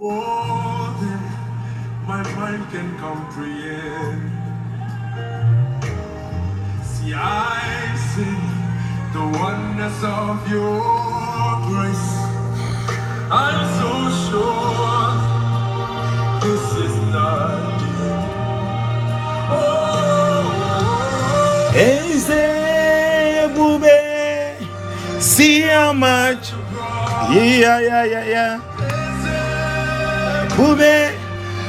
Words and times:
more 0.00 0.94
than 1.00 1.20
my 2.06 2.22
mind 2.34 2.64
can 2.70 2.96
comprehend. 2.98 4.32
See, 6.82 7.12
I 7.14 7.94
sing 8.14 8.44
the 9.12 9.24
wonders 9.38 10.00
of 10.02 10.48
your 10.48 10.80
grace. 11.68 12.10
I'm 13.30 13.60
so 13.78 13.92
sure 14.24 15.10
this 16.44 16.64
is 16.86 16.96
not 17.12 17.80
you. 17.82 18.10
Oh, 19.52 19.60
oh, 19.60 20.56
oh, 21.36 21.76
Eze 21.76 23.52
bube, 23.54 25.20
see 25.20 25.60
how 25.60 25.92
much. 25.92 26.52
Yeah, 27.30 27.78
yeah, 27.80 28.04
yeah, 28.04 28.24
yeah. 28.24 28.79
Bube, 30.56 31.14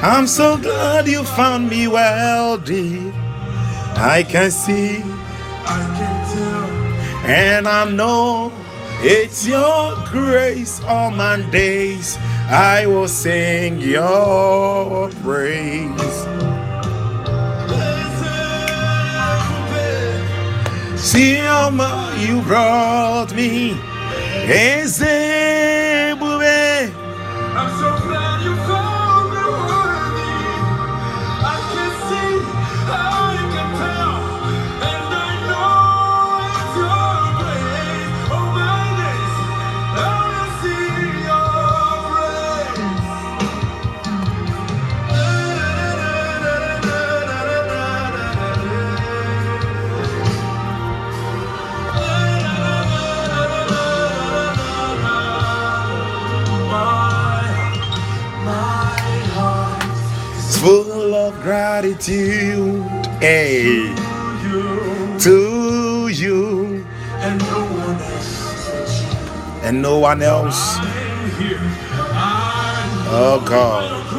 I'm 0.01 0.27
so 0.27 0.57
glad 0.57 1.07
you 1.07 1.23
found 1.23 1.69
me 1.69 1.87
wealthy. 1.87 3.11
I 3.95 4.23
can 4.23 4.51
see 4.51 5.03
I 5.65 5.79
can 5.97 6.17
tell. 6.33 7.29
and 7.29 7.67
I 7.67 7.89
know 7.89 8.51
it's 9.01 9.47
your 9.47 9.95
grace 10.11 10.81
all 10.83 11.11
my 11.11 11.41
days. 11.51 12.17
I 12.49 12.85
will 12.87 13.07
sing 13.07 13.79
your 13.79 15.09
praise. 15.23 16.27
See 20.99 21.35
how 21.35 21.69
you 22.17 22.41
brought 22.41 23.33
me. 23.35 23.77
I'm 27.53 27.69
so 27.79 28.10
gratitude. 61.41 62.83
Hey, 63.19 63.93
to 65.19 66.07
you 66.09 66.85
and 67.21 67.39
no 67.41 67.65
one 67.65 68.01
else. 68.01 68.61
and 69.63 69.81
no 69.81 69.99
one 69.99 70.21
else. 70.23 70.77
I'm 70.77 71.31
here. 71.41 71.59
I'm 72.13 73.07
Oh 73.13 73.43
God. 73.45 74.10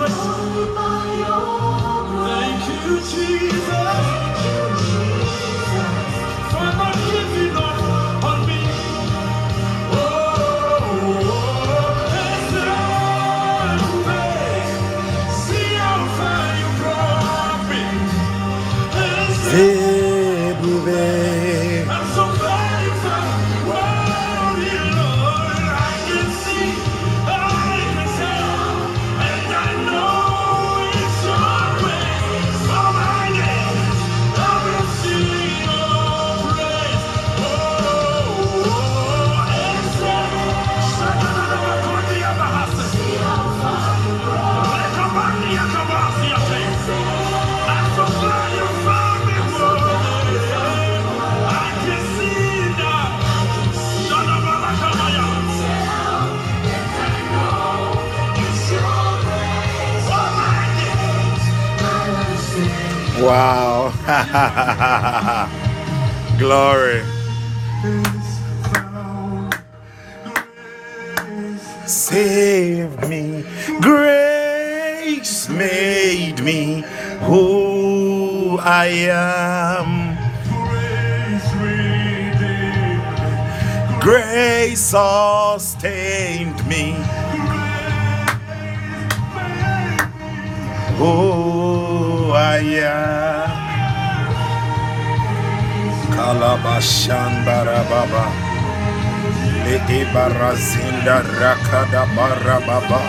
Eze 19.52 19.81
Wow. 63.22 63.92
Glory. 66.38 67.02
Save 71.86 73.08
me. 73.08 73.44
Grace 73.80 75.48
made 75.48 76.42
me 76.42 76.84
who 77.20 78.58
I 78.60 78.86
am. 79.08 80.18
Grace 84.00 84.80
sustained 84.80 86.66
me. 86.66 86.96
Who 90.98 91.91
I 92.34 92.58
am. 92.80 93.50
Kalabashan 96.14 97.44
barababa. 97.44 98.24
Le 99.64 99.76
ibarazinda 100.00 101.20
rakada 101.38 102.04
barababa. 102.16 103.00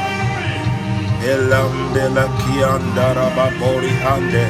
Elambela 1.23 2.27
kianda 2.39 3.15
rababori 3.15 3.93
hande. 4.03 4.45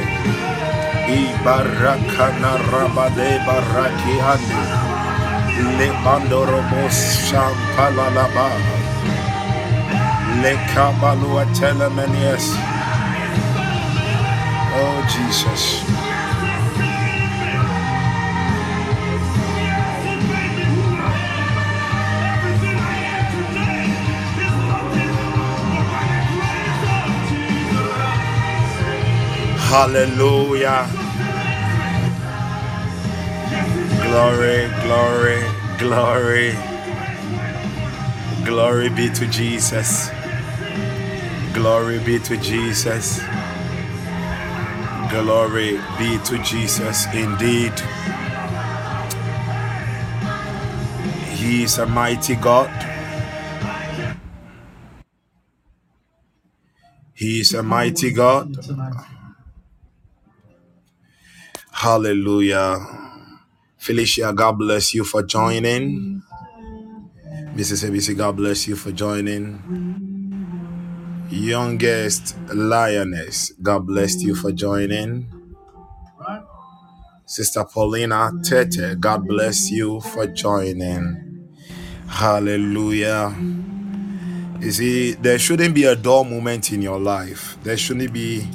Ibarakana 1.06 2.58
rabade 2.70 3.30
baraki 3.46 4.16
hande. 4.26 4.62
Le 5.78 5.88
bandorobos 6.02 6.98
shampalalaba. 7.30 8.48
Le 10.42 10.54
kabalua 10.74 11.44
telemenies. 11.54 12.73
Jesus. 15.08 15.84
Hallelujah. 29.74 30.86
Glory, 34.02 34.70
glory, 34.84 35.42
glory. 35.78 36.54
Glory 38.44 38.88
be 38.88 39.08
to 39.10 39.26
Jesus. 39.26 40.10
Glory 41.52 41.98
be 41.98 42.20
to 42.20 42.36
Jesus. 42.36 43.20
Glory 45.22 45.78
be 45.96 46.18
to 46.24 46.42
Jesus 46.42 47.06
indeed. 47.14 47.72
He 51.38 51.62
is 51.62 51.78
a 51.78 51.86
mighty 51.86 52.34
God. 52.34 52.68
He 57.14 57.38
is 57.38 57.54
a 57.54 57.62
mighty 57.62 58.12
God. 58.12 58.56
Hallelujah. 61.70 62.84
Felicia, 63.78 64.32
God 64.32 64.58
bless 64.58 64.94
you 64.94 65.04
for 65.04 65.22
joining. 65.22 66.22
Mrs. 67.54 67.88
ABC, 67.88 68.16
God 68.16 68.36
bless 68.36 68.66
you 68.66 68.74
for 68.74 68.90
joining. 68.90 70.13
Youngest 71.34 72.36
Lioness, 72.54 73.52
God 73.60 73.88
bless 73.88 74.22
you 74.22 74.36
for 74.36 74.52
joining. 74.52 75.26
Sister 77.26 77.64
Paulina 77.64 78.30
Tete, 78.44 79.00
God 79.00 79.26
bless 79.26 79.68
you 79.68 80.00
for 80.00 80.28
joining. 80.28 81.48
Hallelujah. 82.06 83.34
You 84.60 84.70
see, 84.70 85.12
there 85.14 85.40
shouldn't 85.40 85.74
be 85.74 85.84
a 85.84 85.96
dull 85.96 86.22
moment 86.22 86.72
in 86.72 86.80
your 86.80 87.00
life. 87.00 87.58
There 87.64 87.76
shouldn't 87.76 88.12
be 88.12 88.46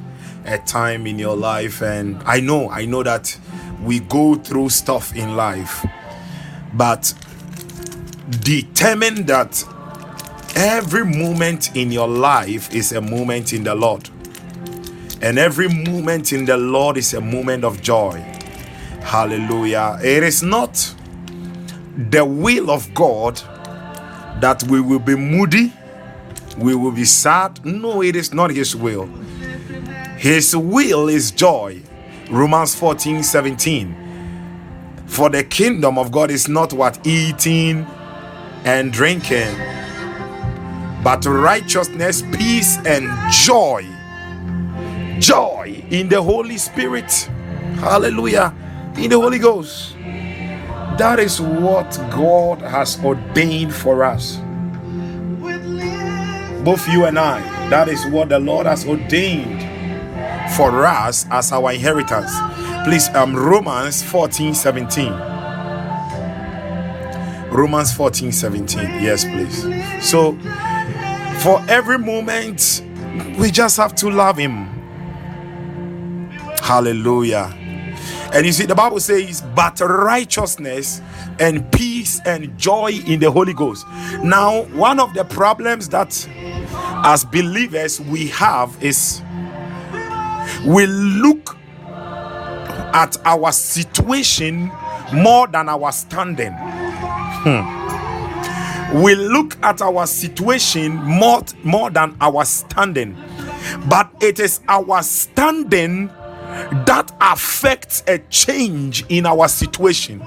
a 0.46 0.58
time 0.60 1.06
in 1.06 1.20
your 1.20 1.36
life. 1.36 1.82
And 1.82 2.24
I 2.24 2.40
know, 2.40 2.70
I 2.70 2.86
know 2.86 3.04
that 3.04 3.38
we 3.84 4.00
go 4.00 4.36
through 4.36 4.70
stuff 4.70 5.14
in 5.18 5.36
life, 5.36 5.86
but 6.74 7.14
determine 8.40 9.26
that 9.26 9.66
every 10.56 11.06
moment 11.06 11.76
in 11.76 11.92
your 11.92 12.08
life 12.08 12.74
is 12.74 12.92
a 12.92 13.02
moment 13.02 13.54
in 13.54 13.64
the 13.64 13.76
Lord. 13.76 14.10
And 15.22 15.38
every 15.38 15.68
moment 15.68 16.32
in 16.32 16.46
the 16.46 16.58
Lord 16.58 16.98
is 16.98 17.14
a 17.14 17.22
moment 17.22 17.64
of 17.64 17.82
joy. 17.82 18.20
Hallelujah. 19.02 20.00
It 20.02 20.24
is 20.24 20.44
not 20.44 20.96
the 22.10 22.24
will 22.24 22.72
of 22.72 22.94
God 22.94 23.36
that 24.42 24.64
we 24.70 24.80
will 24.80 25.00
be 25.00 25.16
moody, 25.16 25.74
we 26.58 26.76
will 26.76 26.92
be 26.92 27.06
sad. 27.06 27.64
No, 27.66 28.02
it 28.02 28.16
is 28.16 28.34
not 28.34 28.52
His 28.52 28.76
will. 28.76 29.10
His 30.18 30.56
will 30.56 31.10
is 31.10 31.32
joy. 31.32 31.82
Romans 32.30 32.76
14 32.76 33.24
17. 33.24 33.96
For 35.08 35.30
the 35.30 35.44
kingdom 35.44 35.98
of 35.98 36.12
God 36.12 36.30
is 36.30 36.48
not 36.48 36.72
what 36.72 37.06
eating 37.06 37.86
and 38.64 38.94
drinking, 38.94 39.56
but 41.04 41.26
righteousness, 41.26 42.24
peace, 42.34 42.78
and 42.86 43.10
joy. 43.32 43.86
Joy 45.20 45.84
in 45.90 46.10
the 46.10 46.22
Holy 46.22 46.58
Spirit. 46.58 47.12
Hallelujah. 47.80 48.54
In 48.98 49.10
the 49.10 49.20
Holy 49.20 49.40
Ghost. 49.40 49.96
That 50.98 51.20
is 51.20 51.40
what 51.40 51.98
God 52.12 52.62
has 52.62 53.02
ordained 53.04 53.74
for 53.74 54.04
us. 54.04 54.38
Both 56.64 56.88
you 56.90 57.06
and 57.06 57.18
I. 57.18 57.40
That 57.70 57.88
is 57.88 58.06
what 58.08 58.30
the 58.30 58.40
Lord 58.40 58.66
has 58.66 58.86
ordained 58.86 59.62
for 60.56 60.86
us 60.86 61.26
as 61.32 61.52
our 61.54 61.72
inheritance. 61.72 62.32
Please, 62.84 63.08
um, 63.16 63.36
Romans 63.36 64.04
14 64.04 64.54
17. 64.54 65.14
Romans 67.52 67.94
14 67.94 68.32
17. 68.32 68.80
Yes, 69.02 69.24
please. 69.26 69.64
So, 70.08 70.38
for 71.42 71.64
every 71.70 71.98
moment, 71.98 72.84
we 73.38 73.52
just 73.52 73.78
have 73.78 73.96
to 73.96 74.10
love 74.10 74.38
Him. 74.38 74.68
Hallelujah. 76.62 77.56
And 78.34 78.46
you 78.46 78.52
see, 78.52 78.66
the 78.66 78.76
Bible 78.76 79.00
says, 79.00 79.42
but 79.56 79.80
righteousness 79.80 81.02
and 81.40 81.70
peace 81.72 82.22
and 82.26 82.56
joy 82.60 82.92
in 83.08 83.20
the 83.20 83.32
Holy 83.32 83.54
Ghost. 83.54 83.88
Now, 84.22 84.64
one 84.66 85.00
of 85.00 85.14
the 85.16 85.24
problems 85.24 85.90
that 85.90 86.28
as 87.04 87.26
believers 87.26 88.00
we 88.02 88.28
have 88.28 88.78
is 88.84 89.22
we 90.66 90.86
look 90.86 91.58
at 91.88 93.18
our 93.26 93.52
situation 93.52 94.72
more 95.14 95.48
than 95.48 95.70
our 95.70 95.92
standing. 95.92 96.54
Hmm. 96.54 97.79
We 98.94 99.14
look 99.14 99.56
at 99.64 99.82
our 99.82 100.08
situation 100.08 100.96
more, 100.96 101.42
more 101.64 101.92
than 101.92 102.16
our 102.20 102.44
standing. 102.46 103.16
But 103.88 104.12
it 104.22 104.40
is 104.40 104.62
our 104.68 105.04
standing 105.04 106.08
that 106.08 107.12
affects 107.22 108.04
a 108.08 108.18
change 108.30 109.06
in 109.10 109.26
our 109.28 109.48
situation. 109.48 110.22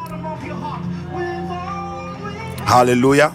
Hallelujah. 2.65 3.35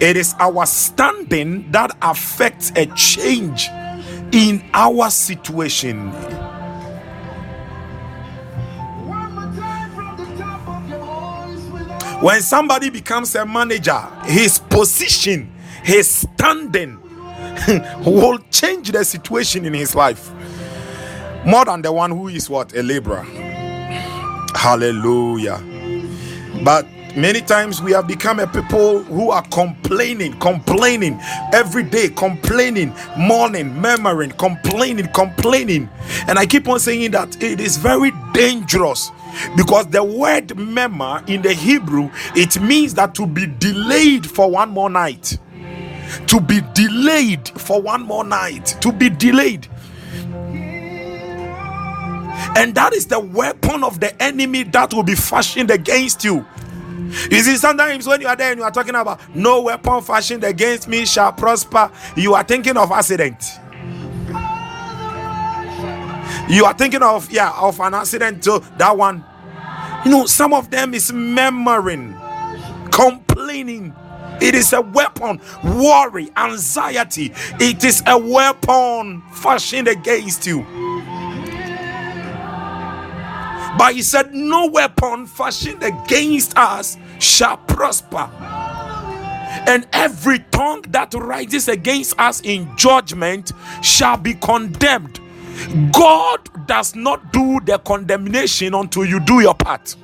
It 0.00 0.16
is 0.16 0.34
our 0.40 0.66
standing 0.66 1.70
that 1.70 1.96
affects 2.02 2.72
a 2.74 2.86
change 2.96 3.68
in 4.32 4.68
our 4.74 5.08
situation. 5.10 6.10
When 12.20 12.40
somebody 12.42 12.90
becomes 12.90 13.34
a 13.34 13.44
manager, 13.44 14.00
his 14.24 14.58
position, 14.58 15.52
his 15.82 16.08
standing 16.08 16.98
will 18.04 18.38
change 18.50 18.90
the 18.92 19.04
situation 19.04 19.64
in 19.66 19.74
his 19.74 19.94
life 19.94 20.30
more 21.44 21.64
than 21.64 21.82
the 21.82 21.92
one 21.92 22.10
who 22.10 22.28
is 22.28 22.48
what 22.48 22.74
a 22.74 22.82
laborer. 22.82 23.24
Hallelujah. 24.54 25.62
But 26.64 26.86
many 27.16 27.40
times 27.42 27.82
we 27.82 27.92
have 27.92 28.06
become 28.06 28.40
a 28.40 28.46
people 28.46 29.02
who 29.02 29.30
are 29.30 29.42
complaining, 29.48 30.38
complaining 30.38 31.20
every 31.52 31.82
day, 31.82 32.08
complaining, 32.08 32.94
mourning, 33.18 33.74
murmuring, 33.78 34.30
complaining, 34.32 35.08
complaining. 35.08 35.90
And 36.26 36.38
I 36.38 36.46
keep 36.46 36.66
on 36.68 36.80
saying 36.80 37.10
that 37.10 37.42
it 37.42 37.60
is 37.60 37.76
very 37.76 38.12
dangerous 38.32 39.10
because 39.56 39.86
the 39.88 40.02
word 40.02 40.56
murmur 40.56 41.22
in 41.26 41.42
the 41.42 41.52
Hebrew 41.52 42.10
it 42.34 42.60
means 42.60 42.94
that 42.94 43.14
to 43.16 43.26
be 43.26 43.46
delayed 43.46 44.26
for 44.26 44.50
one 44.50 44.70
more 44.70 44.90
night. 44.90 45.38
To 46.28 46.40
be 46.40 46.60
delayed 46.74 47.48
for 47.48 47.80
one 47.80 48.02
more 48.02 48.24
night. 48.24 48.76
To 48.80 48.92
be 48.92 49.08
delayed. 49.08 49.68
And 52.56 52.74
that 52.74 52.92
is 52.94 53.06
the 53.06 53.18
weapon 53.18 53.82
of 53.82 54.00
the 54.00 54.20
enemy 54.22 54.64
that 54.64 54.92
will 54.94 55.02
be 55.02 55.14
fashioned 55.14 55.70
against 55.70 56.24
you. 56.24 56.46
You 57.30 57.40
see, 57.40 57.56
sometimes 57.56 58.06
when 58.06 58.20
you 58.20 58.26
are 58.28 58.36
there 58.36 58.50
and 58.50 58.58
you 58.58 58.64
are 58.64 58.70
talking 58.70 58.94
about 58.94 59.20
no 59.34 59.62
weapon 59.62 60.02
fashioned 60.02 60.44
against 60.44 60.88
me 60.88 61.06
shall 61.06 61.32
prosper, 61.32 61.90
you 62.16 62.34
are 62.34 62.44
thinking 62.44 62.76
of 62.76 62.90
accident. 62.90 63.42
You 66.48 66.64
are 66.66 66.74
thinking 66.74 67.02
of 67.02 67.30
yeah 67.30 67.52
of 67.58 67.80
an 67.80 67.94
accident 67.94 68.42
to 68.44 68.62
that 68.78 68.96
one. 68.96 69.24
You 70.04 70.10
know, 70.10 70.26
some 70.26 70.52
of 70.52 70.70
them 70.70 70.94
is 70.94 71.12
murmuring, 71.12 72.14
complaining. 72.90 73.94
It 74.40 74.54
is 74.54 74.72
a 74.72 74.82
weapon, 74.82 75.40
worry, 75.64 76.30
anxiety. 76.36 77.32
It 77.60 77.84
is 77.84 78.02
a 78.06 78.18
weapon 78.18 79.22
fashioned 79.32 79.88
against 79.88 80.46
you. 80.46 80.66
But 83.78 83.94
he 83.94 84.02
said, 84.02 84.34
No 84.34 84.66
weapon 84.66 85.26
fashioned 85.26 85.82
against 85.82 86.56
us 86.58 86.98
shall 87.18 87.56
prosper. 87.56 88.30
And 89.66 89.86
every 89.92 90.40
tongue 90.50 90.82
that 90.88 91.14
rises 91.14 91.68
against 91.68 92.18
us 92.18 92.40
in 92.42 92.76
judgment 92.76 93.52
shall 93.82 94.16
be 94.18 94.34
condemned. 94.34 95.20
God 95.92 96.66
does 96.66 96.94
not 96.94 97.32
do 97.32 97.60
the 97.60 97.78
condemnation 97.78 98.74
until 98.74 99.04
you 99.04 99.20
do 99.20 99.40
your 99.40 99.54
part. 99.54 99.96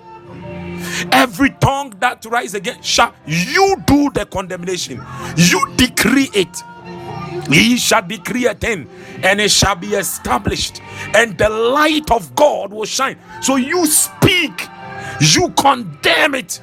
Every 1.12 1.50
tongue 1.50 1.94
that 2.00 2.24
rises 2.26 2.54
against 2.54 2.84
shall 2.84 3.14
you 3.26 3.76
do 3.86 4.10
the 4.10 4.26
condemnation. 4.26 5.02
You 5.36 5.74
decree 5.76 6.30
it. 6.34 6.62
He 7.52 7.76
shall 7.78 8.02
decree 8.02 8.46
a 8.46 8.54
thing 8.54 8.88
and 9.22 9.40
it 9.40 9.50
shall 9.50 9.76
be 9.76 9.88
established, 9.88 10.80
and 11.14 11.36
the 11.38 11.48
light 11.48 12.10
of 12.10 12.34
God 12.34 12.72
will 12.72 12.86
shine. 12.86 13.18
So 13.42 13.56
you 13.56 13.86
speak, 13.86 14.68
you 15.20 15.50
condemn 15.50 16.34
it, 16.34 16.60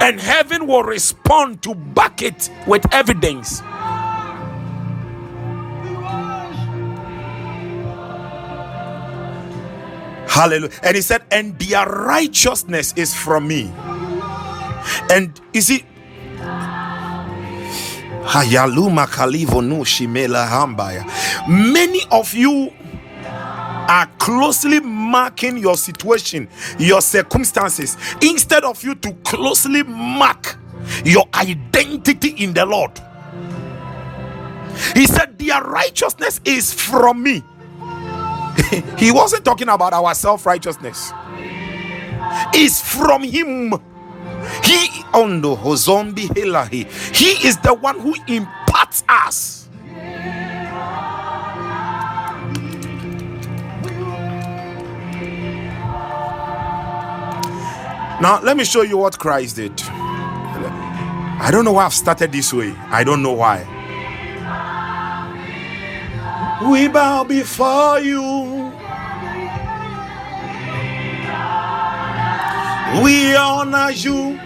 and 0.00 0.20
heaven 0.20 0.66
will 0.66 0.82
respond 0.82 1.62
to 1.62 1.74
back 1.74 2.22
it 2.22 2.50
with 2.66 2.84
evidence. 2.92 3.62
Hallelujah. 10.34 10.72
And 10.82 10.96
he 10.96 11.00
said, 11.00 11.22
and 11.30 11.56
their 11.60 11.86
righteousness 11.86 12.92
is 12.96 13.14
from 13.14 13.46
me. 13.46 13.72
And 15.08 15.40
is 15.52 15.70
Hambaya. 20.50 21.04
Many 21.48 22.00
of 22.10 22.34
you 22.34 22.72
are 23.22 24.06
closely 24.18 24.80
marking 24.80 25.56
your 25.56 25.76
situation, 25.76 26.48
your 26.80 27.00
circumstances, 27.00 27.96
instead 28.20 28.64
of 28.64 28.82
you 28.82 28.96
to 28.96 29.12
closely 29.22 29.84
mark 29.84 30.56
your 31.04 31.26
identity 31.34 32.30
in 32.42 32.54
the 32.54 32.66
Lord. 32.66 32.90
He 34.94 35.06
said, 35.06 35.38
Their 35.38 35.62
righteousness 35.62 36.40
is 36.44 36.74
from 36.74 37.22
me. 37.22 37.44
he 38.98 39.10
wasn't 39.12 39.44
talking 39.44 39.68
about 39.68 39.92
our 39.92 40.14
self 40.14 40.46
righteousness, 40.46 41.12
it's 42.54 42.80
from 42.80 43.22
Him. 43.22 43.72
He 44.62 44.76
oh 45.14 45.22
on 45.22 45.40
the 45.40 45.54
Hozombi. 45.56 46.28
He 47.14 47.48
is 47.48 47.56
the 47.58 47.72
one 47.72 47.98
who 48.00 48.14
imparts 48.26 49.04
us. 49.08 49.68
Now, 58.20 58.40
let 58.42 58.56
me 58.56 58.64
show 58.64 58.82
you 58.82 58.96
what 58.96 59.18
Christ 59.18 59.56
did. 59.56 59.72
I 59.82 61.50
don't 61.50 61.64
know 61.64 61.72
why 61.72 61.84
I've 61.84 61.92
started 61.92 62.32
this 62.32 62.52
way. 62.52 62.72
I 62.88 63.04
don't 63.04 63.22
know 63.22 63.32
why. 63.32 63.66
We 66.70 66.88
bow 66.88 67.24
before 67.24 68.00
you. 68.00 68.72
We 73.02 73.36
honor 73.36 73.90
you. 73.90 74.38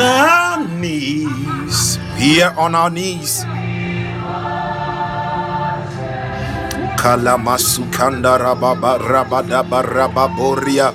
Our 0.00 0.66
knees. 0.66 1.98
Here 2.16 2.54
on 2.56 2.74
our 2.74 2.90
knees. 2.90 3.44
Kalamasukanda 7.04 8.40
rababa 8.40 8.96
rabada 8.96 9.60
barababoria 9.60 10.88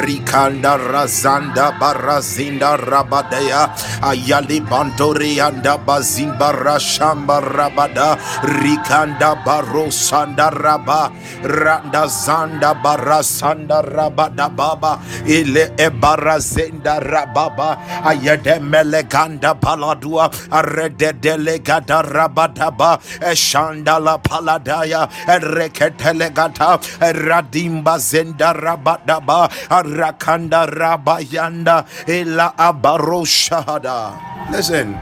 rikanda 0.00 0.80
razanda 0.80 1.76
barazinda 1.78 2.80
rabadaya 2.80 3.68
ayali 4.00 4.64
bandori 4.64 5.36
anda 5.44 5.76
bazimba 5.76 6.56
rashamba 6.56 7.36
rabada. 7.44 8.16
Rikanda 8.62 9.36
barosanda 9.44 10.48
raba. 10.50 11.12
Randa 11.44 12.06
zanda 12.08 12.72
barasanda 12.82 13.82
rabada 13.84 14.48
baba. 14.48 15.00
Ile 15.26 15.68
ebarazenda 15.76 16.96
rababa. 17.00 17.76
Ayede 18.08 18.56
meleganda 18.60 19.52
paladua. 19.54 20.30
Arede 20.50 21.12
delegada 21.20 22.02
rabadaba 22.02 22.98
eshandala 23.20 24.16
paladaya 24.22 25.08
reketelegata 25.42 26.78
radimba 27.26 27.98
zenda 27.98 28.54
rabadaba 28.54 29.50
rakanda 29.68 30.66
rabayanda 30.66 31.84
ela 32.06 32.54
abaroshada 32.56 34.18
listen. 34.50 34.94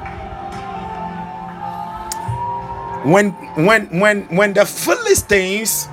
When 3.04 3.30
when 3.64 3.86
when 4.00 4.22
when 4.36 4.52
the 4.52 4.66
philistines 4.66 5.88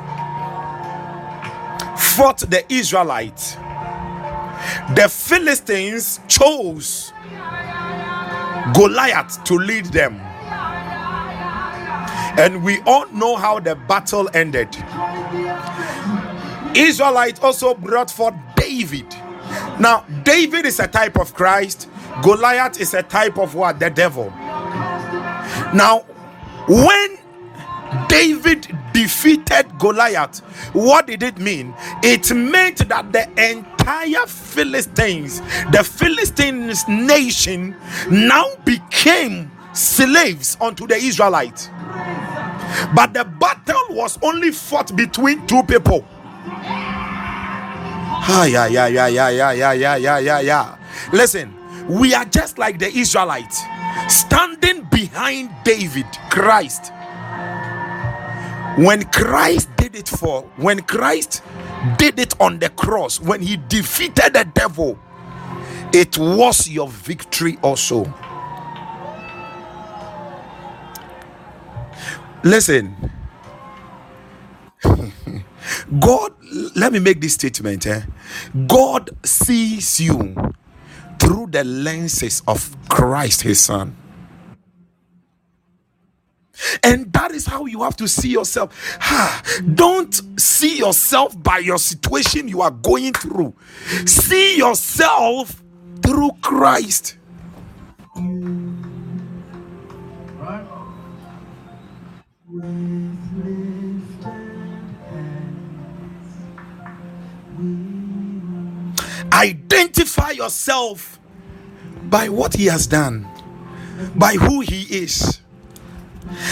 fought 1.95 2.39
the 2.39 2.65
israelites 2.73 3.55
the 4.95 5.07
philistines 5.07 6.19
chose 6.27 7.13
goliath 8.73 9.43
to 9.45 9.55
lead 9.55 9.85
them 9.85 10.19
and 12.37 12.63
we 12.63 12.81
all 12.85 13.07
know 13.09 13.35
how 13.35 13.59
the 13.59 13.75
battle 13.75 14.29
ended. 14.33 14.69
Israelites 16.75 17.39
also 17.41 17.73
brought 17.73 18.11
forth 18.11 18.35
David. 18.55 19.07
Now, 19.79 20.05
David 20.23 20.65
is 20.65 20.79
a 20.79 20.87
type 20.87 21.17
of 21.17 21.33
Christ, 21.33 21.89
Goliath 22.21 22.79
is 22.79 22.93
a 22.93 23.03
type 23.03 23.37
of 23.37 23.55
what? 23.55 23.79
The 23.79 23.89
devil. 23.89 24.31
Now, 25.73 26.05
when 26.67 27.17
David 28.07 28.67
defeated 28.93 29.77
Goliath, 29.79 30.39
what 30.73 31.07
did 31.07 31.23
it 31.23 31.37
mean? 31.37 31.73
It 32.03 32.33
meant 32.35 32.87
that 32.89 33.11
the 33.11 33.29
entire 33.51 34.25
Philistines, 34.25 35.41
the 35.71 35.83
Philistines 35.83 36.87
nation, 36.87 37.75
now 38.09 38.45
became 38.65 39.51
slaves 39.77 40.57
unto 40.59 40.87
the 40.87 40.95
Israelites. 40.95 41.69
But 42.95 43.13
the 43.13 43.23
battle 43.23 43.95
was 43.95 44.17
only 44.21 44.51
fought 44.51 44.95
between 44.95 45.45
two 45.47 45.63
people. 45.63 46.05
Ah, 48.29 48.45
yeah, 48.45 48.67
yeah, 48.67 48.87
yeah, 48.87 49.07
yeah, 49.07 49.29
yeah, 49.29 49.51
yeah, 49.51 49.73
yeah, 49.73 49.95
yeah, 49.95 50.19
yeah, 50.19 50.39
yeah. 50.39 50.77
Listen, 51.13 51.55
we 51.87 52.13
are 52.13 52.25
just 52.25 52.57
like 52.57 52.79
the 52.79 52.89
Israelites 52.89 53.61
standing 54.09 54.83
behind 54.91 55.49
David, 55.63 56.05
Christ. 56.29 56.91
When 58.77 59.03
Christ 59.05 59.69
did 59.77 59.95
it 59.95 60.07
for, 60.07 60.43
when 60.57 60.81
Christ 60.81 61.41
did 61.97 62.19
it 62.19 62.39
on 62.39 62.59
the 62.59 62.69
cross, 62.69 63.19
when 63.19 63.41
he 63.41 63.57
defeated 63.57 64.33
the 64.33 64.45
devil, 64.53 64.99
it 65.93 66.17
was 66.17 66.67
your 66.67 66.89
victory 66.89 67.57
also. 67.61 68.03
Listen, 72.43 72.95
God, 75.99 76.33
let 76.75 76.93
me 76.93 76.99
make 76.99 77.21
this 77.21 77.33
statement. 77.33 77.87
Eh? 77.87 78.01
God 78.67 79.11
sees 79.25 79.99
you 79.99 80.35
through 81.19 81.47
the 81.51 81.63
lenses 81.63 82.41
of 82.47 82.75
Christ, 82.89 83.41
His 83.41 83.59
Son. 83.63 83.95
And 86.83 87.11
that 87.13 87.31
is 87.31 87.45
how 87.45 87.65
you 87.65 87.83
have 87.83 87.95
to 87.97 88.07
see 88.07 88.29
yourself. 88.29 88.73
Don't 89.75 90.13
see 90.39 90.77
yourself 90.77 91.41
by 91.41 91.59
your 91.59 91.77
situation 91.77 92.47
you 92.47 92.61
are 92.61 92.71
going 92.71 93.13
through, 93.13 93.53
see 94.05 94.57
yourself 94.57 95.63
through 96.01 96.31
Christ. 96.41 97.17
Identify 109.33 110.31
yourself 110.31 111.19
by 112.03 112.29
what 112.29 112.55
he 112.55 112.65
has 112.65 112.87
done, 112.87 113.27
by 114.15 114.33
who 114.33 114.61
he 114.61 114.83
is. 114.95 115.41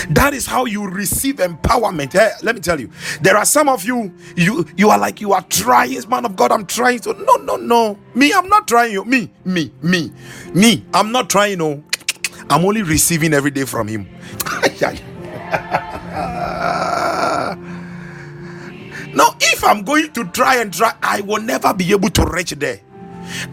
That 0.09 0.33
is 0.33 0.45
how 0.45 0.65
you 0.65 0.87
receive 0.87 1.37
empowerment. 1.37 2.15
Eh, 2.15 2.31
let 2.43 2.55
me 2.55 2.61
tell 2.61 2.79
you, 2.79 2.89
there 3.21 3.35
are 3.37 3.45
some 3.45 3.67
of 3.67 3.83
you, 3.85 4.13
you 4.35 4.65
you 4.77 4.89
are 4.89 4.99
like 4.99 5.21
you 5.21 5.33
are 5.33 5.41
trying, 5.49 6.07
man 6.09 6.25
of 6.25 6.35
God. 6.35 6.51
I'm 6.51 6.65
trying 6.65 6.99
to. 6.99 7.13
No, 7.13 7.35
no, 7.37 7.55
no. 7.55 7.97
Me, 8.13 8.31
I'm 8.33 8.47
not 8.47 8.67
trying 8.67 8.91
you. 8.91 9.03
Me, 9.05 9.31
me, 9.43 9.71
me, 9.81 10.11
me. 10.53 10.85
I'm 10.93 11.11
not 11.11 11.29
trying. 11.29 11.57
No, 11.57 11.83
I'm 12.49 12.63
only 12.65 12.83
receiving 12.83 13.33
every 13.33 13.51
day 13.51 13.65
from 13.65 13.87
Him. 13.87 14.07
now, 19.15 19.35
if 19.39 19.63
I'm 19.63 19.83
going 19.83 20.11
to 20.13 20.25
try 20.25 20.57
and 20.57 20.73
try, 20.73 20.93
I 21.01 21.21
will 21.21 21.41
never 21.41 21.73
be 21.73 21.91
able 21.91 22.09
to 22.09 22.25
reach 22.25 22.51
there. 22.51 22.81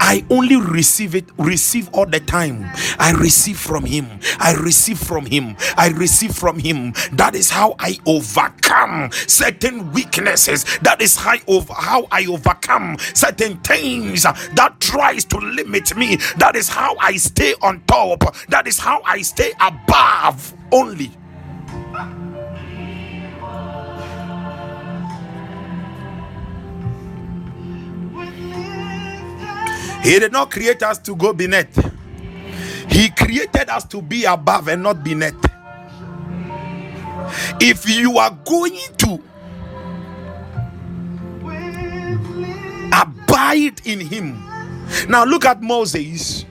I 0.00 0.25
only 0.28 0.57
receive 0.57 1.14
it, 1.14 1.25
receive 1.38 1.88
all 1.92 2.07
the 2.07 2.21
time. 2.21 2.71
I 2.99 3.12
receive 3.19 3.59
from 3.59 3.85
Him. 3.85 4.07
I 4.38 4.54
receive 4.61 4.99
from 4.99 5.25
Him. 5.25 5.57
I 5.76 5.88
receive 5.88 6.35
from 6.35 6.59
Him. 6.59 6.92
That 7.12 7.35
is 7.35 7.49
how 7.50 7.76
I 7.78 7.99
overcome 8.07 9.11
certain 9.26 9.90
weaknesses. 9.92 10.64
That 10.83 11.00
is 11.00 11.16
how, 11.16 11.37
over, 11.47 11.73
how 11.73 12.07
I 12.11 12.26
overcome 12.26 12.99
certain 13.14 13.59
things 13.59 14.25
that 14.25 14.76
tries 14.81 15.25
to 15.26 15.38
limit 15.38 15.97
me. 15.97 16.16
That 16.37 16.57
is 16.57 16.69
how 16.69 16.97
I 16.99 17.16
stay 17.16 17.54
on 17.62 17.83
top. 17.87 18.37
That 18.49 18.66
is 18.66 18.78
how 18.78 19.00
I 19.04 19.23
stay 19.23 19.52
above 19.61 20.54
only. 20.73 21.12
He 30.02 30.18
did 30.18 30.32
not 30.32 30.50
create 30.50 30.82
us 30.82 30.99
to 30.99 31.14
go 31.14 31.32
beneath. 31.32 31.76
He 32.90 33.09
created 33.11 33.71
us 33.71 33.85
to 33.85 34.02
be 34.02 34.25
above 34.25 34.68
and 34.68 34.82
not 34.82 35.04
beneath. 35.04 35.37
If 37.61 37.88
you 37.88 38.18
are 38.18 38.37
going 38.44 38.78
to 38.99 39.23
abide 42.92 43.80
in 43.87 44.00
Him, 44.00 44.42
now 45.09 45.25
look 45.25 45.44
at 45.44 45.62
Moses, 45.62 46.44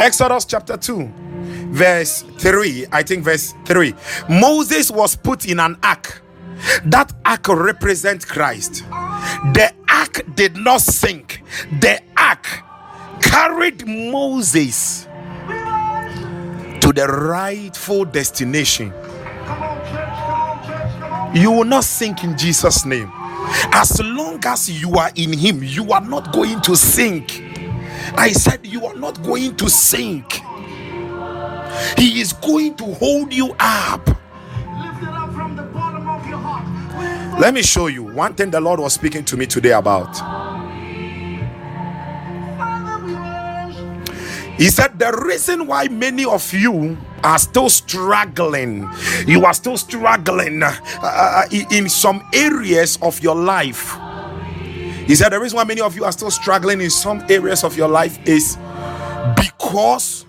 Exodus 0.00 0.44
chapter 0.44 0.76
2, 0.76 1.10
verse 1.70 2.22
3. 2.38 2.86
I 2.92 3.02
think 3.02 3.24
verse 3.24 3.52
3. 3.64 3.94
Moses 4.30 4.90
was 4.90 5.16
put 5.16 5.46
in 5.46 5.58
an 5.58 5.76
ark. 5.82 6.22
That 6.84 7.12
ark 7.24 7.48
represents 7.48 8.24
Christ. 8.24 8.84
The 9.52 9.72
ark 9.90 10.24
did 10.36 10.56
not 10.56 10.80
sink. 10.80 11.42
The 11.80 12.00
ark 12.16 12.46
carried 13.22 13.86
Moses 13.86 15.06
to 16.80 16.92
the 16.92 17.06
rightful 17.06 18.04
destination. 18.04 18.92
You 21.34 21.50
will 21.50 21.64
not 21.64 21.84
sink 21.84 22.24
in 22.24 22.36
Jesus' 22.38 22.84
name. 22.84 23.10
As 23.72 24.00
long 24.02 24.44
as 24.44 24.82
you 24.82 24.94
are 24.94 25.10
in 25.14 25.32
Him, 25.32 25.62
you 25.62 25.92
are 25.92 26.00
not 26.00 26.32
going 26.32 26.60
to 26.62 26.76
sink. 26.76 27.42
I 28.16 28.32
said, 28.32 28.66
You 28.66 28.86
are 28.86 28.94
not 28.94 29.22
going 29.22 29.56
to 29.56 29.68
sink. 29.68 30.40
He 31.98 32.20
is 32.20 32.32
going 32.32 32.74
to 32.76 32.84
hold 32.94 33.32
you 33.32 33.54
up. 33.58 34.08
Let 37.38 37.52
me 37.52 37.62
show 37.62 37.88
you 37.88 38.02
one 38.02 38.34
thing 38.34 38.50
the 38.50 38.60
Lord 38.60 38.80
was 38.80 38.94
speaking 38.94 39.24
to 39.26 39.36
me 39.36 39.46
today 39.46 39.72
about. 39.72 40.35
He 44.58 44.68
said, 44.70 44.98
The 44.98 45.12
reason 45.26 45.66
why 45.66 45.88
many 45.88 46.24
of 46.24 46.52
you 46.52 46.96
are 47.22 47.38
still 47.38 47.68
struggling, 47.68 48.88
you 49.26 49.44
are 49.44 49.54
still 49.54 49.76
struggling 49.76 50.62
uh, 50.62 50.72
uh, 51.02 51.44
uh, 51.52 51.56
in 51.70 51.88
some 51.88 52.22
areas 52.32 52.98
of 53.02 53.20
your 53.20 53.34
life. 53.34 53.96
He 55.06 55.14
said 55.14 55.30
the 55.30 55.38
reason 55.38 55.56
why 55.56 55.64
many 55.64 55.80
of 55.80 55.94
you 55.94 56.04
are 56.04 56.10
still 56.10 56.32
struggling 56.32 56.80
in 56.80 56.90
some 56.90 57.24
areas 57.28 57.62
of 57.62 57.76
your 57.76 57.88
life 57.88 58.18
is 58.26 58.58
because 59.36 60.26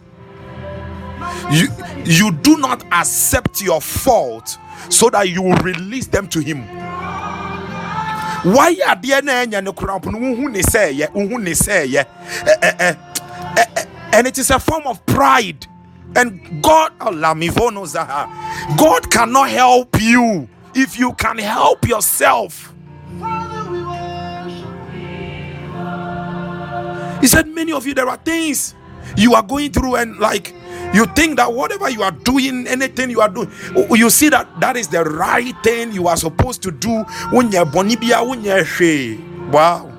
you 1.52 1.68
you 2.06 2.32
do 2.32 2.58
not 2.58 2.84
accept 2.92 3.60
your 3.62 3.82
fault 3.82 4.58
so 4.90 5.10
that 5.10 5.30
you 5.30 5.42
will 5.42 5.58
release 5.58 6.06
them 6.08 6.28
to 6.28 6.40
him. 6.42 6.62
Why 8.44 8.76
ɛnya 8.76 9.22
and 14.18 14.28
it 14.28 14.38
is 14.38 14.50
a 14.50 14.60
form 14.60 14.86
of 14.88 15.06
pride 15.06 15.66
and 16.16 16.62
god 16.64 16.92
oh, 17.02 18.76
god 18.78 19.12
cannot 19.12 19.50
help 19.50 20.02
you 20.02 20.50
if 20.74 20.98
you 21.00 21.14
can 21.14 21.38
help 21.38 21.88
yourself 21.88 22.74
He 27.22 27.28
said, 27.28 27.48
Many 27.48 27.72
of 27.72 27.86
you, 27.86 27.94
there 27.94 28.08
are 28.08 28.18
things 28.18 28.76
you 29.16 29.34
are 29.34 29.44
going 29.44 29.72
through, 29.72 29.96
and 29.96 30.18
like 30.20 30.54
you 30.94 31.06
think 31.08 31.38
that 31.38 31.52
whatever 31.52 31.90
you 31.90 32.04
are 32.04 32.12
doing, 32.12 32.68
anything 32.68 33.10
you 33.10 33.22
are 33.22 33.30
doing, 33.30 33.52
you 33.92 34.10
see 34.10 34.30
that 34.30 34.48
that 34.60 34.78
is 34.78 34.88
the 34.88 35.04
right 35.04 35.54
thing 35.64 35.92
you 35.92 36.08
are 36.08 36.18
supposed 36.18 36.62
to 36.64 36.72
do. 36.72 37.04
When 37.32 37.52
you're 37.52 37.66
bonibia, 37.66 38.28
when 38.28 38.44
you're 38.44 38.66
she. 38.66 39.18
Wow. 39.52 39.97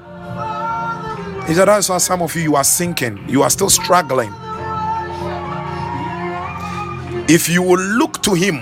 He 1.49 1.55
said, 1.55 1.65
That's 1.65 1.89
why 1.89 1.97
some 1.97 2.21
of 2.21 2.37
you, 2.37 2.43
you 2.43 2.57
are 2.57 2.65
sinking, 2.65 3.27
you 3.27 3.43
are 3.43 3.49
still 3.49 3.71
struggling. 3.71 4.31
If 7.27 7.49
you 7.49 7.63
will 7.63 7.81
look 7.81 8.23
to 8.25 8.35
Him 8.35 8.57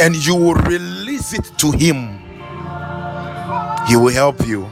and 0.00 0.16
you 0.26 0.34
will 0.34 0.54
release 0.54 1.32
it 1.32 1.52
to 1.58 1.70
Him, 1.70 2.18
He 3.86 3.94
will 3.94 4.12
help 4.12 4.44
you. 4.44 4.64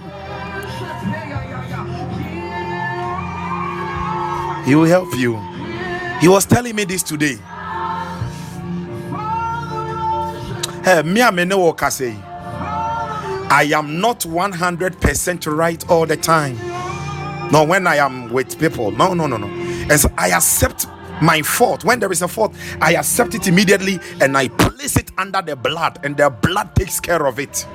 He 4.64 4.74
will 4.74 4.86
help 4.86 5.14
you. 5.16 5.38
He 6.20 6.26
was 6.26 6.44
telling 6.44 6.74
me 6.74 6.82
this 6.82 7.04
today. 7.04 7.38
Hey, 10.82 11.02
me 11.04 11.20
and 11.20 11.36
me 11.36 11.44
no 11.44 11.64
work, 11.66 11.84
I 11.84 11.88
say. 11.90 12.16
I 13.50 13.70
am 13.74 14.00
not 14.00 14.20
100% 14.20 15.56
right 15.56 15.90
all 15.90 16.06
the 16.06 16.16
time. 16.16 16.56
No, 17.52 17.64
when 17.64 17.86
I 17.86 17.96
am 17.96 18.30
with 18.32 18.58
people. 18.58 18.90
No, 18.90 19.14
no, 19.14 19.26
no, 19.26 19.36
no. 19.36 19.46
And 19.46 20.00
so 20.00 20.10
I 20.18 20.30
accept 20.30 20.86
my 21.22 21.42
fault. 21.42 21.84
When 21.84 22.00
there 22.00 22.10
is 22.10 22.22
a 22.22 22.28
fault, 22.28 22.54
I 22.80 22.94
accept 22.96 23.34
it 23.34 23.46
immediately 23.46 24.00
and 24.20 24.36
I 24.36 24.48
place 24.48 24.96
it 24.96 25.10
under 25.16 25.42
the 25.42 25.56
blood, 25.56 25.98
and 26.04 26.16
the 26.16 26.28
blood 26.30 26.74
takes 26.74 27.00
care 27.00 27.26
of 27.26 27.38
it. 27.38 27.66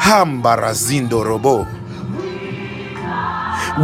Hambarazindo 0.00 1.24
robo. 1.24 1.66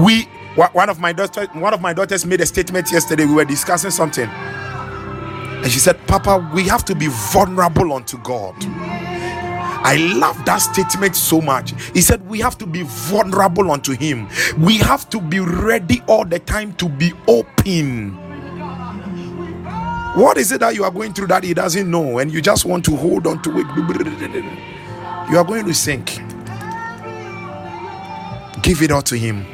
We 0.04 0.24
one 0.54 0.88
of 0.90 1.00
my 1.00 1.12
daughters 1.12 1.48
one 1.54 1.74
of 1.74 1.80
my 1.80 1.92
daughters 1.92 2.24
made 2.26 2.40
a 2.40 2.46
statement 2.46 2.90
yesterday. 2.92 3.24
We 3.26 3.34
were 3.34 3.44
discussing 3.44 3.90
something. 3.90 4.28
And 5.62 5.70
she 5.70 5.78
said, 5.78 6.04
Papa, 6.08 6.50
we 6.52 6.64
have 6.64 6.84
to 6.86 6.94
be 6.94 7.06
vulnerable 7.08 7.92
unto 7.92 8.18
God. 8.18 8.54
I 9.84 9.96
love 9.96 10.44
that 10.44 10.58
statement 10.58 11.16
so 11.16 11.40
much. 11.40 11.72
He 11.92 12.00
said, 12.00 12.28
We 12.28 12.38
have 12.40 12.56
to 12.58 12.66
be 12.66 12.82
vulnerable 12.82 13.70
unto 13.70 13.92
Him. 13.92 14.28
We 14.58 14.78
have 14.78 15.08
to 15.10 15.20
be 15.20 15.40
ready 15.40 16.02
all 16.06 16.24
the 16.24 16.38
time 16.38 16.72
to 16.74 16.88
be 16.88 17.12
open. 17.26 18.16
What 20.14 20.36
is 20.36 20.52
it 20.52 20.60
that 20.60 20.74
you 20.74 20.84
are 20.84 20.90
going 20.90 21.14
through 21.14 21.28
that 21.28 21.42
He 21.42 21.52
doesn't 21.54 21.90
know 21.90 22.18
and 22.18 22.32
you 22.32 22.40
just 22.40 22.64
want 22.64 22.84
to 22.84 22.96
hold 22.96 23.26
on 23.26 23.42
to 23.42 23.50
it? 23.58 23.66
You 25.30 25.38
are 25.38 25.44
going 25.44 25.64
to 25.66 25.74
sink. 25.74 26.16
Give 28.62 28.82
it 28.82 28.92
all 28.92 29.02
to 29.02 29.16
Him. 29.16 29.44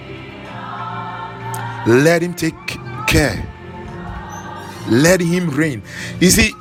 Let 1.87 2.22
Him 2.22 2.35
take 2.35 2.56
care. 3.06 3.46
Let 4.88 5.20
Him 5.20 5.51
reign. 5.51 5.83
You 6.20 6.31
see, 6.31 6.53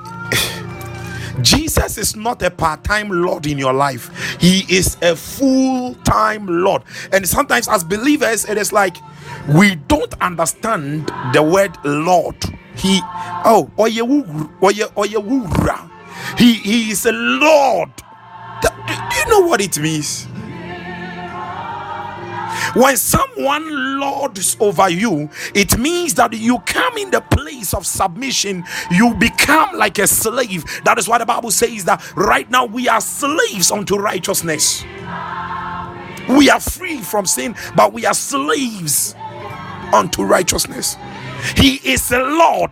Jesus 1.42 1.98
is 1.98 2.16
not 2.16 2.42
a 2.42 2.50
part 2.50 2.84
time 2.84 3.10
Lord 3.10 3.46
in 3.46 3.58
your 3.58 3.74
life, 3.74 4.38
He 4.40 4.66
is 4.74 4.98
a 5.02 5.16
full 5.16 5.96
time 6.04 6.48
Lord. 6.48 6.84
And 7.12 7.28
sometimes, 7.28 7.68
as 7.68 7.84
believers, 7.84 8.46
it 8.46 8.58
is 8.58 8.74
like 8.74 8.98
we 9.48 9.76
don't 9.76 10.14
understand 10.22 11.12
the 11.34 11.44
word 11.44 11.78
Lord. 11.84 12.36
He, 12.76 13.00
oh, 13.04 13.70
oye 13.80 14.02
oye 14.62 14.84
oye. 14.96 15.90
He, 16.38 16.54
he 16.56 16.92
is 16.92 17.06
a 17.06 17.12
Lord. 17.12 17.90
Do 18.62 18.70
you 18.94 19.30
know 19.30 19.48
what 19.48 19.62
it 19.62 19.78
means? 19.80 20.28
When 22.76 22.98
someone 22.98 24.00
lords 24.00 24.58
over 24.60 24.90
you, 24.90 25.30
it 25.56 25.78
means 25.78 26.14
that 26.16 26.34
you 26.34 26.60
come 26.60 26.98
in 26.98 27.12
the 27.12 27.22
place 27.22 27.74
of 27.74 27.86
submission. 27.86 28.66
You 28.92 29.14
become 29.16 29.76
like 29.78 30.00
a 30.00 30.08
slave. 30.08 30.66
That 30.84 30.98
is 31.00 31.08
why 31.08 31.20
the 31.20 31.26
Bible 31.26 31.52
says 31.52 31.86
that 31.86 32.04
right 32.16 32.50
now 32.50 32.66
we 32.66 32.88
are 32.90 33.02
slaves 33.02 33.72
unto 33.72 33.98
righteousness. 33.98 34.84
We 36.30 36.50
are 36.50 36.60
free 36.60 37.00
from 37.02 37.26
sin, 37.26 37.56
but 37.76 37.94
we 37.94 38.06
are 38.06 38.14
slaves 38.14 39.16
unto 39.94 40.24
righteousness. 40.24 40.98
He 41.56 41.76
is 41.92 42.12
a 42.12 42.20
Lord. 42.20 42.72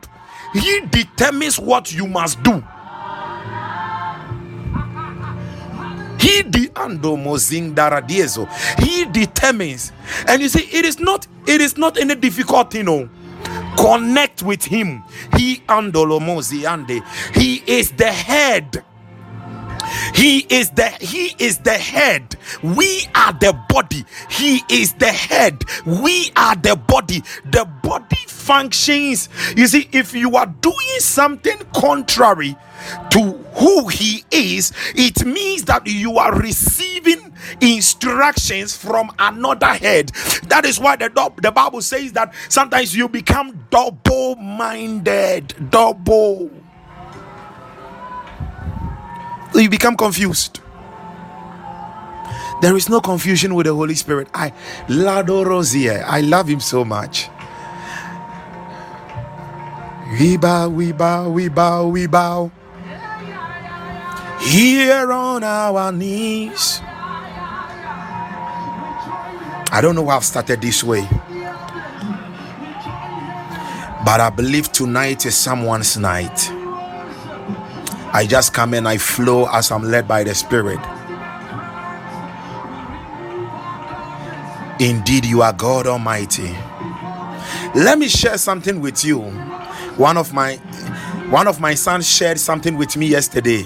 He 0.53 0.81
determines 0.89 1.59
what 1.59 1.93
you 1.93 2.07
must 2.07 2.41
do. 2.43 2.63
He. 6.25 6.41
He 8.79 9.05
determines. 9.05 9.91
And 10.27 10.41
you 10.41 10.49
see, 10.49 10.63
it 10.77 10.85
is 10.85 10.99
not 10.99 11.27
it 11.47 11.61
is 11.61 11.77
not 11.77 11.99
any 11.99 12.15
difficult 12.15 12.71
thing, 12.71 12.85
no. 12.85 13.09
Connect 13.77 14.41
with 14.41 14.63
him. 14.63 15.03
He 15.37 15.57
andolomozi 15.67 16.63
ande. 16.65 17.03
He 17.35 17.61
is 17.67 17.91
the 17.91 18.11
head. 18.11 18.83
He 20.15 20.39
is 20.49 20.71
the 20.71 20.87
he 20.99 21.35
is 21.37 21.59
the 21.59 21.73
head. 21.73 22.35
We 22.63 23.07
are 23.13 23.33
the 23.33 23.53
body. 23.69 24.05
He 24.29 24.63
is 24.69 24.93
the 24.93 25.11
head. 25.11 25.63
We 25.85 26.31
are 26.35 26.55
the 26.55 26.75
body. 26.75 27.23
The 27.51 27.65
body 27.83 28.17
functions. 28.27 29.29
You 29.55 29.67
see, 29.67 29.87
if 29.91 30.13
you 30.15 30.35
are 30.37 30.47
doing 30.47 30.99
something 30.99 31.57
contrary 31.75 32.55
to 33.11 33.34
who 33.55 33.87
he 33.87 34.23
is, 34.31 34.71
it 34.95 35.25
means 35.25 35.65
that 35.65 35.87
you 35.87 36.17
are 36.17 36.37
receiving 36.37 37.33
instructions 37.61 38.75
from 38.75 39.11
another 39.19 39.73
head. 39.73 40.09
That 40.47 40.65
is 40.65 40.79
why 40.79 40.95
the, 40.95 41.09
the 41.41 41.51
Bible 41.51 41.81
says 41.81 42.13
that 42.13 42.33
sometimes 42.49 42.95
you 42.95 43.07
become 43.09 43.67
double 43.69 44.35
minded. 44.35 45.53
Double 45.69 46.51
you 49.61 49.69
become 49.69 49.95
confused. 49.95 50.59
There 52.61 52.75
is 52.75 52.89
no 52.89 53.01
confusion 53.01 53.53
with 53.55 53.65
the 53.65 53.73
Holy 53.73 53.95
Spirit. 53.95 54.27
I 54.33 54.53
Lado 54.87 55.43
Rosier, 55.43 56.03
I 56.07 56.21
love 56.21 56.47
him 56.47 56.59
so 56.59 56.85
much. 56.85 57.29
We 60.19 60.37
bow, 60.37 60.69
we 60.69 60.91
bow, 60.91 61.29
we 61.29 61.49
bow, 61.49 61.87
we 61.87 62.07
bow. 62.07 62.51
Here 64.45 65.11
on 65.11 65.43
our 65.43 65.91
knees. 65.91 66.79
I 69.71 69.79
don't 69.81 69.95
know 69.95 70.03
why 70.03 70.15
I've 70.15 70.23
started 70.23 70.61
this 70.61 70.83
way. 70.83 71.01
But 74.05 74.21
I 74.21 74.29
believe 74.29 74.71
tonight 74.71 75.25
is 75.25 75.35
someone's 75.35 75.97
night. 75.97 76.51
I 78.13 78.27
just 78.29 78.53
come 78.53 78.75
and 78.75 78.87
I 78.87 78.97
flow 78.99 79.47
as 79.47 79.71
I'm 79.71 79.83
led 79.83 80.07
by 80.07 80.23
the 80.23 80.35
Spirit. 80.35 80.79
Indeed, 84.79 85.25
you 85.25 85.41
are 85.41 85.53
God 85.53 85.87
Almighty. 85.87 86.55
Let 87.73 87.97
me 87.97 88.07
share 88.07 88.37
something 88.37 88.79
with 88.79 89.03
you. 89.03 89.21
One 89.97 90.17
of 90.17 90.33
my 90.33 90.57
one 91.29 91.47
of 91.47 91.59
my 91.59 91.73
sons 91.73 92.07
shared 92.07 92.39
something 92.39 92.77
with 92.77 92.95
me 92.95 93.07
yesterday. 93.07 93.65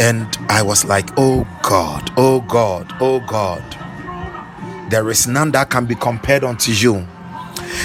And 0.00 0.26
I 0.48 0.62
was 0.62 0.84
like, 0.84 1.10
oh 1.16 1.46
God, 1.62 2.10
oh 2.16 2.40
God, 2.42 2.92
oh 3.00 3.20
God. 3.20 3.62
There 4.90 5.10
is 5.10 5.26
none 5.26 5.52
that 5.52 5.70
can 5.70 5.86
be 5.86 5.94
compared 5.94 6.44
unto 6.44 6.72
you. 6.72 7.06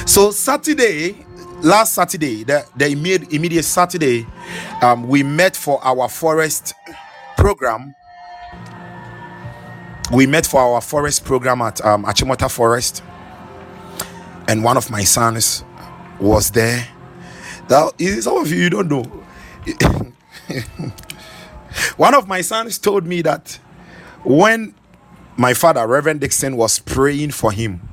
So 0.06 0.32
Saturday, 0.32 1.26
last 1.62 1.94
Saturday, 1.94 2.44
the, 2.44 2.66
the 2.76 2.90
immediate, 2.90 3.34
immediate 3.34 3.64
Saturday, 3.64 4.28
um, 4.82 5.08
we 5.08 5.24
met 5.24 5.56
for 5.56 5.84
our 5.84 6.10
forest 6.10 6.74
program. 7.38 7.96
We 10.14 10.28
met 10.28 10.46
for 10.48 10.62
our 10.62 10.82
forest 10.82 11.26
program 11.26 11.62
at 11.62 11.84
um, 11.86 12.06
Achimota 12.06 12.52
Forest. 12.52 13.04
and 14.48 14.64
one 14.64 14.78
of 14.78 14.90
my 14.90 15.04
sons 15.04 15.64
was 16.20 16.52
there. 16.52 16.88
Now, 17.70 17.92
some 18.22 18.38
of 18.38 18.52
you, 18.52 18.58
you 18.64 18.70
don't 18.70 18.90
know. 18.90 19.06
one 21.98 22.14
of 22.16 22.28
my 22.28 22.42
sons 22.42 22.78
told 22.78 23.06
me 23.06 23.22
that 23.24 23.60
when 24.24 24.74
my 25.36 25.54
father, 25.54 25.86
Reverend 25.88 26.22
Dixon, 26.22 26.58
was 26.58 26.80
praying 26.80 27.32
for 27.32 27.52
him, 27.52 27.88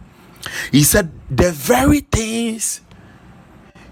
he 0.71 0.83
said 0.83 1.11
the 1.31 1.53
very 1.53 2.01
things 2.01 2.81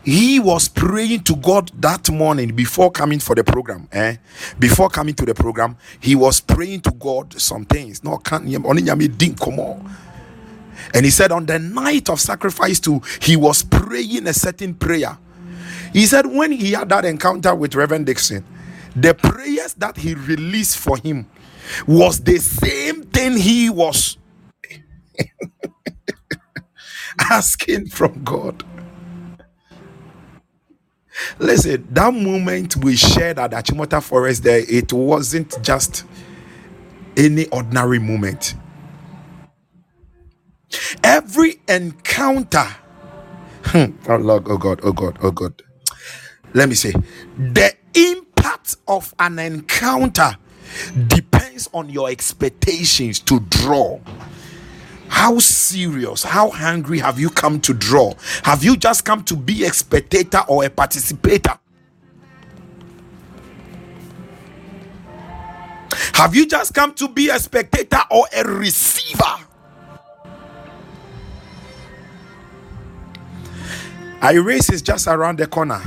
he 0.04 0.40
was 0.40 0.68
praying 0.68 1.22
to 1.24 1.36
God 1.36 1.70
that 1.80 2.10
morning 2.10 2.54
before 2.54 2.90
coming 2.90 3.20
for 3.20 3.34
the 3.36 3.44
program. 3.44 3.88
Eh? 3.92 4.16
Before 4.58 4.88
coming 4.88 5.14
to 5.14 5.24
the 5.24 5.34
program, 5.34 5.76
he 6.00 6.16
was 6.16 6.40
praying 6.40 6.80
to 6.82 6.90
God 6.90 7.40
some 7.40 7.64
things. 7.64 8.02
No, 8.02 8.18
can't 8.18 8.44
come 8.44 9.60
on. 9.60 9.96
And 10.94 11.04
he 11.04 11.10
said 11.10 11.30
on 11.30 11.46
the 11.46 11.58
night 11.58 12.10
of 12.10 12.20
sacrifice 12.20 12.80
too, 12.80 13.00
he 13.20 13.36
was 13.36 13.62
praying 13.62 14.26
a 14.26 14.32
certain 14.32 14.74
prayer. 14.74 15.16
He 15.92 16.06
said 16.06 16.26
when 16.26 16.50
he 16.52 16.72
had 16.72 16.88
that 16.88 17.04
encounter 17.04 17.54
with 17.54 17.74
Reverend 17.74 18.06
Dixon, 18.06 18.44
the 18.96 19.14
prayers 19.14 19.74
that 19.74 19.96
he 19.98 20.14
released 20.14 20.78
for 20.78 20.98
him 20.98 21.28
was 21.86 22.20
the 22.20 22.38
same 22.38 23.04
thing 23.04 23.36
he 23.36 23.70
was 23.70 24.18
asking 27.20 27.86
from 27.88 28.24
God. 28.24 28.64
Listen, 31.38 31.86
that 31.92 32.14
moment 32.14 32.76
we 32.78 32.96
shared 32.96 33.38
at 33.38 33.52
Achimota 33.52 34.02
Forest 34.02 34.44
there, 34.44 34.64
it 34.68 34.92
wasn't 34.92 35.62
just 35.62 36.04
any 37.16 37.46
ordinary 37.48 37.98
moment. 38.00 38.54
Every 41.04 41.60
encounter, 41.68 42.66
hmm, 43.64 43.86
oh 44.08 44.16
Lord, 44.16 44.44
oh 44.48 44.58
God, 44.58 44.80
oh 44.84 44.92
God, 44.92 45.18
oh 45.22 45.32
God. 45.32 45.62
Let 46.54 46.68
me 46.68 46.76
say, 46.76 46.92
the 47.38 47.74
impact 47.94 48.21
of 48.88 49.14
an 49.18 49.38
encounter 49.38 50.36
depends 51.06 51.68
on 51.72 51.88
your 51.88 52.10
expectations 52.10 53.20
to 53.20 53.40
draw. 53.40 54.00
How 55.08 55.38
serious, 55.38 56.22
how 56.22 56.50
hungry 56.50 56.98
have 56.98 57.20
you 57.20 57.30
come 57.30 57.60
to 57.60 57.74
draw? 57.74 58.14
Have 58.44 58.64
you 58.64 58.76
just 58.76 59.04
come 59.04 59.22
to 59.24 59.36
be 59.36 59.64
a 59.64 59.72
spectator 59.72 60.40
or 60.48 60.64
a 60.64 60.70
participator? 60.70 61.58
Have 66.14 66.34
you 66.34 66.46
just 66.46 66.74
come 66.74 66.94
to 66.94 67.08
be 67.08 67.28
a 67.28 67.38
spectator 67.38 68.00
or 68.10 68.26
a 68.34 68.44
receiver? 68.44 69.24
race 74.30 74.70
is 74.70 74.82
just 74.82 75.08
around 75.08 75.38
the 75.38 75.46
corner. 75.46 75.82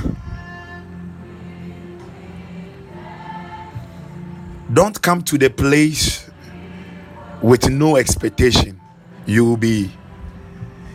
Don't 4.72 5.00
come 5.00 5.22
to 5.22 5.38
the 5.38 5.48
place 5.50 6.28
with 7.42 7.70
no 7.70 7.96
expectation. 7.96 8.80
You'll 9.26 9.56
be 9.56 9.90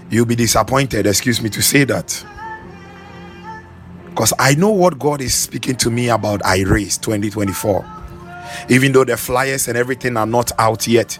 you'll 0.10 0.26
be 0.26 0.36
disappointed 0.36 1.08
excuse 1.08 1.42
me 1.42 1.50
to 1.50 1.62
say 1.62 1.86
that. 1.86 2.26
Because 4.06 4.34
i 4.40 4.54
know 4.56 4.70
what 4.72 5.00
god 5.00 5.22
is 5.22 5.34
speaking 5.34 5.76
to 5.78 5.90
me 5.90 6.10
about 6.10 6.46
i 6.46 6.64
race 6.64 6.98
2024 6.98 7.86
even 8.70 8.92
though 8.92 9.06
the 9.06 9.16
flyers 9.16 9.70
and 9.70 9.78
everything 9.78 10.18
are 10.18 10.26
not 10.26 10.52
out 10.60 10.86
yet 10.86 11.18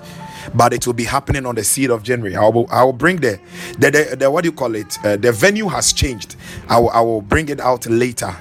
but 0.54 0.74
it 0.74 0.86
will 0.86 0.94
be 0.94 1.06
happening 1.06 1.46
on 1.46 1.56
the 1.56 1.64
seed 1.64 1.90
of 1.90 2.04
january. 2.04 2.36
I 2.36 2.48
will, 2.50 2.68
I 2.70 2.84
will 2.84 2.94
bring 2.94 3.18
the, 3.18 3.40
the, 3.80 3.92
the, 3.92 4.16
the 4.18 4.32
what 4.32 4.44
do 4.44 4.50
you 4.50 4.54
call 4.54 4.76
it? 4.76 4.98
Uh, 5.06 5.16
the 5.16 5.32
venue 5.32 5.68
has 5.68 5.94
changed. 5.94 6.36
I 6.68 6.80
will, 6.80 6.90
I 6.90 7.02
will 7.02 7.22
bring 7.22 7.48
it 7.50 7.60
out 7.60 7.86
later 7.88 8.36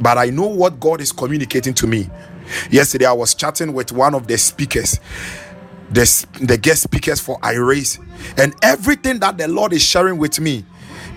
but 0.00 0.18
i 0.18 0.26
know 0.30 0.46
what 0.48 0.80
god 0.80 1.00
is 1.00 1.12
communicating 1.12 1.74
to 1.74 1.86
me 1.86 2.08
yesterday 2.70 3.06
i 3.06 3.12
was 3.12 3.34
chatting 3.34 3.72
with 3.72 3.92
one 3.92 4.14
of 4.14 4.26
the 4.26 4.38
speakers 4.38 5.00
the, 5.92 6.26
the 6.42 6.58
guest 6.58 6.82
speakers 6.82 7.20
for 7.20 7.38
iRace, 7.40 7.98
and 8.38 8.54
everything 8.62 9.20
that 9.20 9.38
the 9.38 9.48
Lord 9.48 9.72
is 9.72 9.82
sharing 9.82 10.18
with 10.18 10.40
me. 10.40 10.64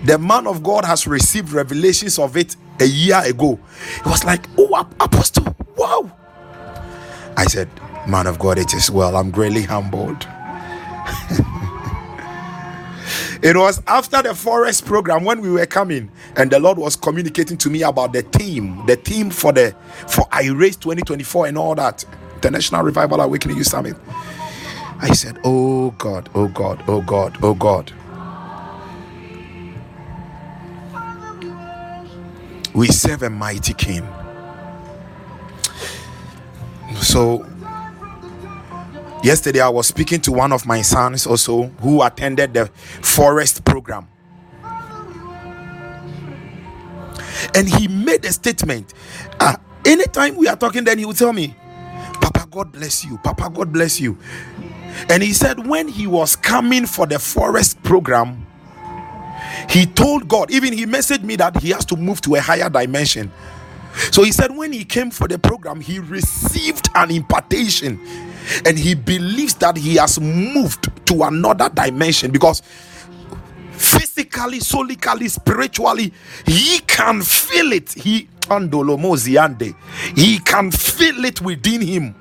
The 0.04 0.18
man 0.18 0.46
of 0.46 0.62
God 0.62 0.84
has 0.84 1.06
received 1.06 1.52
revelations 1.52 2.18
of 2.18 2.36
it 2.36 2.56
a 2.80 2.86
year 2.86 3.20
ago. 3.24 3.58
It 3.98 4.06
was 4.06 4.24
like, 4.24 4.46
oh, 4.58 4.88
Apostle, 5.00 5.56
wow. 5.76 6.10
I 7.36 7.44
said, 7.46 7.68
Man 8.08 8.26
of 8.26 8.38
God, 8.38 8.58
it 8.58 8.74
is 8.74 8.90
well. 8.90 9.16
I'm 9.16 9.30
greatly 9.30 9.62
humbled. 9.62 10.26
it 13.42 13.56
was 13.56 13.82
after 13.86 14.22
the 14.22 14.34
forest 14.34 14.86
program 14.86 15.24
when 15.24 15.40
we 15.40 15.50
were 15.50 15.66
coming 15.66 16.10
and 16.36 16.50
the 16.50 16.58
lord 16.60 16.78
was 16.78 16.96
communicating 16.96 17.56
to 17.58 17.70
me 17.70 17.82
about 17.82 18.12
the 18.12 18.22
team 18.22 18.84
the 18.86 18.96
team 18.96 19.30
for 19.30 19.52
the 19.52 19.74
for 20.08 20.24
iRace 20.30 20.78
2024 20.80 21.48
and 21.48 21.58
all 21.58 21.74
that 21.74 22.04
international 22.36 22.82
revival 22.82 23.20
awakening 23.20 23.56
youth 23.58 23.68
summit 23.68 23.96
I 25.00 25.12
said, 25.14 25.38
Oh 25.44 25.92
God, 25.92 26.28
oh 26.34 26.48
God, 26.48 26.82
oh 26.88 27.02
God, 27.02 27.38
oh 27.42 27.54
God. 27.54 27.92
We 32.74 32.88
serve 32.88 33.22
a 33.24 33.30
mighty 33.30 33.74
King. 33.74 34.06
So, 37.00 37.46
yesterday 39.22 39.60
I 39.60 39.68
was 39.68 39.86
speaking 39.86 40.20
to 40.22 40.32
one 40.32 40.52
of 40.52 40.66
my 40.66 40.82
sons 40.82 41.26
also 41.26 41.64
who 41.80 42.02
attended 42.02 42.54
the 42.54 42.66
forest 42.66 43.64
program. 43.64 44.08
And 47.54 47.68
he 47.68 47.88
made 47.88 48.24
a 48.24 48.32
statement. 48.32 48.94
Uh, 49.38 49.56
anytime 49.84 50.36
we 50.36 50.48
are 50.48 50.56
talking, 50.56 50.84
then 50.84 50.98
he 50.98 51.04
will 51.04 51.14
tell 51.14 51.32
me, 51.32 51.54
Papa, 52.20 52.46
God 52.50 52.72
bless 52.72 53.04
you. 53.04 53.18
Papa, 53.18 53.50
God 53.50 53.72
bless 53.72 54.00
you. 54.00 54.18
And 55.08 55.22
he 55.22 55.32
said, 55.32 55.66
when 55.66 55.86
he 55.88 56.06
was 56.06 56.34
coming 56.34 56.86
for 56.86 57.06
the 57.06 57.18
forest 57.18 57.82
program, 57.82 58.44
he 59.68 59.86
told 59.86 60.28
God, 60.28 60.50
even 60.50 60.72
he 60.72 60.84
messaged 60.86 61.22
me 61.22 61.36
that 61.36 61.56
he 61.60 61.70
has 61.70 61.84
to 61.86 61.96
move 61.96 62.20
to 62.22 62.34
a 62.34 62.40
higher 62.40 62.68
dimension. 62.68 63.30
So 64.10 64.22
he 64.22 64.32
said, 64.32 64.56
when 64.56 64.72
he 64.72 64.84
came 64.84 65.10
for 65.10 65.28
the 65.28 65.38
program, 65.38 65.80
he 65.80 65.98
received 65.98 66.88
an 66.94 67.10
impartation 67.10 68.00
and 68.66 68.78
he 68.78 68.94
believes 68.94 69.54
that 69.56 69.76
he 69.76 69.96
has 69.96 70.20
moved 70.20 70.88
to 71.06 71.22
another 71.24 71.68
dimension 71.70 72.30
because 72.30 72.62
physically, 73.72 74.58
solically, 74.60 75.30
spiritually, 75.30 76.12
he 76.46 76.80
can 76.80 77.22
feel 77.22 77.72
it. 77.72 77.92
He 77.92 78.28
he 80.16 80.38
can 80.40 80.70
feel 80.70 81.24
it 81.26 81.40
within 81.42 81.82
him 81.82 82.14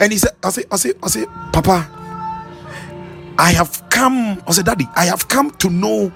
and 0.00 0.12
he 0.12 0.18
said, 0.18 0.32
I 0.42 0.50
say, 0.50 0.64
I 0.70 0.76
say, 0.76 0.92
I 1.02 1.08
say, 1.08 1.26
Papa, 1.52 1.88
I 3.38 3.52
have 3.52 3.82
come, 3.90 4.42
I 4.46 4.52
said, 4.52 4.66
Daddy, 4.66 4.86
I 4.96 5.06
have 5.06 5.28
come 5.28 5.50
to 5.52 5.70
know 5.70 6.08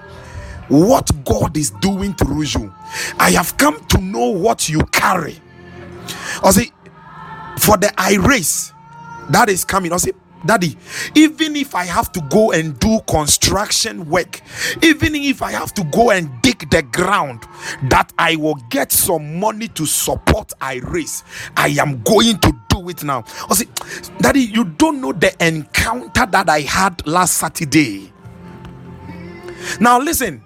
what 0.69 1.11
God 1.25 1.57
is 1.57 1.71
doing 1.71 2.13
through 2.13 2.43
you. 2.43 2.73
I 3.19 3.31
have 3.31 3.57
come 3.57 3.79
to 3.87 3.97
know 3.99 4.29
what 4.29 4.69
you 4.69 4.81
carry. 4.91 5.39
I 6.43 6.51
say, 6.51 6.71
for 7.59 7.77
the 7.77 7.91
I 7.97 8.17
race 8.17 8.73
that 9.29 9.49
is 9.49 9.65
coming, 9.65 9.93
I 9.93 9.97
say, 9.97 10.11
Daddy, 10.45 10.77
even 11.15 11.55
if 11.55 11.73
I 11.73 11.85
have 11.85 12.11
to 12.11 12.21
go 12.29 12.51
and 12.51 12.77
do 12.77 12.99
construction 13.07 14.09
work, 14.09 14.41
even 14.81 15.15
if 15.15 15.41
I 15.41 15.51
have 15.51 15.73
to 15.75 15.85
go 15.85 16.11
and 16.11 16.29
dig 16.41 16.69
the 16.69 16.81
ground, 16.83 17.43
that 17.83 18.11
I 18.17 18.35
will 18.35 18.55
get 18.69 18.91
some 18.91 19.39
money 19.39 19.69
to 19.69 19.85
support 19.85 20.51
I 20.59 20.81
race, 20.83 21.23
I 21.55 21.69
am 21.79 22.03
going 22.03 22.39
to 22.39 22.53
do 22.67 22.89
it 22.89 23.05
now. 23.05 23.23
I 23.49 23.55
say, 23.55 23.67
Daddy, 24.19 24.41
you 24.41 24.65
don't 24.65 24.99
know 24.99 25.13
the 25.13 25.33
encounter 25.45 26.25
that 26.25 26.49
I 26.49 26.59
had 26.61 27.07
last 27.07 27.37
Saturday. 27.37 28.11
Now, 29.79 29.99
listen, 29.99 30.42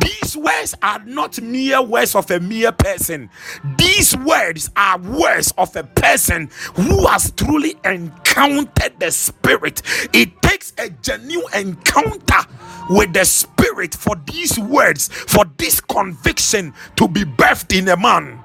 these 0.00 0.36
words 0.36 0.74
are 0.82 1.00
not 1.04 1.40
mere 1.40 1.82
words 1.82 2.14
of 2.14 2.30
a 2.30 2.40
mere 2.40 2.72
person. 2.72 3.30
These 3.76 4.16
words 4.18 4.70
are 4.76 4.98
words 4.98 5.52
of 5.58 5.74
a 5.76 5.84
person 5.84 6.50
who 6.74 7.06
has 7.06 7.30
truly 7.32 7.76
encountered 7.84 8.98
the 9.00 9.10
Spirit. 9.10 9.82
It 10.12 10.40
takes 10.42 10.72
a 10.78 10.90
genuine 10.90 11.52
encounter 11.54 12.48
with 12.90 13.12
the 13.12 13.24
Spirit 13.24 13.94
for 13.94 14.16
these 14.26 14.58
words, 14.58 15.08
for 15.08 15.44
this 15.58 15.80
conviction 15.80 16.74
to 16.96 17.08
be 17.08 17.24
birthed 17.24 17.76
in 17.76 17.88
a 17.88 17.96
man. 17.96 18.41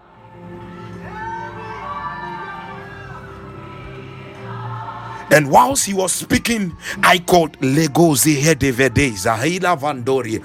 And 5.31 5.51
whilst 5.51 5.85
he 5.85 5.93
was 5.93 6.11
speaking, 6.13 6.75
I 7.03 7.19
called 7.19 7.59
Zahila 7.59 9.77
Vandori. 9.79 10.39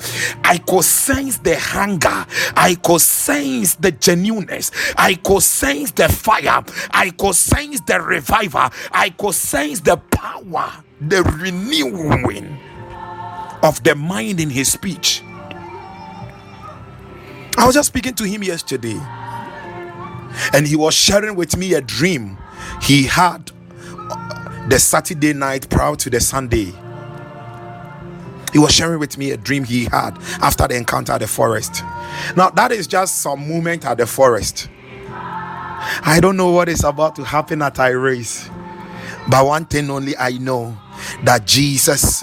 I 0.44 0.58
could 0.58 0.84
sense 0.84 1.38
the 1.38 1.58
hunger, 1.58 2.26
I 2.56 2.76
could 2.82 3.00
sense 3.00 3.74
the 3.76 3.92
genuineness, 3.92 4.70
I 4.96 5.14
could 5.14 5.42
sense 5.42 5.92
the 5.92 6.08
fire, 6.08 6.62
I 6.90 7.10
could 7.10 7.34
sense 7.34 7.80
the 7.82 8.00
revival, 8.00 8.68
I 8.92 9.10
could 9.10 9.34
sense 9.34 9.80
the 9.80 9.96
power, 9.96 10.72
the 11.00 11.22
renewing. 11.22 12.58
of 13.62 13.82
the 13.84 13.94
mind 13.94 14.40
in 14.40 14.50
his 14.50 14.72
speech. 14.72 15.22
I 17.56 17.66
was 17.66 17.74
just 17.74 17.88
speaking 17.88 18.14
to 18.14 18.24
him 18.24 18.42
yesterday, 18.42 18.98
and 20.52 20.66
he 20.66 20.76
was 20.76 20.94
sharing 20.94 21.36
with 21.36 21.56
me 21.56 21.74
a 21.74 21.80
dream 21.80 22.38
he 22.82 23.04
had 23.04 23.50
the 24.68 24.78
Saturday 24.78 25.32
night 25.32 25.68
prior 25.68 25.96
to 25.96 26.10
the 26.10 26.20
Sunday. 26.20 26.72
He 28.52 28.58
was 28.58 28.72
sharing 28.72 29.00
with 29.00 29.16
me 29.16 29.30
a 29.30 29.36
dream 29.36 29.64
he 29.64 29.84
had 29.84 30.18
after 30.40 30.68
the 30.68 30.76
encounter 30.76 31.12
at 31.12 31.20
the 31.20 31.26
forest. 31.26 31.82
Now, 32.36 32.50
that 32.50 32.70
is 32.70 32.86
just 32.86 33.16
some 33.20 33.48
moment 33.48 33.86
at 33.86 33.96
the 33.98 34.06
forest. 34.06 34.68
I 36.04 36.18
don't 36.20 36.36
know 36.36 36.50
what 36.50 36.68
is 36.68 36.84
about 36.84 37.16
to 37.16 37.24
happen 37.24 37.62
at 37.62 37.74
iRace, 37.76 38.48
but 39.28 39.44
one 39.44 39.64
thing 39.64 39.90
only 39.90 40.16
I 40.16 40.30
know 40.32 40.76
that 41.24 41.46
Jesus 41.46 42.22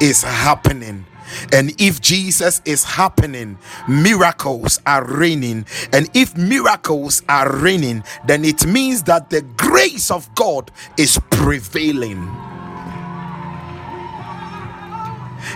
is 0.00 0.22
happening. 0.22 1.06
And 1.52 1.72
if 1.80 2.00
Jesus 2.00 2.60
is 2.64 2.84
happening, 2.84 3.58
miracles 3.88 4.80
are 4.86 5.04
reigning. 5.04 5.66
And 5.92 6.08
if 6.14 6.36
miracles 6.36 7.22
are 7.28 7.54
reigning, 7.56 8.04
then 8.26 8.44
it 8.44 8.66
means 8.66 9.02
that 9.04 9.30
the 9.30 9.42
grace 9.42 10.10
of 10.10 10.32
God 10.34 10.70
is 10.96 11.20
prevailing. 11.30 12.22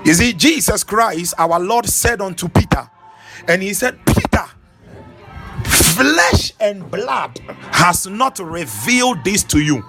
You 0.04 0.14
see, 0.14 0.32
Jesus 0.32 0.82
Christ, 0.84 1.34
our 1.38 1.60
Lord, 1.60 1.86
said 1.86 2.20
unto 2.20 2.48
Peter, 2.48 2.90
and 3.46 3.62
he 3.62 3.74
said, 3.74 3.98
Peter, 4.06 4.46
flesh 5.64 6.52
and 6.60 6.90
blood 6.90 7.38
has 7.72 8.06
not 8.06 8.38
revealed 8.38 9.22
this 9.24 9.42
to 9.44 9.60
you. 9.60 9.84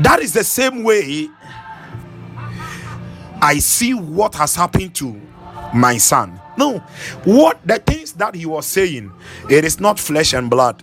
That 0.00 0.20
is 0.20 0.32
the 0.32 0.44
same 0.44 0.82
way 0.82 1.28
I 3.46 3.60
see 3.60 3.94
what 3.94 4.34
has 4.34 4.56
happened 4.56 4.92
to 4.96 5.20
my 5.72 5.98
son. 5.98 6.40
No, 6.58 6.78
what 7.22 7.60
the 7.64 7.78
things 7.78 8.12
that 8.14 8.34
he 8.34 8.44
was 8.44 8.66
saying, 8.66 9.12
it 9.48 9.64
is 9.64 9.78
not 9.78 10.00
flesh 10.00 10.32
and 10.32 10.50
blood, 10.50 10.82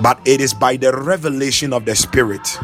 but 0.00 0.18
it 0.24 0.40
is 0.40 0.54
by 0.54 0.78
the 0.78 0.90
revelation 0.90 1.74
of 1.74 1.84
the 1.84 1.94
Spirit. 1.94 2.58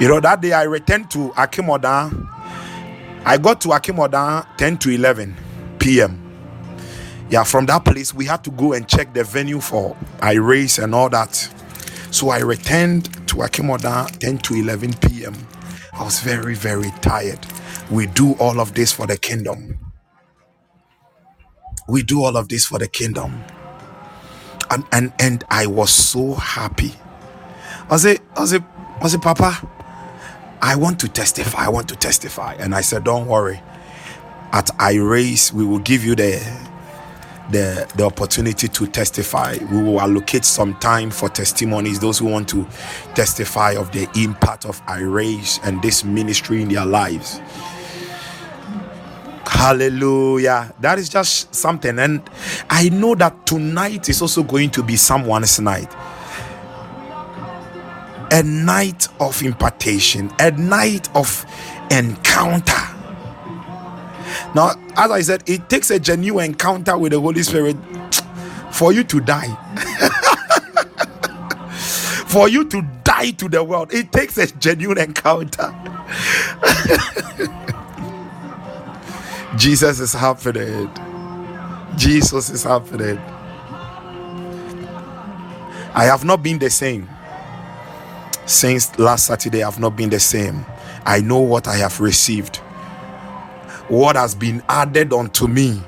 You 0.00 0.08
know, 0.08 0.18
that 0.18 0.40
day 0.42 0.50
I 0.50 0.64
returned 0.64 1.08
to 1.12 1.28
Achimota. 1.36 2.10
I 3.24 3.38
got 3.38 3.60
to 3.60 3.68
Achimota 3.68 4.44
10 4.56 4.78
to 4.78 4.90
11 4.90 5.36
p.m. 5.78 6.20
Yeah, 7.30 7.44
from 7.44 7.66
that 7.66 7.84
place, 7.84 8.12
we 8.12 8.24
had 8.24 8.42
to 8.42 8.50
go 8.50 8.72
and 8.72 8.88
check 8.88 9.14
the 9.14 9.22
venue 9.22 9.60
for 9.60 9.96
I 10.20 10.32
race 10.32 10.78
and 10.78 10.96
all 10.96 11.08
that. 11.10 11.48
So 12.12 12.30
I 12.30 12.40
returned 12.40 13.06
to 13.28 13.36
Achimota 13.36 14.10
10 14.18 14.38
to 14.38 14.54
11 14.54 14.94
p.m. 14.94 15.34
I 15.92 16.04
was 16.04 16.20
very, 16.20 16.54
very 16.54 16.90
tired. 17.02 17.46
We 17.90 18.06
do 18.06 18.34
all 18.34 18.60
of 18.60 18.74
this 18.74 18.92
for 18.92 19.06
the 19.06 19.16
kingdom. 19.16 19.78
We 21.88 22.02
do 22.02 22.24
all 22.24 22.36
of 22.36 22.48
this 22.48 22.66
for 22.66 22.78
the 22.78 22.88
kingdom. 22.88 23.42
And 24.70 24.84
and, 24.92 25.12
and 25.20 25.44
I 25.50 25.66
was 25.66 25.90
so 25.90 26.34
happy. 26.34 26.94
I 27.90 27.96
said, 27.96 28.20
I 28.36 28.44
said, 28.46 28.64
I 29.00 29.08
said, 29.08 29.22
Papa, 29.22 29.68
I 30.62 30.76
want 30.76 31.00
to 31.00 31.08
testify. 31.08 31.66
I 31.66 31.68
want 31.70 31.88
to 31.90 31.96
testify. 31.96 32.54
And 32.58 32.74
I 32.74 32.82
said, 32.82 33.04
Don't 33.04 33.26
worry. 33.26 33.60
At 34.52 34.70
I 34.80 34.96
race, 34.96 35.52
we 35.52 35.64
will 35.64 35.78
give 35.78 36.04
you 36.04 36.14
the 36.16 36.40
the 37.50 37.90
the 37.96 38.04
opportunity 38.04 38.68
to 38.68 38.86
testify. 38.86 39.56
We 39.70 39.82
will 39.82 40.00
allocate 40.00 40.44
some 40.44 40.74
time 40.74 41.10
for 41.10 41.28
testimonies. 41.28 42.00
Those 42.00 42.18
who 42.18 42.26
want 42.26 42.48
to 42.50 42.66
testify 43.14 43.72
of 43.72 43.92
the 43.92 44.08
impact 44.16 44.64
of 44.64 44.80
I 44.86 45.00
raise 45.00 45.60
and 45.64 45.82
this 45.82 46.04
ministry 46.04 46.62
in 46.62 46.68
their 46.68 46.86
lives. 46.86 47.40
Hallelujah. 49.46 50.72
That 50.80 50.98
is 50.98 51.08
just 51.08 51.54
something. 51.54 51.98
And 51.98 52.22
I 52.70 52.88
know 52.88 53.14
that 53.16 53.46
tonight 53.46 54.08
is 54.08 54.22
also 54.22 54.42
going 54.42 54.70
to 54.70 54.82
be 54.82 54.96
someone's 54.96 55.60
night 55.60 55.92
a 58.32 58.42
night 58.42 59.08
of 59.18 59.42
impartation, 59.42 60.30
a 60.38 60.50
night 60.52 61.08
of 61.14 61.44
encounter. 61.90 62.89
Now, 64.54 64.72
as 64.96 65.10
I 65.10 65.20
said, 65.22 65.42
it 65.46 65.68
takes 65.68 65.90
a 65.90 65.98
genuine 65.98 66.46
encounter 66.46 66.96
with 66.96 67.12
the 67.12 67.20
Holy 67.20 67.42
Spirit 67.42 67.76
for 68.70 68.92
you 68.92 69.04
to 69.04 69.20
die. 69.20 69.46
for 72.26 72.48
you 72.48 72.64
to 72.66 72.82
die 73.04 73.30
to 73.32 73.48
the 73.48 73.62
world, 73.62 73.92
it 73.92 74.12
takes 74.12 74.38
a 74.38 74.46
genuine 74.46 74.98
encounter. 74.98 75.66
Jesus 79.56 80.00
is 80.00 80.12
happening. 80.12 80.90
Jesus 81.96 82.50
is 82.50 82.62
happening. 82.62 83.18
I 85.92 86.04
have 86.04 86.24
not 86.24 86.42
been 86.42 86.58
the 86.58 86.70
same 86.70 87.08
since 88.50 88.98
last 88.98 89.26
Saturday, 89.26 89.62
I've 89.62 89.78
not 89.78 89.96
been 89.96 90.10
the 90.10 90.20
same. 90.20 90.66
I 91.06 91.20
know 91.20 91.38
what 91.38 91.68
I 91.68 91.76
have 91.76 92.00
received, 92.00 92.60
what 93.90 94.16
has 94.16 94.34
been 94.34 94.62
added 94.68 95.12
unto 95.12 95.48
me 95.48 95.82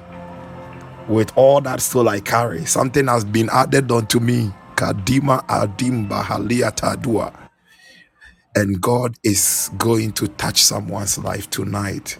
with 1.09 1.33
all 1.37 1.61
that 1.63 1.81
soul 1.81 2.09
I 2.09 2.21
carry. 2.21 2.67
Something 2.67 3.09
has 3.09 3.25
been 3.25 3.51
added 3.51 3.93
unto 3.93 4.21
me. 4.21 4.53
Kadima 4.77 5.47
Adim 5.47 6.09
Tadua. 6.09 7.35
And 8.57 8.81
God 8.81 9.17
is 9.25 9.71
going 9.79 10.13
to 10.15 10.29
touch 10.29 10.63
someone's 10.63 11.19
life 11.19 11.49
tonight. 11.51 12.19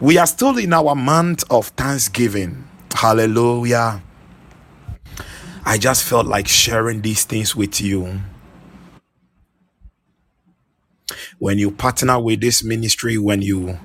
We 0.00 0.18
are 0.18 0.26
still 0.26 0.56
in 0.58 0.72
our 0.72 0.94
month 0.94 1.44
of 1.50 1.68
Thanksgiving. 1.68 2.64
Hallelujah. 2.94 4.02
I 5.64 5.78
just 5.78 6.04
felt 6.04 6.26
like 6.26 6.48
sharing 6.48 7.02
these 7.02 7.24
things 7.24 7.56
with 7.56 7.80
you. 7.80 8.20
when 11.40 11.58
you 11.58 11.70
partner 11.70 12.20
with 12.20 12.40
this 12.40 12.62
ministry 12.64 13.18
when 13.18 13.42
you 13.42 13.78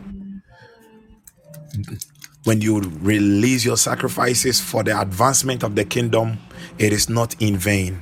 when 2.46 2.62
you 2.62 2.80
release 3.02 3.66
your 3.66 3.78
sacrifices 3.78 4.62
for 4.62 4.84
the 4.84 5.00
advancement 5.00 5.64
of 5.64 5.76
the 5.76 5.86
kingdom 5.86 6.38
it 6.80 6.94
is 6.94 7.10
not 7.10 7.36
in 7.42 7.58
vain. 7.58 7.98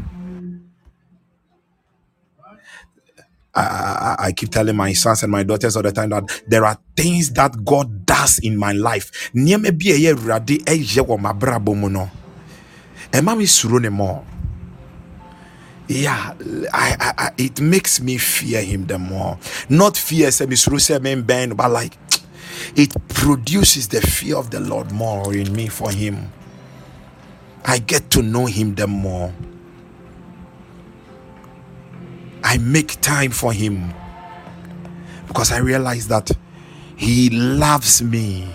I, 3.56 4.16
I, 4.20 4.26
I 4.28 4.32
keep 4.32 4.50
telling 4.52 4.76
my 4.76 4.94
sons 4.94 5.24
and 5.24 5.32
my 5.32 5.44
daughters 5.44 5.76
all 5.76 5.84
the 5.84 5.92
time 5.92 6.10
that 6.10 6.44
there 6.48 6.66
are 6.66 6.78
things 6.98 7.32
that 7.34 7.64
God 7.66 8.06
does 8.06 8.40
in 8.40 8.58
my 8.58 8.72
life. 8.74 9.32
Yeah 15.88 16.34
I, 16.74 17.14
I, 17.18 17.32
it 17.38 17.62
makes 17.62 18.02
me 18.02 18.18
fear 18.18 18.62
him 18.64 18.88
the 18.88 18.98
more. 19.00 19.38
Not 19.70 19.98
fear 19.98 20.32
but 21.56 21.72
like 21.72 21.98
it 22.76 22.94
produces 23.10 23.88
the 23.88 24.02
fear 24.02 24.38
of 24.38 24.52
the 24.52 24.60
lord 24.60 24.92
more 24.92 25.34
in 25.34 25.54
me 25.54 25.68
for 25.68 25.92
him. 25.92 26.32
I 27.66 27.80
get 27.80 28.10
to 28.12 28.22
know 28.22 28.46
him 28.46 28.76
the 28.76 28.88
more. 28.88 29.34
I 32.44 32.58
make 32.58 33.00
time 33.02 33.32
for 33.32 33.54
him 33.54 33.94
because 35.28 35.52
i 35.52 35.58
realize 35.58 36.08
that 36.10 36.30
he 36.96 37.30
loves 37.30 38.02
me. 38.04 38.48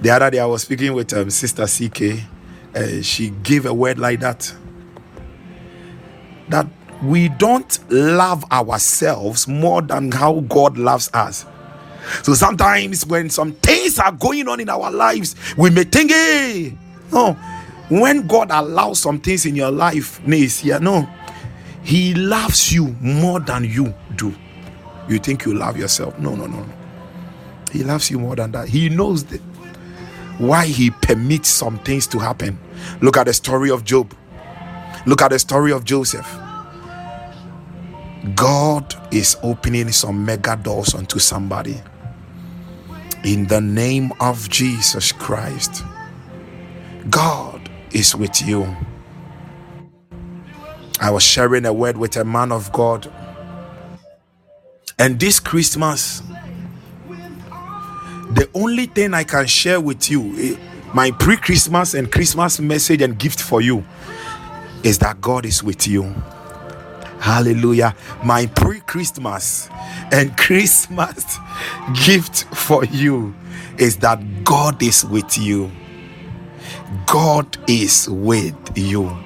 The 0.00 0.10
other 0.10 0.30
day 0.30 0.38
i 0.40 0.46
was 0.46 0.62
speaking 0.62 0.92
with 0.92 1.12
um, 1.14 1.30
sister 1.30 1.66
ck 1.66 2.22
uh, 2.74 3.00
she 3.02 3.30
gave 3.30 3.64
a 3.64 3.72
word 3.72 3.98
like 3.98 4.20
that 4.20 4.54
that 6.48 6.66
we 7.02 7.28
don't 7.28 7.78
love 7.90 8.44
ourselves 8.50 9.46
more 9.48 9.82
than 9.82 10.12
how 10.12 10.40
God 10.40 10.78
loves 10.78 11.10
us. 11.12 11.44
So 12.22 12.34
sometimes 12.34 13.06
when 13.06 13.30
some 13.30 13.52
things 13.52 13.98
are 13.98 14.12
going 14.12 14.48
on 14.48 14.60
in 14.60 14.68
our 14.68 14.90
lives, 14.90 15.34
we 15.56 15.70
may 15.70 15.84
think, 15.84 16.10
hey, 16.10 16.76
no, 17.12 17.32
when 17.88 18.26
God 18.26 18.50
allows 18.50 19.00
some 19.00 19.20
things 19.20 19.46
in 19.46 19.54
your 19.54 19.70
life, 19.70 20.20
yeah, 20.64 20.78
no, 20.78 21.08
He 21.82 22.14
loves 22.14 22.72
you 22.72 22.88
more 23.00 23.40
than 23.40 23.64
you 23.64 23.94
do. 24.16 24.34
You 25.08 25.18
think 25.18 25.44
you 25.44 25.54
love 25.54 25.76
yourself? 25.76 26.18
No, 26.18 26.34
no, 26.34 26.46
no, 26.46 26.62
no. 26.62 26.74
He 27.72 27.84
loves 27.84 28.10
you 28.10 28.18
more 28.18 28.34
than 28.36 28.52
that. 28.52 28.68
He 28.68 28.88
knows 28.88 29.24
why 30.38 30.66
He 30.66 30.90
permits 30.90 31.48
some 31.48 31.78
things 31.80 32.06
to 32.08 32.18
happen. 32.18 32.58
Look 33.00 33.16
at 33.16 33.26
the 33.26 33.32
story 33.32 33.70
of 33.70 33.84
Job. 33.84 34.14
Look 35.06 35.22
at 35.22 35.30
the 35.30 35.38
story 35.38 35.72
of 35.72 35.84
Joseph. 35.84 36.26
God 38.34 38.94
is 39.12 39.36
opening 39.42 39.92
some 39.92 40.24
mega 40.24 40.56
doors 40.56 40.94
unto 40.94 41.20
somebody. 41.20 41.80
In 43.26 43.48
the 43.48 43.60
name 43.60 44.12
of 44.20 44.48
Jesus 44.48 45.10
Christ, 45.10 45.82
God 47.10 47.68
is 47.90 48.14
with 48.14 48.40
you. 48.40 48.76
I 51.00 51.10
was 51.10 51.24
sharing 51.24 51.66
a 51.66 51.72
word 51.72 51.96
with 51.96 52.16
a 52.16 52.24
man 52.24 52.52
of 52.52 52.70
God. 52.70 53.12
And 54.96 55.18
this 55.18 55.40
Christmas, 55.40 56.22
the 58.30 58.48
only 58.54 58.86
thing 58.86 59.12
I 59.12 59.24
can 59.24 59.48
share 59.48 59.80
with 59.80 60.08
you, 60.08 60.32
eh, 60.38 60.56
my 60.94 61.10
pre 61.10 61.36
Christmas 61.36 61.94
and 61.94 62.12
Christmas 62.12 62.60
message 62.60 63.02
and 63.02 63.18
gift 63.18 63.42
for 63.42 63.60
you, 63.60 63.84
is 64.84 65.00
that 65.00 65.20
God 65.20 65.46
is 65.46 65.64
with 65.64 65.88
you. 65.88 66.14
Hallelujah. 67.20 67.94
My 68.24 68.46
pre 68.46 68.80
Christmas 68.80 69.68
and 70.12 70.36
Christmas 70.36 71.38
gift 72.06 72.44
for 72.54 72.84
you 72.84 73.34
is 73.78 73.96
that 73.98 74.44
God 74.44 74.82
is 74.82 75.04
with 75.04 75.36
you. 75.38 75.70
God 77.06 77.56
is 77.68 78.08
with 78.08 78.56
you. 78.76 79.16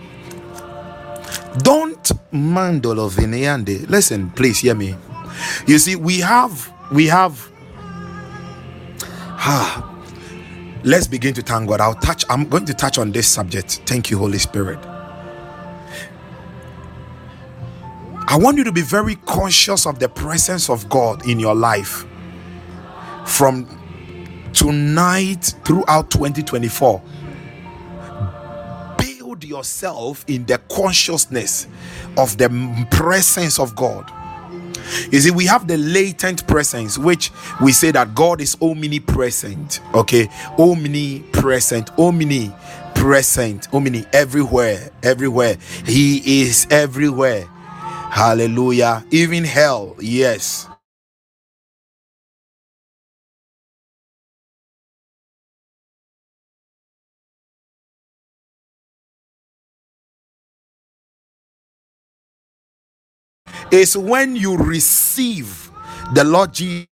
Don't 1.59 2.03
mandolo 2.33 3.11
vineande. 3.11 3.89
Listen, 3.89 4.31
please 4.31 4.59
hear 4.61 4.75
me. 4.75 4.95
You 5.67 5.79
see, 5.79 5.97
we 5.97 6.21
have, 6.21 6.73
we 6.93 7.07
have. 7.07 7.49
Ah, 9.43 9.91
let's 10.85 11.07
begin 11.07 11.33
to 11.33 11.41
thank 11.43 11.67
God. 11.67 11.81
I'll 11.81 11.95
touch. 11.95 12.27
I'm 12.29 12.47
going 12.47 12.67
to 12.67 12.75
touch 12.75 12.99
on 12.99 13.11
this 13.11 13.27
subject. 13.27 13.81
Thank 13.87 14.11
you, 14.11 14.19
Holy 14.19 14.39
Spirit. 14.39 14.79
I 18.31 18.37
want 18.37 18.59
you 18.59 18.65
to 18.65 18.71
be 18.71 18.83
very 18.83 19.17
conscious 19.17 19.87
of 19.87 19.99
the 19.99 20.09
presence 20.09 20.71
of 20.71 20.89
God 20.89 21.27
in 21.27 21.41
your 21.41 21.57
life 21.57 22.07
from 23.27 23.67
tonight 24.53 25.53
throughout 25.65 26.13
2024 26.13 27.03
build 28.97 29.43
yourself 29.43 30.25
in 30.29 30.47
the 30.47 30.59
consciousness 30.71 31.67
of 32.17 32.39
the 32.39 32.87
presence 32.93 33.59
of 33.59 33.75
God. 33.75 34.09
You 35.11 35.19
see, 35.19 35.33
we 35.33 35.47
have 35.47 35.67
the 35.67 35.79
latent 35.79 36.47
presence, 36.47 36.99
which 36.99 37.33
we 37.61 37.73
say 37.73 37.91
that 37.91 38.15
God 38.15 38.41
is 38.41 38.57
omnipresent. 38.63 39.81
Okay, 39.93 40.29
omnipresent, 40.57 41.91
omnipresent, 41.99 43.75
omni 43.75 44.05
everywhere, 44.13 44.91
everywhere. 45.03 45.57
He 45.85 46.43
is 46.43 46.69
everywhere. 46.71 47.49
Hallelujah. 48.11 49.05
Even 49.13 49.45
hell, 49.45 49.97
yes. 50.01 50.69
is 63.73 63.97
when 63.97 64.37
you 64.37 64.57
receive 64.57 65.71
the 66.15 66.25
Lord 66.25 66.53
Jesus. 66.55 66.87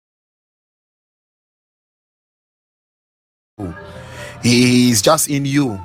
He 4.43 4.91
is 4.91 5.01
just 5.01 5.29
in 5.29 5.45
you. 5.45 5.79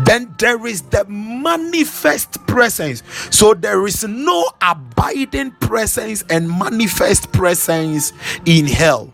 Then 0.00 0.34
there 0.38 0.66
is 0.66 0.82
the 0.82 1.04
manifest 1.06 2.46
presence. 2.46 3.02
So 3.30 3.54
there 3.54 3.86
is 3.86 4.04
no 4.04 4.50
abiding 4.62 5.52
presence 5.52 6.24
and 6.30 6.48
manifest 6.48 7.32
presence 7.32 8.12
in 8.44 8.66
hell. 8.66 9.12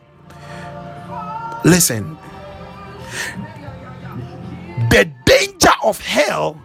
Listen, 1.65 2.17
the 4.91 5.13
danger 5.25 5.73
of 5.85 6.01
hell 6.01 6.61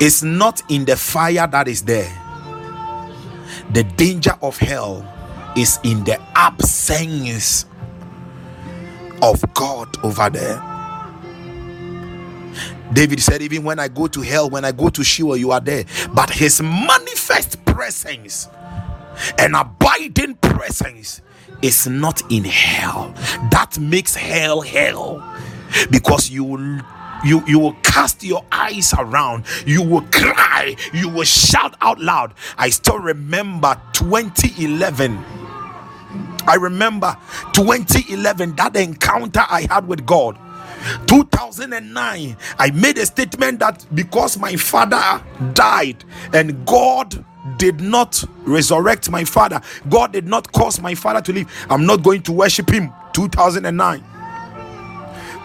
is 0.00 0.22
not 0.22 0.62
in 0.70 0.84
the 0.84 0.96
fire 0.96 1.46
that 1.46 1.68
is 1.68 1.82
there. 1.82 2.12
The 3.72 3.82
danger 3.82 4.36
of 4.42 4.56
hell 4.58 5.12
is 5.56 5.78
in 5.82 6.04
the 6.04 6.20
absence 6.36 7.66
of 9.22 9.42
God 9.54 9.88
over 10.04 10.30
there. 10.30 10.75
David 12.92 13.20
said, 13.20 13.42
Even 13.42 13.64
when 13.64 13.78
I 13.78 13.88
go 13.88 14.06
to 14.06 14.20
hell, 14.22 14.48
when 14.50 14.64
I 14.64 14.72
go 14.72 14.88
to 14.88 15.04
Sheol, 15.04 15.36
you 15.36 15.50
are 15.50 15.60
there. 15.60 15.84
But 16.14 16.30
his 16.30 16.62
manifest 16.62 17.64
presence 17.64 18.48
and 19.38 19.54
abiding 19.56 20.36
presence 20.36 21.22
is 21.62 21.86
not 21.86 22.22
in 22.30 22.44
hell. 22.44 23.12
That 23.50 23.78
makes 23.78 24.14
hell 24.14 24.60
hell. 24.60 25.22
Because 25.90 26.30
you 26.30 26.44
will 26.44 26.80
you 27.24 27.42
you 27.46 27.58
will 27.58 27.74
cast 27.82 28.22
your 28.22 28.44
eyes 28.52 28.94
around. 28.98 29.44
You 29.66 29.82
will 29.82 30.02
cry. 30.12 30.76
You 30.92 31.08
will 31.08 31.24
shout 31.24 31.74
out 31.80 31.98
loud. 32.00 32.34
I 32.56 32.70
still 32.70 32.98
remember 32.98 33.80
2011 33.92 35.24
i 36.48 36.54
remember 36.54 37.16
2011 37.52 38.54
that 38.56 38.76
encounter 38.76 39.42
i 39.48 39.62
had 39.68 39.86
with 39.88 40.06
god 40.06 40.38
2009 41.06 42.36
i 42.58 42.70
made 42.72 42.98
a 42.98 43.06
statement 43.06 43.58
that 43.58 43.84
because 43.94 44.38
my 44.38 44.54
father 44.56 45.22
died 45.54 46.04
and 46.32 46.64
god 46.66 47.24
did 47.58 47.80
not 47.80 48.22
resurrect 48.44 49.10
my 49.10 49.24
father 49.24 49.60
god 49.88 50.12
did 50.12 50.26
not 50.26 50.50
cause 50.52 50.80
my 50.80 50.94
father 50.94 51.20
to 51.20 51.32
live 51.32 51.66
i'm 51.70 51.86
not 51.86 52.02
going 52.02 52.22
to 52.22 52.32
worship 52.32 52.68
him. 52.70 52.92
2009 53.12 54.04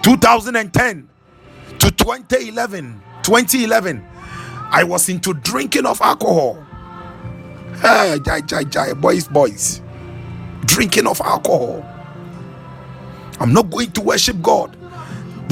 2010 0.04 1.10
to 1.80 1.92
2011 1.92 3.02
2011 3.24 4.06
i 4.72 4.84
was 4.84 5.10
into 5.10 5.34
drinking 5.36 5.86
of 5.86 6.02
alcohol. 6.02 6.56
Hey 7.82 8.20
jai 8.26 8.42
jai 8.42 8.64
jai 8.64 8.94
boys 8.94 9.28
boys. 9.28 9.82
Drinking 10.66 11.08
of 11.08 11.20
alcohol. 11.22 11.86
I'm 13.40 13.54
not 13.54 13.70
going 13.70 13.92
to 13.92 14.02
worship 14.02 14.42
god 14.42 14.76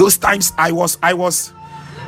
those 0.00 0.16
times 0.16 0.52
i 0.56 0.72
was 0.72 0.96
i 1.02 1.12
was 1.12 1.52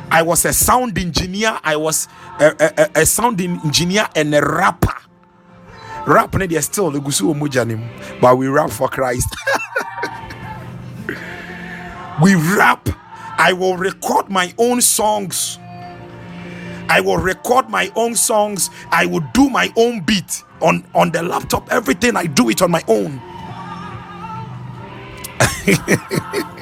i 0.09 0.21
was 0.21 0.45
a 0.45 0.53
sound 0.53 0.97
engineer 0.97 1.59
i 1.63 1.75
was 1.75 2.07
a, 2.39 2.55
a, 2.59 3.01
a 3.01 3.05
sound 3.05 3.39
engineer 3.39 4.07
and 4.15 4.33
a 4.33 4.41
rapper 4.41 4.95
rap 6.07 6.31
deɛ 6.31 6.63
still 6.63 6.91
mogya 6.91 7.67
ne 7.67 7.75
mu 7.75 7.85
but 8.19 8.35
we 8.35 8.47
rap 8.47 8.71
for 8.71 8.89
christ 8.89 9.29
we 12.23 12.33
rap 12.57 12.89
I 13.37 13.51
will 13.51 13.77
record 13.77 14.29
my 14.29 14.53
own 14.57 14.81
songs. 14.81 15.59
I 16.87 17.01
will 17.01 17.17
record 17.17 17.69
my 17.69 17.91
own 17.95 18.15
songs. 18.15 18.69
I 18.91 19.05
will 19.05 19.23
do 19.33 19.49
my 19.49 19.71
own 19.75 20.01
beat 20.01 20.43
on, 20.61 20.85
on 20.93 21.11
the 21.11 21.23
laptop. 21.23 21.71
Everything 21.71 22.15
I 22.15 22.25
do 22.25 22.49
it 22.49 22.61
on 22.61 22.71
my 22.71 22.83
own. 22.87 23.21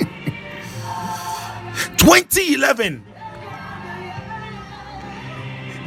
Twenty 2.02 2.56
eleven, 2.56 3.06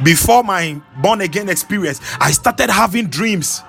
before 0.01 0.43
my 0.45 0.81
born 1.01 1.19
again 1.19 1.49
experience, 1.49 1.99
I 2.21 2.31
started 2.31 2.69
having 2.69 3.07
dreams 3.07 3.59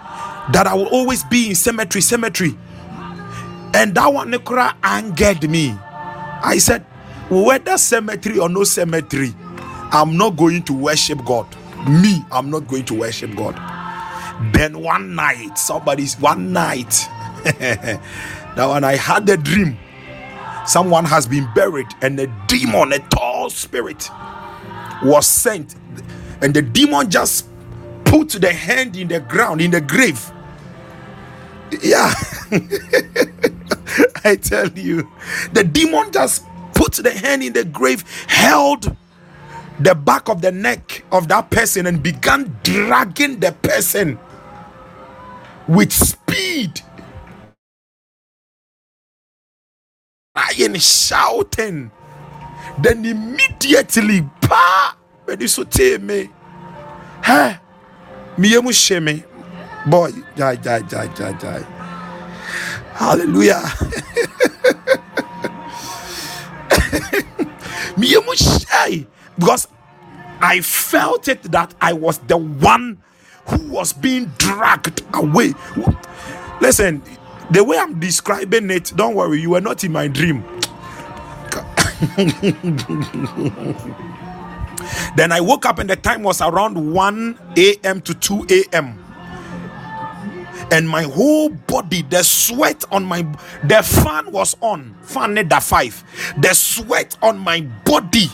that 0.53 0.69
I 0.69 0.75
will 0.75 0.87
always 0.87 1.25
be 1.25 1.49
in 1.49 1.55
cemetery, 1.57 2.01
cemetery, 2.01 2.57
and 3.75 3.97
that 3.97 4.07
one 4.07 4.33
angered 4.85 5.51
me. 5.51 5.75
I 5.81 6.59
said, 6.59 6.83
whether 7.29 7.77
cemetery 7.77 8.39
or 8.39 8.49
no 8.49 8.63
cemetery, 8.63 9.35
I'm 9.91 10.17
not 10.17 10.37
going 10.37 10.63
to 10.67 10.73
worship 10.73 11.25
God. 11.25 11.49
Me, 11.89 12.25
I'm 12.31 12.49
not 12.49 12.69
going 12.69 12.85
to 12.85 12.95
worship 12.95 13.35
God. 13.35 13.57
Then 14.53 14.81
one 14.81 15.17
night, 15.17 15.59
somebody's 15.59 16.15
one 16.21 16.53
night, 16.53 17.07
now 18.57 18.73
when 18.73 18.85
I 18.85 18.95
had 18.95 19.29
a 19.29 19.37
dream, 19.37 19.77
someone 20.67 21.05
has 21.05 21.27
been 21.27 21.49
buried, 21.55 21.89
and 22.03 22.19
a 22.21 22.27
demon, 22.47 22.93
a 22.93 22.99
tall 23.09 23.51
spirit, 23.51 24.11
was 25.03 25.27
sent, 25.27 25.75
and 26.41 26.55
the 26.55 26.63
demon 26.63 27.11
just 27.11 27.47
put 28.05 28.31
the 28.31 28.53
hand 28.53 28.97
in 28.97 29.09
the 29.09 29.21
ground, 29.21 29.61
in 29.61 29.71
the 29.71 29.81
grave. 29.81 30.31
Yeah, 31.83 32.13
I 34.25 34.37
tell 34.37 34.69
you, 34.69 35.09
the 35.53 35.65
demon 35.65 36.13
just 36.13 36.45
put 36.75 36.95
the 36.95 37.11
hand 37.11 37.43
in 37.43 37.53
the 37.53 37.65
grave, 37.65 38.05
held 38.29 38.97
the 39.81 39.95
back 39.95 40.29
of 40.29 40.41
the 40.41 40.53
neck 40.53 41.05
of 41.13 41.29
that 41.29 41.51
person, 41.51 41.87
and 41.87 42.03
began 42.03 42.59
dragging 42.63 43.41
the 43.41 43.53
person 43.53 44.19
with 45.69 45.93
speed. 45.93 46.81
Crying, 50.37 50.75
shouting. 50.75 51.91
Then 52.79 53.05
immediately, 53.07 54.21
pa, 54.43 54.97
when 55.25 55.41
you 55.41 55.49
so 55.49 55.65
tell 55.65 55.99
me, 55.99 56.29
huh? 57.23 57.57
Me 58.37 58.55
emu 58.55 58.71
shame 58.71 59.25
boy, 59.87 60.11
jai 60.37 60.57
jai 60.57 60.81
jai 60.83 61.07
jai 61.15 61.33
jai. 61.33 61.63
Hallelujah. 62.93 63.63
me 67.97 68.15
emu 68.15 68.37
shy 68.37 69.07
because 69.39 69.69
I 70.43 70.61
felt 70.61 71.29
it 71.29 71.45
that 71.45 71.75
I 71.81 71.95
was 71.95 72.19
the 72.19 72.37
one 72.37 73.03
who 73.47 73.69
was 73.73 73.95
being 73.95 74.27
dragged 74.37 75.03
away. 75.15 75.55
Listen, 76.61 77.03
the 77.51 77.63
way 77.63 77.79
I'm 77.79 77.99
describing 78.01 78.71
it, 78.71 78.93
don't 78.97 79.15
worry, 79.15 79.41
you 79.41 79.51
were 79.51 79.61
not 79.61 79.85
in 79.85 79.93
my 79.93 80.09
dream. 80.09 80.45
then 85.17 85.33
I 85.33 85.41
woke 85.41 85.65
up 85.65 85.79
and 85.79 85.89
the 85.89 85.97
time 85.97 86.23
was 86.23 86.41
around 86.41 86.93
1 86.93 87.39
a.m. 87.57 88.01
to 88.03 88.15
2 88.15 88.47
a.m. 88.51 89.03
And 90.73 90.89
my 90.89 91.03
whole 91.03 91.51
body, 91.51 92.03
the 92.03 92.23
sweat 92.25 92.85
on 92.91 93.05
my 93.05 93.23
the 93.65 93.83
fan 93.83 94.31
was 94.33 94.57
on, 94.61 94.95
fan 95.03 95.35
the 95.35 95.61
five. 95.61 96.03
The 96.39 96.53
sweat 96.55 97.17
on 97.23 97.39
my 97.39 97.61
body 97.85 98.29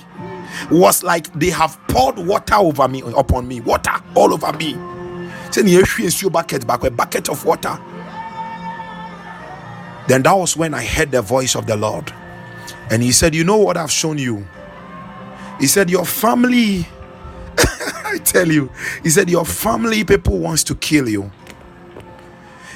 was 0.70 1.02
like 1.02 1.32
they 1.38 1.50
have 1.50 1.78
poured 1.88 2.18
water 2.18 2.54
over 2.54 2.88
me 2.88 3.02
upon 3.16 3.46
me, 3.46 3.60
water 3.60 3.92
all 4.14 4.32
over 4.32 4.52
me. 4.54 4.76
Say 5.50 5.62
you 5.68 6.30
bucket 6.30 6.66
back 6.66 6.82
a 6.84 6.90
bucket 6.90 7.28
of 7.28 7.44
water. 7.44 7.78
Then 10.08 10.22
that 10.24 10.34
was 10.34 10.56
when 10.56 10.74
I 10.74 10.84
heard 10.84 11.10
the 11.10 11.22
voice 11.22 11.54
of 11.54 11.66
the 11.66 11.76
Lord. 11.76 12.12
And 12.90 13.02
he 13.02 13.12
said, 13.12 13.34
You 13.34 13.44
know 13.44 13.56
what 13.58 13.76
I've 13.76 13.90
shown 13.90 14.18
you? 14.18 14.46
He 15.60 15.66
said, 15.66 15.90
Your 15.90 16.04
family, 16.04 16.86
I 17.58 18.18
tell 18.24 18.48
you, 18.50 18.70
he 19.02 19.10
said, 19.10 19.30
Your 19.30 19.44
family 19.44 20.04
people 20.04 20.38
wants 20.38 20.64
to 20.64 20.74
kill 20.74 21.08
you. 21.08 21.30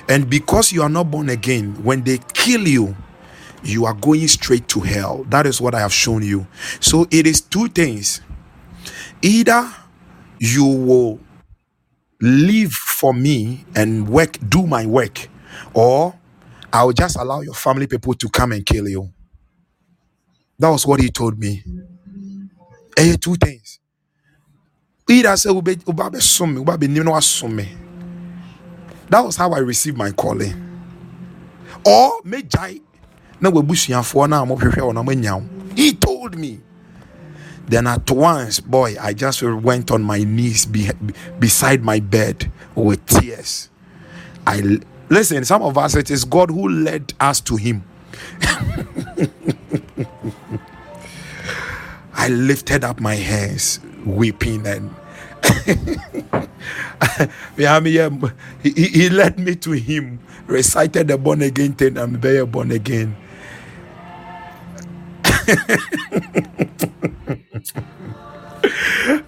And 0.08 0.30
because 0.30 0.72
you 0.72 0.82
are 0.82 0.88
not 0.88 1.10
born 1.10 1.28
again, 1.28 1.82
when 1.82 2.02
they 2.04 2.18
kill 2.32 2.66
you, 2.66 2.96
you 3.64 3.84
are 3.86 3.94
going 3.94 4.28
straight 4.28 4.68
to 4.68 4.80
hell. 4.80 5.24
That 5.28 5.46
is 5.46 5.60
what 5.60 5.74
I 5.74 5.80
have 5.80 5.92
shown 5.92 6.22
you. 6.22 6.46
So 6.80 7.06
it 7.10 7.26
is 7.26 7.40
two 7.40 7.68
things. 7.68 8.20
Either 9.22 9.68
you 10.38 10.64
will 10.64 11.18
live 12.20 12.72
for 12.72 13.12
me 13.12 13.64
and 13.74 14.08
work, 14.08 14.38
do 14.48 14.66
my 14.66 14.86
work, 14.86 15.28
or 15.74 16.14
I'll 16.76 16.92
just 16.92 17.16
allow 17.16 17.40
your 17.40 17.54
family 17.54 17.86
people 17.86 18.12
to 18.12 18.28
come 18.28 18.52
and 18.52 18.64
kill 18.66 18.86
you. 18.86 19.10
That 20.58 20.68
was 20.68 20.86
what 20.86 21.00
he 21.00 21.08
told 21.08 21.38
me. 21.38 21.64
Eh, 22.98 23.16
two 23.18 23.34
things. 23.36 23.80
That 25.08 25.32
was 29.24 29.36
how 29.36 29.52
I 29.52 29.58
received 29.60 29.96
my 29.96 30.10
calling. 30.10 30.52
Or 31.86 32.20
mejai 32.22 32.82
na 33.40 33.50
wabusuafoɔ 33.50 34.28
no 34.28 34.42
a 34.42 34.46
mohwehwɛ 34.46 34.76
wɔ 34.76 34.94
no 34.94 35.02
manya 35.02 35.36
wo. 35.38 35.48
He 35.74 35.94
told 35.94 36.36
me. 36.36 36.60
Then 37.66 37.86
at 37.86 38.10
once, 38.10 38.60
boy, 38.60 38.96
I 39.00 39.14
just 39.14 39.42
went 39.42 39.90
on 39.90 40.02
my 40.02 40.18
knees 40.24 40.66
be, 40.66 40.90
beside 41.38 41.82
my 41.82 42.00
bed 42.00 42.52
with 42.74 43.04
tears. 43.06 43.70
I 44.46 44.78
listen, 45.10 45.44
some 45.44 45.62
of 45.62 45.76
us 45.78 45.94
it 45.96 46.10
is 46.10 46.24
God 46.24 46.50
who 46.50 46.68
led 46.68 47.12
us 47.20 47.40
to 47.42 47.56
him. 47.56 47.84
I 52.14 52.28
lifted 52.28 52.84
up 52.84 53.00
my 53.00 53.14
hands, 53.16 53.80
weeping, 54.06 54.66
and 54.66 54.94
he, 58.64 58.70
he 58.72 59.08
led 59.10 59.38
me 59.38 59.54
to 59.56 59.72
him, 59.72 60.18
recited 60.46 61.08
the 61.08 61.18
born 61.18 61.42
again 61.42 61.72
thing, 61.74 61.98
I'm 61.98 62.16
very 62.18 62.46
born 62.46 62.70
again. 62.72 63.16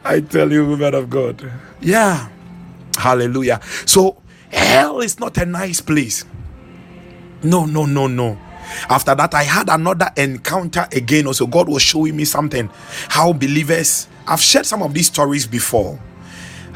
I 0.04 0.20
tell 0.20 0.50
you, 0.52 0.66
woman 0.66 0.94
of 0.94 1.10
God. 1.10 1.50
Yeah. 1.80 2.28
Hallelujah. 2.98 3.60
So, 3.86 4.22
hell 4.50 5.00
is 5.00 5.18
not 5.18 5.36
a 5.38 5.46
nice 5.46 5.80
place. 5.80 6.24
No, 7.42 7.66
no, 7.66 7.86
no, 7.86 8.06
no. 8.06 8.38
After 8.88 9.14
that, 9.14 9.34
I 9.34 9.44
had 9.44 9.68
another 9.68 10.10
encounter 10.16 10.86
again. 10.92 11.26
Also, 11.26 11.46
God 11.46 11.68
was 11.68 11.82
showing 11.82 12.16
me 12.16 12.24
something. 12.24 12.68
How 13.08 13.32
believers, 13.32 14.08
I've 14.26 14.40
shared 14.40 14.66
some 14.66 14.82
of 14.82 14.92
these 14.92 15.06
stories 15.06 15.46
before. 15.46 15.98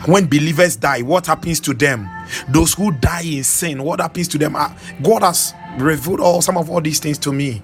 When 0.06 0.26
believers 0.26 0.76
die, 0.76 1.02
what 1.02 1.26
happens 1.26 1.60
to 1.60 1.74
them? 1.74 2.08
Those 2.48 2.74
who 2.74 2.90
die 2.92 3.22
in 3.22 3.44
sin, 3.44 3.82
what 3.82 4.00
happens 4.00 4.26
to 4.28 4.38
them? 4.38 4.54
Ah, 4.56 4.76
God 5.02 5.22
has 5.22 5.54
revealed 5.78 6.20
all 6.20 6.42
some 6.42 6.56
of 6.56 6.68
all 6.70 6.80
these 6.80 6.98
things 6.98 7.18
to 7.18 7.32
me. 7.32 7.62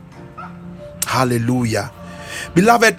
Hallelujah. 1.07 1.91
Beloved, 2.55 2.99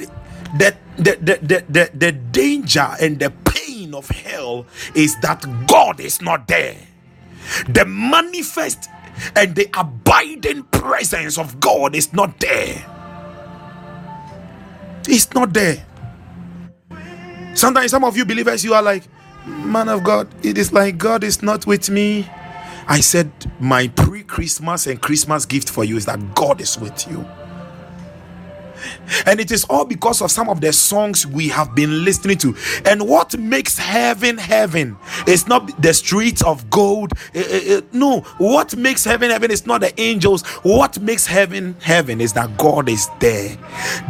the, 0.58 0.76
the, 0.98 1.18
the, 1.22 1.40
the, 1.42 1.66
the, 1.70 1.92
the 1.94 2.12
danger 2.12 2.88
and 3.00 3.18
the 3.20 3.30
pain 3.46 3.94
of 3.94 4.10
hell 4.10 4.66
is 4.94 5.16
that 5.22 5.46
God 5.68 6.00
is 6.02 6.22
not 6.22 6.48
there. 6.48 6.76
The 7.70 7.86
manifest 7.86 8.90
and 9.36 9.56
the 9.56 9.70
abiding 9.78 10.64
presence 10.64 11.38
of 11.38 11.60
God 11.60 11.96
is 11.96 12.14
not 12.14 12.40
there. 12.40 12.86
It's 15.08 15.34
not 15.34 15.54
there. 15.54 15.86
Sometimes 17.56 17.92
some 17.92 18.04
of 18.04 18.16
you 18.16 18.26
believers, 18.26 18.64
you 18.64 18.74
are 18.74 18.82
like, 18.82 19.04
man 19.46 19.90
of 19.90 20.04
God, 20.04 20.28
it 20.46 20.58
is 20.58 20.72
like 20.72 20.98
God 20.98 21.24
is 21.24 21.42
not 21.42 21.66
with 21.66 21.90
me. 21.90 22.30
I 22.88 23.02
said, 23.02 23.32
my 23.60 23.88
pre 23.90 24.24
Christmas 24.24 24.88
and 24.88 25.02
Christmas 25.02 25.46
gift 25.46 25.70
for 25.70 25.84
you 25.84 25.98
is 25.98 26.06
that 26.06 26.36
God 26.36 26.62
is 26.62 26.78
with 26.78 27.08
you. 27.08 27.26
And 29.26 29.40
it 29.40 29.52
is 29.52 29.66
all 29.66 29.86
because 29.86 30.22
of 30.22 30.32
some 30.32 30.50
of 30.50 30.62
the 30.62 30.74
songs 30.74 31.26
we 31.26 31.48
have 31.50 31.76
been 31.76 32.04
listening 32.04 32.38
to. 32.40 32.56
And 32.86 33.08
what 33.08 33.38
makes 33.38 33.78
heaven 33.78 34.38
heaven 34.38 34.98
is 35.28 35.48
not 35.48 35.82
the 35.82 35.94
streets 35.94 36.44
of 36.44 36.70
gold. 36.70 37.14
Eh, 37.34 37.44
eh, 37.48 37.78
eh, 37.78 37.82
no, 37.92 38.22
what 38.38 38.76
makes 38.76 39.04
heaven 39.04 39.30
heaven 39.32 39.52
is 39.52 39.66
not 39.66 39.82
the 39.82 40.00
angels. 40.00 40.44
What 40.64 41.00
makes 41.00 41.26
heaven 41.26 41.76
heaven 41.82 42.22
is 42.22 42.34
that 42.34 42.58
God 42.58 42.90
is 42.90 43.08
there. 43.20 43.58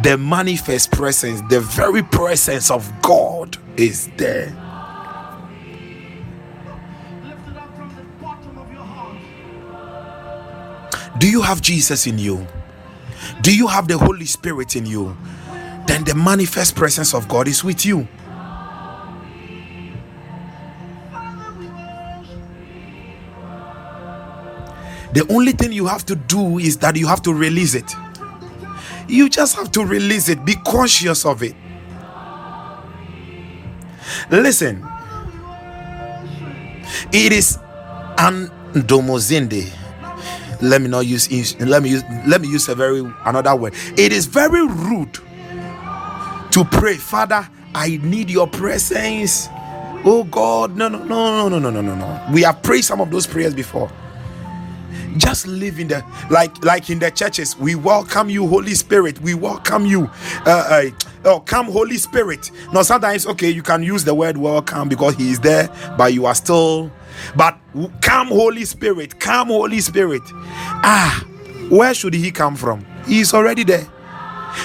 The 0.02 0.16
manifest 0.18 0.92
presence, 0.92 1.40
the 1.48 1.60
very 1.60 2.02
presence 2.02 2.70
of 2.70 2.90
God 3.02 3.56
is 3.76 4.08
there. 4.16 4.48
It. 4.48 4.70
Do 11.18 11.28
you 11.28 11.42
have 11.42 11.60
Jesus 11.60 12.06
in 12.06 12.18
you? 12.18 12.46
Do 13.42 13.54
you 13.54 13.66
have 13.66 13.88
the 13.88 13.98
Holy 13.98 14.26
Spirit 14.26 14.76
in 14.76 14.86
you? 14.86 15.16
Then 15.86 16.04
the 16.04 16.14
manifest 16.14 16.76
presence 16.76 17.14
of 17.14 17.28
God 17.28 17.48
is 17.48 17.64
with 17.64 17.84
you. 17.84 18.06
The 25.12 25.26
only 25.28 25.52
thing 25.52 25.72
you 25.72 25.86
have 25.86 26.06
to 26.06 26.14
do 26.14 26.58
is 26.58 26.76
that 26.78 26.96
you 26.96 27.06
have 27.08 27.22
to 27.22 27.34
release 27.34 27.74
it. 27.74 27.92
You 29.08 29.28
just 29.28 29.56
have 29.56 29.72
to 29.72 29.84
release 29.84 30.28
it. 30.28 30.44
Be 30.44 30.54
conscious 30.54 31.26
of 31.26 31.42
it. 31.42 31.56
Listen, 34.30 34.86
it 37.12 37.32
is 37.32 37.58
an 38.18 38.48
domozinde 38.72 39.79
let 40.62 40.82
me 40.82 40.88
not 40.88 41.06
use 41.06 41.30
let 41.60 41.82
me 41.82 41.90
use 41.90 42.02
let 42.26 42.40
me 42.40 42.48
use 42.48 42.68
a 42.68 42.74
very 42.74 43.00
another 43.26 43.54
word. 43.56 43.74
It 43.96 44.12
is 44.12 44.26
very 44.26 44.66
rude 44.66 45.18
to 46.52 46.64
pray 46.64 46.96
father 46.96 47.48
i 47.74 47.98
need 48.02 48.30
your 48.30 48.46
presence. 48.48 49.48
Oh 50.04 50.24
god 50.24 50.76
no 50.76 50.88
no 50.88 51.04
no 51.04 51.48
no 51.48 51.58
no 51.58 51.70
no 51.70 51.80
no 51.80 51.94
no. 51.94 52.26
We 52.32 52.42
have 52.42 52.62
prayed 52.62 52.82
some 52.84 53.00
of 53.00 53.10
those 53.10 53.26
prayers 53.26 53.54
before. 53.54 53.90
Just 55.16 55.46
live 55.46 55.78
in 55.78 55.88
the 55.88 56.04
like 56.30 56.64
like 56.64 56.90
in 56.90 56.98
the 56.98 57.10
churches. 57.10 57.56
We 57.58 57.74
welcome 57.74 58.30
you 58.30 58.46
holy 58.46 58.74
spirit. 58.74 59.20
We 59.20 59.34
welcome 59.34 59.86
you. 59.86 60.10
Uh, 60.46 60.50
uh 60.70 60.84
oh 61.26 61.40
come 61.40 61.66
holy 61.66 61.96
spirit. 61.98 62.50
Now 62.72 62.82
sometimes 62.82 63.26
okay 63.26 63.50
you 63.50 63.62
can 63.62 63.82
use 63.82 64.04
the 64.04 64.14
word 64.14 64.36
welcome 64.36 64.88
because 64.88 65.16
he 65.16 65.30
is 65.30 65.40
there 65.40 65.68
but 65.98 66.14
you 66.14 66.26
are 66.26 66.34
still 66.34 66.90
but 67.36 67.58
come 68.02 68.28
holy 68.28 68.64
spirit 68.64 69.20
come 69.20 69.48
holy 69.48 69.80
spirit. 69.80 70.22
Ah 70.82 71.24
where 71.70 71.94
should 71.94 72.14
he 72.14 72.30
come 72.32 72.56
from? 72.56 72.84
He 73.06 73.20
is 73.20 73.32
already 73.32 73.64
there. 73.64 73.86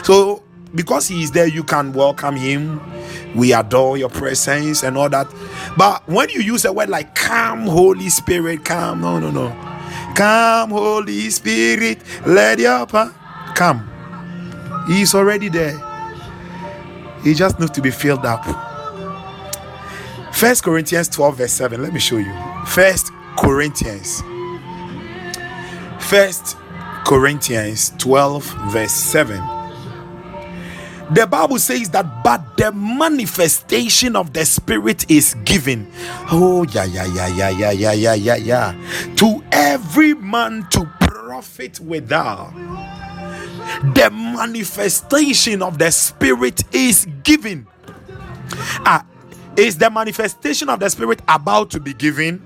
So 0.03 0.43
because 0.73 1.07
he 1.07 1.23
is 1.23 1.31
there 1.31 1.47
you 1.47 1.63
can 1.63 1.93
welcome 1.93 2.35
him. 2.35 2.81
We 3.35 3.53
adore 3.53 3.97
your 3.97 4.09
presence 4.09 4.83
and 4.83 4.97
all 4.97 5.09
that. 5.09 5.27
But 5.77 6.07
when 6.07 6.29
you 6.29 6.41
use 6.41 6.65
a 6.65 6.73
word 6.73 6.89
like 6.89 7.13
come 7.15 7.61
holy 7.67 8.09
spirit 8.09 8.65
come 8.65 9.01
no 9.01 9.19
no 9.19 9.31
no. 9.31 9.49
Come 10.15 10.71
holy 10.71 11.29
spirit 11.29 12.01
let 12.25 12.59
your 12.59 12.85
power 12.87 13.13
come. 13.55 13.87
He's 14.87 15.13
already 15.13 15.49
there. 15.49 15.79
He 17.23 17.33
just 17.33 17.59
needs 17.59 17.71
to 17.71 17.81
be 17.81 17.91
filled 17.91 18.25
up 18.25 18.74
first 20.35 20.63
corinthians 20.63 21.07
12 21.09 21.37
verse 21.37 21.53
7 21.53 21.81
let 21.81 21.93
me 21.93 21.99
show 21.99 22.17
you. 22.17 22.33
First 22.67 23.11
corinthians. 23.37 24.21
First 25.99 26.57
corinthians 27.05 27.93
12 27.97 28.43
verse 28.71 28.91
7 28.91 29.37
the 31.11 31.27
bible 31.27 31.59
says 31.59 31.89
that 31.91 32.23
but 32.23 32.57
the 32.57 32.71
manifestation 32.71 34.15
of 34.15 34.33
the 34.33 34.43
spirit 34.43 35.09
is 35.09 35.35
given. 35.45 35.91
Oh 36.31 36.65
yeah 36.71 36.85
yeah 36.85 37.05
yeah 37.05 37.27
yeah 37.27 37.49
yeah 37.49 37.71
yeah 37.71 37.93
yeah 37.93 38.13
yeah 38.15 38.35
yeah. 38.35 39.13
To 39.17 39.43
every 39.51 40.15
man 40.15 40.67
to 40.71 40.85
profit 40.99 41.79
withal 41.79 42.51
the 43.93 44.09
manifestation 44.11 45.61
of 45.61 45.77
the 45.77 45.91
spirit 45.91 46.63
is 46.73 47.05
given. 47.23 47.67
Ah 48.83 49.05
is 49.57 49.77
the 49.77 49.89
manifestation 49.89 50.69
of 50.69 50.79
the 50.79 50.89
spirit 50.89 51.21
about 51.27 51.71
to 51.71 51.79
be 51.79 51.93
given 51.93 52.41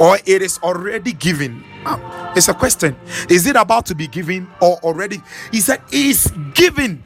or 0.00 0.18
it 0.26 0.42
is 0.42 0.58
already 0.62 1.12
given? 1.12 1.64
Ah, 1.84 2.32
it's 2.36 2.48
a 2.48 2.54
question. 2.54 2.96
Is 3.28 3.46
it 3.46 3.56
about 3.56 3.86
to 3.86 3.94
be 3.94 4.06
given 4.06 4.48
or 4.60 4.78
already? 4.78 5.22
He 5.52 5.60
said 5.60 5.82
is 5.92 6.32
given 6.54 7.04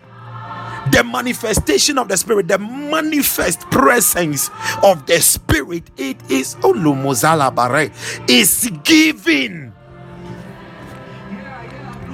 the 0.90 1.04
manifestation 1.04 1.98
of 1.98 2.08
the 2.08 2.16
spirit 2.16 2.48
the 2.48 2.58
manifest 2.58 3.62
presence 3.70 4.50
of 4.82 5.06
the 5.06 5.20
spirit. 5.20 5.90
It 5.96 6.18
is 6.30 6.56
olumozala 6.56 7.54
bare 7.54 7.90
is 8.28 8.70
given. 8.84 9.72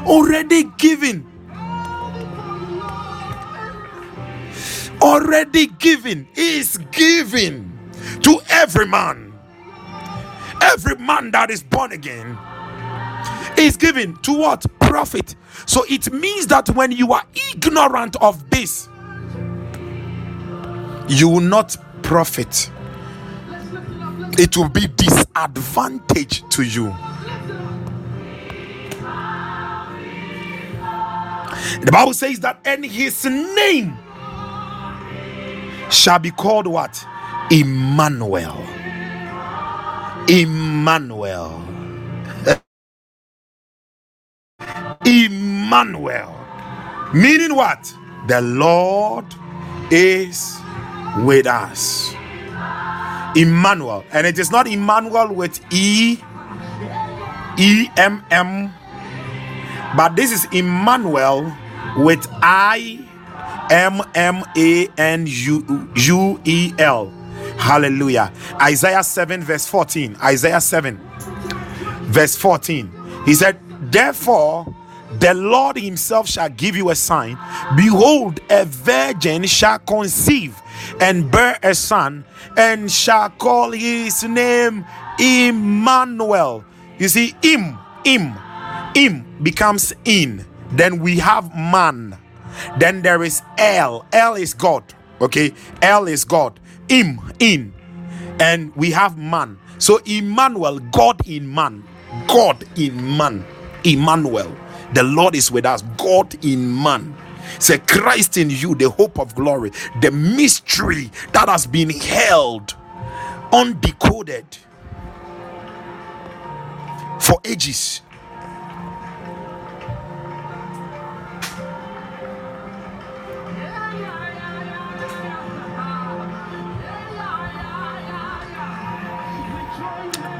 Already 0.07 0.65
given 0.79 1.28
already 5.03 5.67
given 5.79 6.29
is 6.37 6.79
given 6.93 7.79
to 8.23 8.41
every 8.51 8.87
man. 8.87 9.33
Every 10.63 10.97
man 10.97 11.31
that 11.33 11.51
is 11.51 11.63
born 11.63 11.93
again 11.93 12.37
is 13.57 13.77
given 13.77 14.17
to 14.23 14.33
what? 14.39 14.65
Profit. 14.81 15.37
So 15.67 15.85
it 15.89 16.13
means 16.13 16.47
that 16.49 16.69
when 16.71 16.93
you 16.93 17.13
are 17.13 17.23
ignorant 17.55 18.17
of 18.17 18.51
this 18.51 18.89
you 21.09 21.29
will 21.29 21.41
not 21.41 21.77
profit. 22.03 22.71
It 24.39 24.57
will 24.57 24.69
be 24.69 24.87
disadvantage 24.89 26.49
to 26.51 26.63
you. 26.63 26.95
The 31.81 31.91
bible 31.93 32.15
says 32.15 32.41
that 32.41 32.61
and 32.65 32.85
his 32.85 33.25
name 33.25 33.97
shall 35.91 36.19
be 36.21 36.31
called 36.33 36.67
what 36.67 37.05
emmanuel 37.53 38.65
emmanuel 40.29 41.65
Emmanuel. 45.07 46.37
Meaning 47.15 47.57
what? 47.57 47.93
The 48.29 48.41
Lord 48.43 49.27
is 49.91 50.59
with 51.19 51.47
us. 51.47 52.15
Emmanuel. 53.37 54.05
And 54.13 54.27
it 54.27 54.39
is 54.39 54.51
not 54.51 54.69
Emmanuel 54.69 55.35
with 55.35 55.61
E 55.73 56.19
E 57.59 57.89
M 57.97 58.25
M, 58.31 58.73
but 59.97 60.17
this 60.17 60.33
is 60.33 60.47
Emmanuel 60.53 61.53
with 61.99 62.27
I 62.43 63.08
M 63.71 64.01
M 64.15 64.43
A 64.57 64.89
N 64.97 65.27
U 65.27 65.91
U 65.95 66.41
E 66.45 66.73
L. 66.79 67.13
Hallelujah. 67.57 68.33
Isaiah 68.61 69.03
7, 69.03 69.43
verse 69.43 69.67
14. 69.67 70.17
Isaiah 70.23 70.61
7, 70.61 70.99
verse 72.05 72.37
14. 72.37 72.91
He 73.25 73.35
said, 73.35 73.59
Therefore, 73.91 74.75
the 75.19 75.35
Lord 75.35 75.77
Himself 75.79 76.29
shall 76.29 76.51
give 76.51 76.77
you 76.77 76.91
a 76.91 76.95
sign. 76.95 77.39
Behold, 77.77 78.41
a 78.51 78.65
virgin 78.65 79.45
shall 79.45 79.79
conceive 79.81 80.61
and 81.01 81.31
bear 81.31 81.59
a 81.63 81.75
son, 81.75 82.25
and 82.57 82.91
shall 82.91 83.31
call 83.31 83.73
his 83.73 84.23
name 84.25 84.85
Emmanuel. 85.19 86.65
You 86.99 87.09
see, 87.09 87.35
Im, 87.43 87.79
Im, 88.05 88.35
Im 88.95 89.25
becomes 89.43 89.93
in. 90.05 90.45
Then 90.73 91.01
we 91.01 91.19
have 91.19 91.55
man. 91.55 92.17
Then 92.79 93.03
there 93.03 93.23
is 93.23 93.43
L. 93.59 94.07
L 94.13 94.35
is 94.35 94.55
God. 94.55 94.85
Okay, 95.21 95.53
L 95.83 96.07
is 96.07 96.25
God. 96.25 96.61
Im, 96.89 97.21
in. 97.39 97.75
And 98.41 98.75
we 98.77 98.93
have 98.93 99.19
man. 99.19 99.59
So 99.79 99.99
Emmanuel, 100.07 100.79
God 100.79 101.27
in 101.27 101.53
man. 101.53 101.85
God 102.27 102.65
in 102.79 103.17
man. 103.17 103.45
Emmanuel. 103.85 104.55
The 104.95 105.03
Lord 105.03 105.35
is 105.35 105.51
with 105.51 105.67
us, 105.67 105.83
God 105.99 106.43
in 106.45 106.83
man. 106.83 107.15
Say 107.59 107.79
Christ 107.79 108.37
in 108.37 108.51
you, 108.51 108.75
the 108.75 108.91
hope 108.91 109.19
of 109.19 109.35
glory, 109.35 109.73
the 110.01 110.11
mystery 110.11 111.11
that 111.33 111.49
has 111.49 111.67
been 111.67 111.91
held 111.91 112.75
undecoded 113.53 114.45
for 117.21 117.41
ages. 117.45 118.03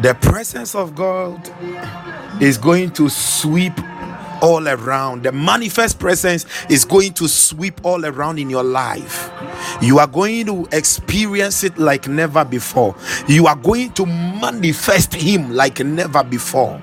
The 0.01 0.15
presence 0.21 0.77
of 0.77 0.95
God 0.95 1.51
is 2.41 2.57
going 2.57 2.93
to 2.93 3.09
sweep 3.09 3.73
all 4.41 4.69
around. 4.69 5.25
The 5.25 5.33
manifest 5.33 5.99
presence 5.99 6.47
is 6.71 6.85
going 6.85 7.15
to 7.15 7.27
sweep 7.27 7.81
all 7.85 8.07
around 8.07 8.39
in 8.39 8.49
your 8.49 8.63
life. 8.63 9.31
You 9.83 9.99
are 9.99 10.07
going 10.07 10.47
to 10.47 10.69
experience 10.71 11.65
it 11.65 11.79
like 11.79 12.07
never 12.07 12.45
before. 12.45 12.95
You 13.27 13.49
are 13.49 13.57
going 13.57 13.93
to 13.95 14.07
manifest 14.07 15.15
Him 15.15 15.51
like 15.53 15.81
never 15.81 16.23
before. 16.23 16.81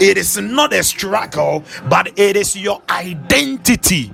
It 0.00 0.18
is 0.18 0.36
not 0.38 0.72
a 0.72 0.82
struggle, 0.82 1.62
but 1.88 2.18
it 2.18 2.36
is 2.36 2.56
your 2.56 2.82
identity. 2.90 4.12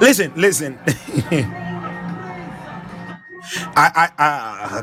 Listen, 0.00 0.32
listen. 0.36 0.78
I, 3.58 4.10
I, 4.18 4.82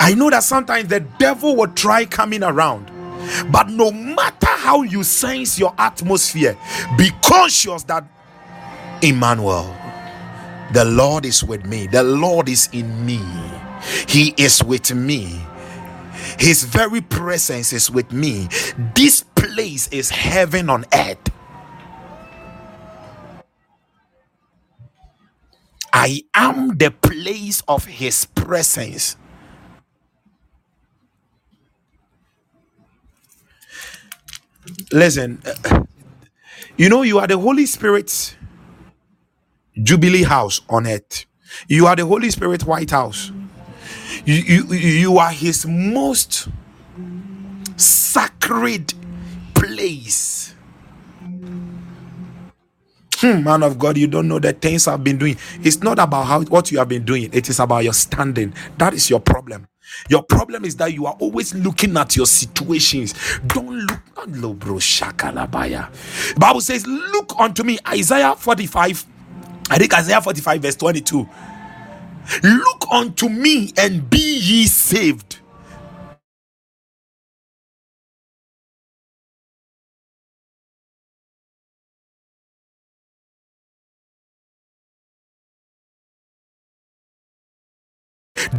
I 0.00 0.14
know 0.14 0.30
that 0.30 0.42
sometimes 0.44 0.88
the 0.88 1.00
devil 1.00 1.56
will 1.56 1.68
try 1.68 2.04
coming 2.04 2.42
around, 2.42 2.90
but 3.50 3.68
no 3.68 3.90
matter 3.90 4.46
how 4.48 4.82
you 4.82 5.04
sense 5.04 5.58
your 5.58 5.74
atmosphere, 5.78 6.56
be 6.98 7.10
conscious 7.22 7.84
that 7.84 8.06
Emmanuel, 9.02 9.74
the 10.72 10.84
Lord 10.84 11.26
is 11.26 11.44
with 11.44 11.66
me, 11.66 11.86
the 11.86 12.02
Lord 12.02 12.48
is 12.48 12.68
in 12.72 13.06
me, 13.06 13.20
He 14.08 14.34
is 14.36 14.62
with 14.64 14.94
me. 14.94 15.40
His 16.38 16.64
very 16.64 17.00
presence 17.00 17.72
is 17.72 17.90
with 17.90 18.12
me. 18.12 18.48
This 18.94 19.22
place 19.36 19.88
is 19.88 20.10
heaven 20.10 20.70
on 20.70 20.84
earth. 20.92 21.18
I 25.92 26.22
am 26.34 26.78
the 26.78 26.90
place 26.92 27.62
of 27.68 27.86
His 27.86 28.26
presence. 28.26 29.16
Listen, 34.92 35.42
you 36.76 36.88
know, 36.88 37.02
you 37.02 37.18
are 37.20 37.26
the 37.28 37.38
Holy 37.38 37.66
Spirit's 37.66 38.36
Jubilee 39.82 40.24
house 40.24 40.62
on 40.70 40.86
earth. 40.86 41.26
You 41.68 41.86
are 41.86 41.96
the 41.96 42.06
Holy 42.06 42.30
Spirit 42.30 42.64
White 42.66 42.90
House. 42.92 43.32
You, 44.26 44.34
you, 44.36 44.64
you 44.74 45.18
are 45.18 45.32
His 45.32 45.66
most 45.66 46.48
sacred 47.76 48.94
place. 49.54 50.54
Hmm, 53.22 53.44
man 53.44 53.62
of 53.64 53.78
God, 53.78 53.98
you 53.98 54.08
don't 54.08 54.28
know 54.28 54.40
the 54.40 54.52
things 54.54 54.88
I've 54.88 55.04
been 55.04 55.18
doing. 55.18 55.38
It's 55.62 55.82
not 55.82 55.98
about 56.00 56.24
how 56.26 56.42
what 56.44 56.72
you 56.72 56.78
have 56.78 56.88
been 56.88 57.04
doing, 57.06 57.30
it 57.32 57.48
is 57.50 57.60
about 57.60 57.84
your 57.84 57.94
standing. 57.94 58.54
That 58.78 58.94
is 58.94 59.10
your 59.10 59.20
problem. 59.20 59.68
Your 60.10 60.24
problem 60.24 60.64
is 60.66 60.76
that 60.78 60.92
you 60.94 61.06
are 61.06 61.16
always 61.20 61.54
looking 61.54 61.96
at 61.98 62.16
your 62.16 62.26
situations. 62.26 63.14
Don't 63.46 63.70
look 63.70 64.00
Hello, 64.16 64.54
bro. 64.54 64.74
Shakalabaya. 64.76 65.88
Bible 66.38 66.60
says, 66.60 66.86
Look 66.86 67.32
unto 67.38 67.64
me. 67.64 67.78
Isaiah 67.88 68.36
45. 68.36 69.06
I 69.70 69.78
think 69.78 69.94
Isaiah 69.94 70.20
45, 70.22 70.62
verse 70.62 70.76
22. 70.76 71.28
Look 72.44 72.86
unto 72.92 73.28
me 73.28 73.72
and 73.76 74.08
be 74.10 74.38
ye 74.38 74.66
saved. 74.66 75.40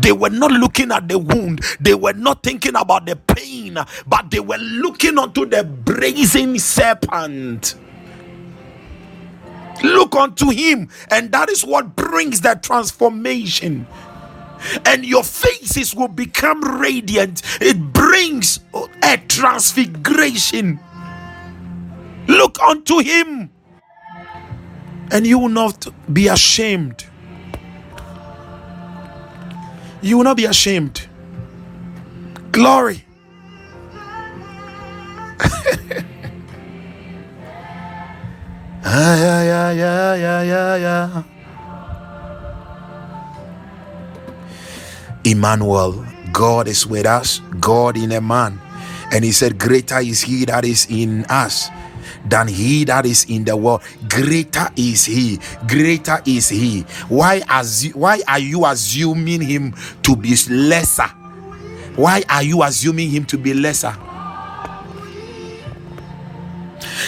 They 0.04 0.12
were 0.12 0.30
not 0.30 0.52
looking 0.52 0.92
at 0.92 1.08
the 1.08 1.18
wound, 1.18 1.62
they 1.80 1.96
were 1.96 2.14
not 2.14 2.44
thinking 2.44 2.76
about 2.76 3.08
the 3.08 3.16
pain 3.16 3.78
but 4.08 4.30
they 4.32 4.40
were 4.40 4.58
looking 4.58 5.18
unto 5.18 5.46
the 5.46 5.64
brazen 5.64 6.60
serpent. 6.60 7.76
Look 9.84 10.16
unto 10.16 10.50
him, 10.50 10.90
and 11.12 11.32
that 11.32 11.50
is 11.50 11.66
what 11.66 11.96
brings 11.96 12.42
that 12.42 12.64
transformation. 12.64 13.88
And 14.86 15.06
your 15.06 15.24
faces 15.24 15.94
will 15.94 16.08
become 16.08 16.62
radiant. 16.80 17.42
It 17.60 17.78
brings 17.94 18.60
a 19.04 19.18
transfiguration. 19.28 20.80
Look 22.28 22.60
unto 22.62 23.00
him, 23.00 23.52
and 25.12 25.28
you 25.28 25.40
will 25.40 25.50
not 25.50 25.88
be 26.14 26.28
ashamed. 26.30 27.06
You 30.04 30.18
will 30.18 30.26
not 30.26 30.38
be 30.38 30.46
ashamed. 30.46 31.08
Glory. 32.52 33.06
Ah, 38.86 39.16
yeah, 39.18 39.42
yeah, 39.44 39.72
yeah, 39.72 40.16
yeah, 40.16 40.42
yeah, 40.44 40.76
yeah. 40.76 41.24
Emmanuel, 45.24 46.06
God 46.34 46.68
is 46.68 46.86
with 46.86 47.06
us, 47.06 47.40
God 47.62 47.98
in 47.98 48.12
a 48.12 48.20
man. 48.22 48.60
And 49.12 49.24
he 49.24 49.32
said, 49.32 49.58
Greater 49.58 50.00
is 50.00 50.22
he 50.22 50.44
that 50.46 50.66
is 50.66 50.86
in 50.90 51.24
us 51.26 51.70
than 52.26 52.48
he 52.48 52.84
that 52.86 53.06
is 53.06 53.26
in 53.30 53.44
the 53.46 53.56
world. 53.56 53.82
Greater 54.10 54.70
is 54.76 55.06
he. 55.06 55.40
Greater 55.68 56.22
is 56.26 56.50
he. 56.50 56.82
Why, 57.10 57.42
assu- 57.42 57.96
why 57.96 58.22
are 58.28 58.40
you 58.40 58.66
assuming 58.66 59.42
him 59.42 59.76
to 60.04 60.16
be 60.16 60.36
lesser? 60.50 61.08
Why 61.96 62.24
are 62.30 62.44
you 62.44 62.64
assuming 62.64 63.10
him 63.10 63.26
to 63.26 63.38
be 63.38 63.54
lesser? 63.54 63.96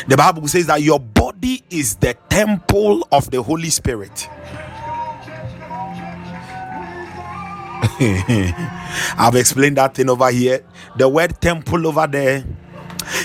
The 0.07 0.17
Bible 0.17 0.47
says 0.47 0.67
that 0.67 0.81
your 0.81 0.99
body 0.99 1.63
is 1.69 1.95
the 1.95 2.15
temple 2.29 3.07
of 3.11 3.31
the 3.31 3.41
Holy 3.41 3.69
Spirit. 3.69 4.29
I've 9.17 9.35
explained 9.35 9.77
that 9.77 9.95
thing 9.95 10.09
over 10.09 10.29
here. 10.31 10.65
The 10.97 11.07
word 11.07 11.39
temple 11.41 11.87
over 11.87 12.07
there. 12.07 12.45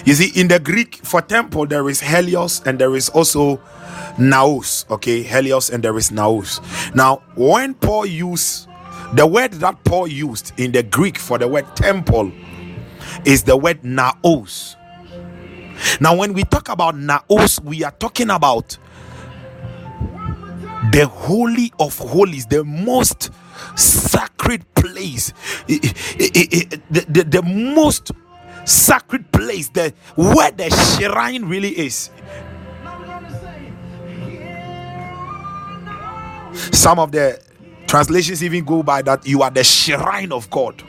You 0.05 0.14
see, 0.14 0.39
in 0.41 0.49
the 0.49 0.59
Greek, 0.59 0.97
for 0.97 1.22
temple, 1.22 1.66
there 1.66 1.89
is 1.89 2.01
Helios 2.01 2.62
and 2.66 2.78
there 2.78 2.95
is 2.95 3.09
also 3.09 3.61
Naos. 4.18 4.87
Okay, 4.91 5.22
Helios 5.22 5.70
and 5.70 5.83
there 5.83 5.97
is 5.97 6.11
Naos. 6.11 6.61
Now, 6.95 7.22
when 7.35 7.74
Paul 7.74 8.07
used 8.07 8.68
the 9.12 9.26
word 9.26 9.53
that 9.55 9.83
Paul 9.85 10.07
used 10.07 10.53
in 10.59 10.72
the 10.72 10.83
Greek 10.83 11.18
for 11.18 11.37
the 11.39 11.49
word 11.49 11.66
temple 11.74 12.31
is 13.24 13.43
the 13.43 13.57
word 13.57 13.83
Naos. 13.85 14.76
Now, 16.01 16.14
when 16.14 16.33
we 16.33 16.45
talk 16.45 16.68
about 16.68 16.97
Naos, 16.97 17.61
we 17.61 17.83
are 17.83 17.91
talking 17.91 18.31
about 18.31 18.76
the 20.93 21.07
holy 21.07 21.72
of 21.78 21.99
holies, 21.99 22.47
the 22.47 22.64
most 22.64 23.31
sacred 23.76 24.62
place, 24.74 25.33
the, 25.66 26.81
the, 26.91 27.24
the 27.24 27.43
most 27.43 28.12
sacred 28.71 29.31
place, 29.33 29.68
the 29.68 29.93
where 30.16 30.51
the 30.51 30.71
shrine 30.71 31.45
really 31.45 31.71
is. 31.71 32.11
Some 36.73 36.99
of 36.99 37.12
the 37.12 37.41
translations 37.87 38.43
even 38.43 38.64
go 38.64 38.83
by 38.83 39.03
that 39.03 39.27
you 39.27 39.43
are 39.43 39.51
the 39.51 39.64
shrine 39.64 40.33
of 40.33 40.49
God. 40.51 40.83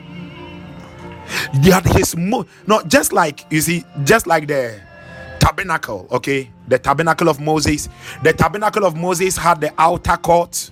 That 1.62 1.84
his 1.96 2.16
mo- 2.16 2.46
not 2.66 2.88
just 2.88 3.12
like 3.12 3.46
you 3.50 3.60
see, 3.60 3.84
just 4.04 4.26
like 4.26 4.48
the 4.48 4.80
tabernacle, 5.38 6.06
okay, 6.10 6.50
the 6.68 6.78
tabernacle 6.78 7.28
of 7.28 7.40
Moses. 7.40 7.88
The 8.22 8.32
tabernacle 8.32 8.84
of 8.84 8.96
Moses 8.96 9.36
had 9.36 9.60
the 9.60 9.72
outer 9.78 10.16
court, 10.16 10.70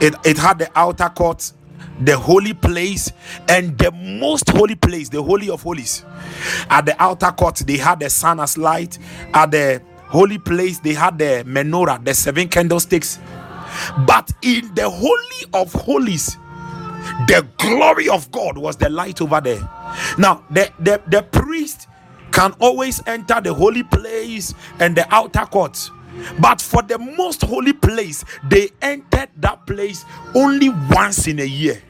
it, 0.00 0.14
it 0.24 0.38
had 0.38 0.58
the 0.58 0.70
outer 0.74 1.08
court, 1.08 1.52
the 2.00 2.16
holy 2.16 2.54
place, 2.54 3.12
and 3.48 3.76
the 3.78 3.90
most 3.92 4.48
holy 4.50 4.74
place, 4.74 5.08
the 5.08 5.22
holy 5.22 5.50
of 5.50 5.62
holies. 5.62 6.04
At 6.68 6.86
the 6.86 7.00
outer 7.02 7.30
court, 7.32 7.56
they 7.66 7.76
had 7.76 8.00
the 8.00 8.10
sun 8.10 8.40
as 8.40 8.56
light. 8.56 8.98
At 9.34 9.50
the 9.50 9.82
holy 10.06 10.38
place, 10.38 10.78
they 10.78 10.94
had 10.94 11.18
the 11.18 11.44
menorah, 11.46 12.04
the 12.04 12.14
seven 12.14 12.48
candlesticks. 12.48 13.18
But 14.06 14.30
in 14.42 14.74
the 14.74 14.88
holy 14.88 15.44
of 15.54 15.72
holies, 15.72 16.36
the 17.26 17.46
glory 17.58 18.08
of 18.08 18.30
God 18.30 18.58
was 18.58 18.76
the 18.76 18.88
light 18.90 19.20
over 19.20 19.40
there. 19.40 19.60
Now, 20.18 20.44
the, 20.50 20.70
the, 20.78 21.00
the 21.08 21.22
priest 21.22 21.88
can 22.32 22.52
always 22.60 23.02
enter 23.06 23.40
the 23.40 23.52
holy 23.54 23.82
place 23.82 24.54
and 24.78 24.96
the 24.96 25.06
outer 25.14 25.46
court. 25.46 25.90
But 26.38 26.60
for 26.60 26.82
the 26.82 26.98
most 26.98 27.42
holy 27.42 27.72
place, 27.72 28.24
they 28.48 28.70
entered 28.82 29.30
that 29.38 29.66
place 29.66 30.04
only 30.34 30.68
once 30.90 31.26
in 31.26 31.38
a 31.40 31.44
year. 31.44 31.82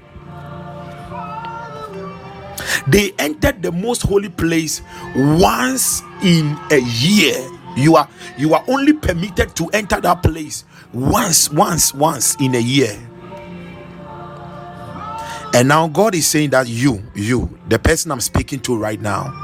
They 2.86 3.12
entered 3.18 3.62
the 3.62 3.72
most 3.72 4.02
holy 4.02 4.28
place 4.28 4.82
once 5.14 6.02
in 6.22 6.58
a 6.70 6.80
year. 6.80 7.36
You 7.76 7.96
are 7.96 8.08
you 8.36 8.54
are 8.54 8.64
only 8.68 8.92
permitted 8.92 9.54
to 9.56 9.68
enter 9.68 10.00
that 10.00 10.22
place 10.22 10.64
once, 10.92 11.50
once, 11.50 11.94
once 11.94 12.36
in 12.40 12.54
a 12.54 12.60
year. 12.60 12.98
And 15.52 15.68
now 15.68 15.88
God 15.88 16.14
is 16.14 16.26
saying 16.26 16.50
that 16.50 16.68
you, 16.68 17.02
you, 17.14 17.58
the 17.68 17.78
person 17.78 18.12
I'm 18.12 18.20
speaking 18.20 18.60
to 18.60 18.76
right 18.76 19.00
now, 19.00 19.34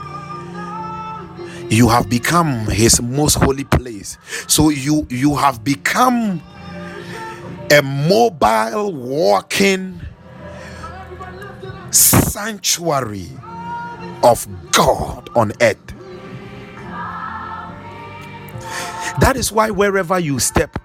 you 1.68 1.88
have 1.88 2.08
become 2.08 2.66
his 2.66 3.02
most 3.02 3.34
holy 3.34 3.64
place. 3.64 4.18
So 4.46 4.68
you 4.68 5.06
you 5.10 5.34
have 5.34 5.64
become 5.64 6.40
a 7.72 7.82
mobile 7.82 8.92
walking 8.92 10.00
sanctuary 11.96 13.28
of 14.22 14.46
God 14.72 15.30
on 15.34 15.52
earth. 15.60 15.78
That 19.20 19.36
is 19.36 19.50
why 19.50 19.70
wherever 19.70 20.18
you 20.18 20.38
step, 20.38 20.78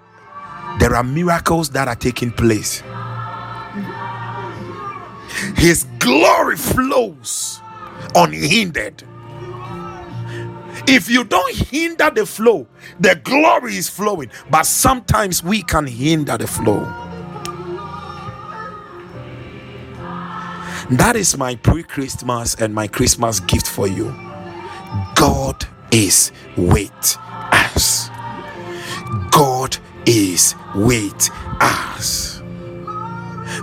there 0.78 0.94
are 0.94 1.04
miracles 1.04 1.70
that 1.70 1.88
are 1.88 1.94
taking 1.96 2.30
place. 2.32 2.82
His 5.56 5.86
glory 5.98 6.56
flows 6.56 7.60
unhindered. 8.14 9.04
If 10.88 11.10
you 11.10 11.24
don't 11.24 11.54
hinder 11.54 12.10
the 12.10 12.26
flow, 12.26 12.66
the 12.98 13.14
glory 13.16 13.76
is 13.76 13.88
flowing. 13.88 14.30
But 14.50 14.66
sometimes 14.66 15.42
we 15.44 15.62
can 15.62 15.86
hinder 15.86 16.38
the 16.38 16.46
flow. 16.46 17.11
That 20.90 21.16
is 21.16 21.36
my 21.38 21.54
pre 21.56 21.82
Christmas 21.82 22.54
and 22.56 22.74
my 22.74 22.88
Christmas 22.88 23.40
gift 23.40 23.66
for 23.68 23.86
you. 23.88 24.14
God 25.14 25.64
is 25.92 26.32
with 26.56 27.16
us. 27.52 28.10
God 29.30 29.76
is 30.06 30.54
with 30.74 31.30
us. 31.60 32.42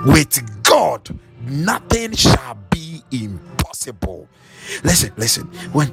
With 0.05 0.63
God, 0.63 1.09
nothing 1.45 2.13
shall 2.13 2.57
be 2.70 3.03
impossible. 3.11 4.28
Listen, 4.84 5.12
listen. 5.18 5.43
When. 5.74 5.89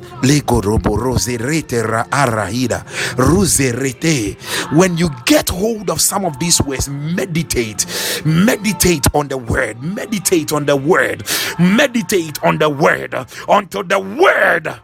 When 4.72 4.98
you 4.98 5.10
get 5.24 5.48
hold 5.48 5.90
of 5.90 6.00
some 6.00 6.24
of 6.24 6.38
these 6.38 6.60
words, 6.62 6.88
meditate, 6.88 7.86
meditate 8.24 9.06
on 9.14 9.28
the 9.28 9.38
word, 9.38 9.82
meditate 9.82 10.52
on 10.52 10.66
the 10.66 10.76
word, 10.76 11.24
meditate 11.58 12.42
on 12.44 12.58
the 12.58 12.68
word. 12.70 13.14
Until 13.48 13.84
the 13.84 13.98
word. 14.00 14.80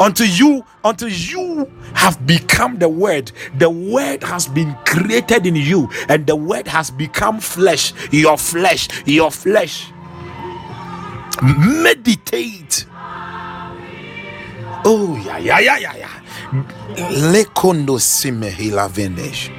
Until 0.00 0.26
you 0.26 0.64
until 0.84 1.08
you 1.08 1.70
have 1.94 2.24
become 2.26 2.78
the 2.78 2.88
word. 2.88 3.32
The 3.58 3.70
word 3.70 4.22
has 4.22 4.46
been 4.46 4.76
created 4.86 5.46
in 5.46 5.56
you 5.56 5.88
and 6.08 6.26
the 6.26 6.36
word 6.36 6.68
has 6.68 6.90
become 6.90 7.40
flesh. 7.40 7.92
Your 8.12 8.38
flesh. 8.38 8.88
Your 9.06 9.30
flesh. 9.30 9.90
Meditate 11.42 12.86
oh 14.84 15.16
yeah 15.26 15.38
yeah 15.38 15.60
yeah 15.60 15.78
yeah 15.78 15.96
yeah. 15.96 16.22
Lekondo 17.32 17.98
simehila 17.98 18.88
vendesh 18.90 19.50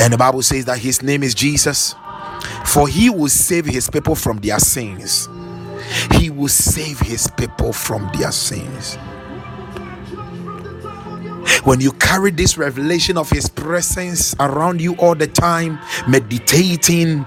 and 0.00 0.12
the 0.12 0.18
bible 0.18 0.42
says 0.42 0.64
that 0.66 0.78
his 0.78 1.02
name 1.02 1.22
is 1.22 1.34
jesus. 1.34 1.94
For 2.66 2.88
he 2.88 3.10
will 3.10 3.28
save 3.28 3.66
his 3.66 3.90
people 3.90 4.14
from 4.14 4.38
their 4.38 4.58
sins. 4.58 5.28
He 6.12 6.30
will 6.30 6.48
save 6.48 7.00
his 7.00 7.28
people 7.36 7.72
from 7.72 8.10
their 8.18 8.32
sins. 8.32 8.96
When 11.64 11.80
you 11.80 11.92
carry 11.92 12.30
this 12.32 12.58
revelation 12.58 13.18
of 13.18 13.30
his 13.30 13.48
presence 13.48 14.34
around 14.40 14.80
you 14.80 14.96
all 14.96 15.14
the 15.14 15.26
time, 15.28 15.78
meditating, 16.08 17.26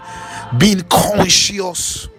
being 0.57 0.81
conscious, 0.89 2.09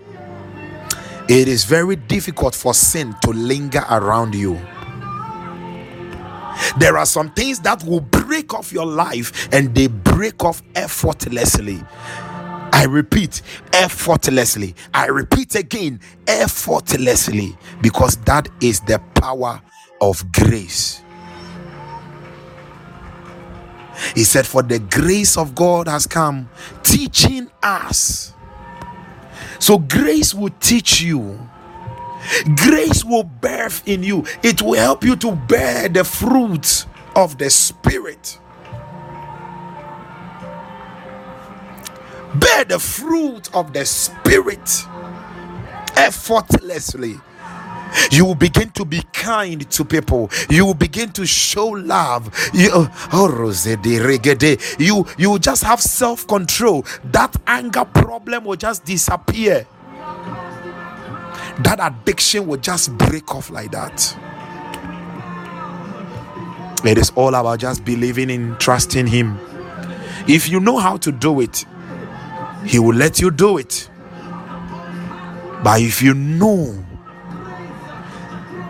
It 1.30 1.46
is 1.46 1.64
very 1.64 1.94
difficult 1.94 2.56
for 2.56 2.74
sin 2.74 3.14
to 3.22 3.30
linger 3.30 3.84
around 3.88 4.34
you. 4.34 4.54
There 6.76 6.98
are 6.98 7.06
some 7.06 7.30
things 7.30 7.60
that 7.60 7.84
will 7.84 8.00
break 8.00 8.52
off 8.52 8.72
your 8.72 8.84
life 8.84 9.48
and 9.52 9.72
they 9.72 9.86
break 9.86 10.42
off 10.42 10.60
effortlessly. 10.74 11.80
I 12.72 12.84
repeat, 12.88 13.42
effortlessly. 13.72 14.74
I 14.92 15.06
repeat 15.06 15.54
again, 15.54 16.00
effortlessly, 16.26 17.56
because 17.80 18.16
that 18.24 18.48
is 18.60 18.80
the 18.80 18.98
power 19.14 19.62
of 20.00 20.32
grace. 20.32 21.00
He 24.16 24.24
said, 24.24 24.48
For 24.48 24.64
the 24.64 24.80
grace 24.80 25.36
of 25.36 25.54
God 25.54 25.86
has 25.86 26.08
come, 26.08 26.48
teaching 26.82 27.48
us. 27.62 28.34
So, 29.60 29.78
grace 29.78 30.34
will 30.34 30.52
teach 30.60 31.02
you. 31.02 31.48
Grace 32.56 33.04
will 33.04 33.24
birth 33.24 33.82
in 33.86 34.02
you. 34.02 34.24
It 34.42 34.62
will 34.62 34.74
help 34.74 35.04
you 35.04 35.16
to 35.16 35.32
bear 35.32 35.88
the 35.88 36.04
fruits 36.04 36.86
of 37.16 37.38
the 37.38 37.50
Spirit. 37.50 38.38
Bear 42.36 42.64
the 42.64 42.78
fruit 42.78 43.54
of 43.54 43.72
the 43.72 43.84
Spirit 43.86 44.84
effortlessly. 45.96 47.20
You 48.10 48.24
will 48.24 48.34
begin 48.34 48.70
to 48.70 48.84
be 48.84 49.02
kind 49.12 49.68
to 49.70 49.84
people. 49.84 50.30
You 50.48 50.66
will 50.66 50.74
begin 50.74 51.10
to 51.12 51.26
show 51.26 51.68
love. 51.68 52.30
You, 52.54 52.70
oh. 52.72 52.90
You, 54.78 55.06
you 55.18 55.38
just 55.38 55.64
have 55.64 55.80
self 55.80 56.26
control. 56.26 56.84
That 57.04 57.36
anger 57.46 57.84
problem 57.84 58.44
will 58.44 58.56
just 58.56 58.84
disappear. 58.84 59.66
That 61.62 61.78
addiction 61.80 62.46
will 62.46 62.58
just 62.58 62.96
break 62.96 63.34
off 63.34 63.50
like 63.50 63.72
that. 63.72 64.16
It 66.84 66.96
is 66.98 67.10
all 67.14 67.34
about 67.34 67.60
just 67.60 67.84
believing 67.84 68.30
in 68.30 68.56
trusting 68.58 69.06
Him. 69.06 69.38
If 70.26 70.48
you 70.48 70.60
know 70.60 70.78
how 70.78 70.96
to 70.98 71.12
do 71.12 71.40
it, 71.40 71.66
He 72.64 72.78
will 72.78 72.94
let 72.94 73.20
you 73.20 73.30
do 73.30 73.58
it. 73.58 73.90
But 75.62 75.80
if 75.82 76.00
you 76.02 76.14
know 76.14 76.84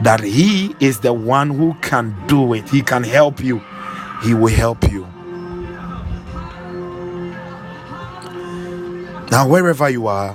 that 0.02 0.20
He 0.20 0.74
is 0.80 1.00
the 1.00 1.12
one 1.12 1.50
who 1.50 1.74
can 1.82 2.14
do 2.26 2.54
it, 2.54 2.68
He 2.68 2.82
can 2.82 3.04
help 3.04 3.42
you, 3.42 3.60
He 4.22 4.34
will 4.34 4.54
help 4.54 4.90
you. 4.90 5.06
Now, 9.30 9.46
wherever 9.46 9.88
you 9.88 10.08
are, 10.08 10.34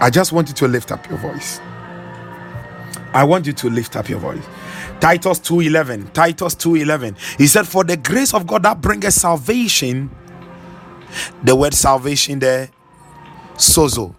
I 0.00 0.10
just 0.10 0.32
want 0.32 0.48
you 0.48 0.54
to 0.54 0.68
lift 0.68 0.92
up 0.92 1.08
your 1.08 1.18
voice. 1.18 1.60
I 3.12 3.24
want 3.24 3.46
you 3.46 3.52
to 3.54 3.70
lift 3.70 3.96
up 3.96 4.08
your 4.08 4.18
voice. 4.18 4.44
Titus 5.00 5.38
2:11. 5.40 6.12
Titus 6.12 6.54
2:11. 6.54 7.16
He 7.38 7.46
said, 7.46 7.66
For 7.66 7.84
the 7.84 7.96
grace 7.96 8.34
of 8.34 8.46
God 8.46 8.62
that 8.64 8.80
bringeth 8.80 9.14
salvation. 9.14 10.10
The 11.42 11.56
word 11.56 11.74
salvation 11.74 12.38
there, 12.40 12.70
sozo. 13.54 14.14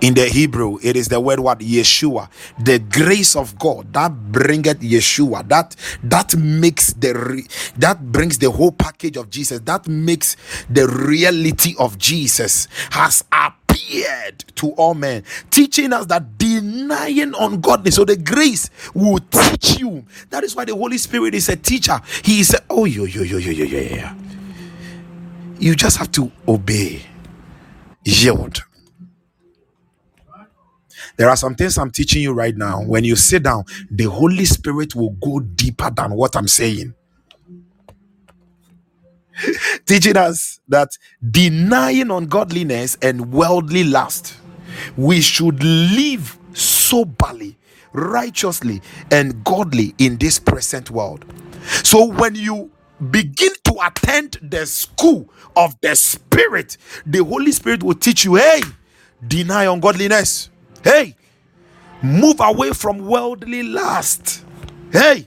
In 0.00 0.14
the 0.14 0.26
Hebrew, 0.26 0.78
it 0.82 0.96
is 0.96 1.08
the 1.08 1.20
word 1.20 1.40
what 1.40 1.58
Yeshua, 1.60 2.30
the 2.58 2.78
grace 2.78 3.36
of 3.36 3.58
God 3.58 3.92
that 3.92 4.32
bringeth 4.32 4.80
Yeshua, 4.80 5.46
that 5.48 5.76
that 6.04 6.34
makes 6.36 6.94
the 6.94 7.46
that 7.76 8.10
brings 8.10 8.38
the 8.38 8.50
whole 8.50 8.72
package 8.72 9.18
of 9.18 9.28
Jesus, 9.28 9.60
that 9.60 9.86
makes 9.88 10.36
the 10.70 10.88
reality 10.88 11.74
of 11.78 11.98
Jesus 11.98 12.66
has 12.92 13.24
appeared 13.30 14.40
to 14.56 14.70
all 14.72 14.94
men, 14.94 15.22
teaching 15.50 15.92
us 15.92 16.06
that 16.06 16.38
denying 16.38 17.34
ungodliness, 17.38 17.96
so 17.96 18.04
the 18.06 18.16
grace 18.16 18.70
will 18.94 19.18
teach 19.30 19.80
you. 19.80 20.06
That 20.30 20.44
is 20.44 20.56
why 20.56 20.64
the 20.64 20.74
Holy 20.74 20.98
Spirit 20.98 21.34
is 21.34 21.48
a 21.50 21.56
teacher. 21.56 22.00
He 22.24 22.40
is 22.40 22.54
a, 22.54 22.60
oh 22.70 22.86
yo 22.86 23.04
yo 23.04 23.22
yo 23.22 23.36
yo 23.36 23.50
yo 23.50 23.64
yo 23.64 23.96
yo. 23.96 24.10
You 25.58 25.74
just 25.74 25.98
have 25.98 26.10
to 26.12 26.32
obey, 26.48 27.02
yield. 28.04 28.64
There 31.20 31.28
are 31.28 31.36
some 31.36 31.54
things 31.54 31.76
I'm 31.76 31.90
teaching 31.90 32.22
you 32.22 32.32
right 32.32 32.56
now. 32.56 32.80
When 32.82 33.04
you 33.04 33.14
sit 33.14 33.42
down, 33.42 33.64
the 33.90 34.04
Holy 34.04 34.46
Spirit 34.46 34.94
will 34.94 35.10
go 35.22 35.40
deeper 35.40 35.90
than 35.90 36.12
what 36.12 36.34
I'm 36.34 36.48
saying. 36.48 36.94
Teaching 39.86 40.16
us 40.16 40.60
that 40.68 40.96
denying 41.30 42.10
ungodliness 42.10 42.96
and 43.02 43.34
worldly 43.34 43.84
lust, 43.84 44.34
we 44.96 45.20
should 45.20 45.62
live 45.62 46.38
soberly, 46.54 47.58
righteously, 47.92 48.80
and 49.10 49.44
godly 49.44 49.94
in 49.98 50.16
this 50.16 50.38
present 50.38 50.90
world. 50.90 51.26
So 51.84 52.06
when 52.06 52.34
you 52.34 52.70
begin 53.10 53.52
to 53.64 53.76
attend 53.86 54.38
the 54.42 54.64
school 54.64 55.30
of 55.54 55.78
the 55.82 55.96
Spirit, 55.96 56.78
the 57.04 57.22
Holy 57.22 57.52
Spirit 57.52 57.82
will 57.82 57.94
teach 57.94 58.24
you 58.24 58.36
hey, 58.36 58.62
deny 59.28 59.64
ungodliness 59.66 60.49
Hey, 60.82 61.14
move 62.02 62.40
away 62.40 62.72
from 62.72 62.98
worldly 63.06 63.62
lust. 63.62 64.44
Hey, 64.92 65.26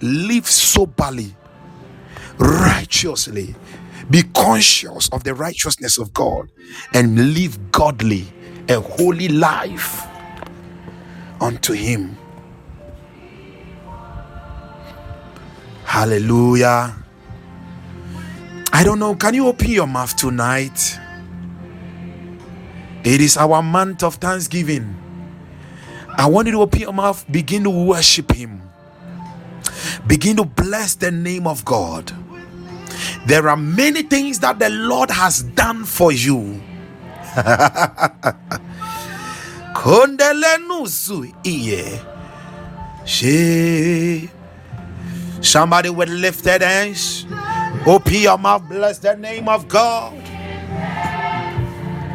live 0.00 0.48
soberly, 0.48 1.34
righteously. 2.38 3.54
Be 4.10 4.22
conscious 4.34 5.08
of 5.10 5.24
the 5.24 5.34
righteousness 5.34 5.98
of 5.98 6.12
God 6.12 6.50
and 6.92 7.34
live 7.34 7.72
godly, 7.72 8.26
a 8.68 8.80
holy 8.80 9.28
life 9.28 10.06
unto 11.40 11.72
Him. 11.72 12.16
Hallelujah. 15.84 16.96
I 18.72 18.84
don't 18.84 18.98
know. 18.98 19.14
Can 19.14 19.34
you 19.34 19.46
open 19.46 19.70
your 19.70 19.86
mouth 19.86 20.16
tonight? 20.16 20.98
It 23.04 23.20
is 23.20 23.36
our 23.36 23.62
month 23.62 24.02
of 24.02 24.14
thanksgiving. 24.14 24.96
I 26.16 26.26
want 26.26 26.46
you 26.46 26.52
to 26.52 26.60
open 26.62 26.80
your 26.80 26.92
mouth, 26.92 27.24
begin 27.30 27.64
to 27.64 27.70
worship 27.70 28.32
Him, 28.32 28.62
begin 30.06 30.36
to 30.36 30.44
bless 30.44 30.94
the 30.94 31.10
name 31.10 31.46
of 31.46 31.64
God. 31.64 32.12
There 33.26 33.48
are 33.48 33.56
many 33.56 34.02
things 34.02 34.38
that 34.40 34.58
the 34.58 34.70
Lord 34.70 35.10
has 35.10 35.42
done 35.42 35.84
for 35.84 36.12
you. 36.12 36.62
Somebody 45.42 45.90
with 45.90 46.08
lifted 46.08 46.62
hands, 46.62 47.26
open 47.86 48.14
your 48.14 48.38
mouth, 48.38 48.68
bless 48.68 48.98
the 48.98 49.16
name 49.16 49.48
of 49.48 49.68
God. 49.68 50.12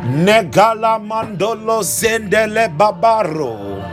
Negala 0.03 0.97
mandolo 0.97 1.83
zendele 1.83 2.69
babaro. 2.77 3.83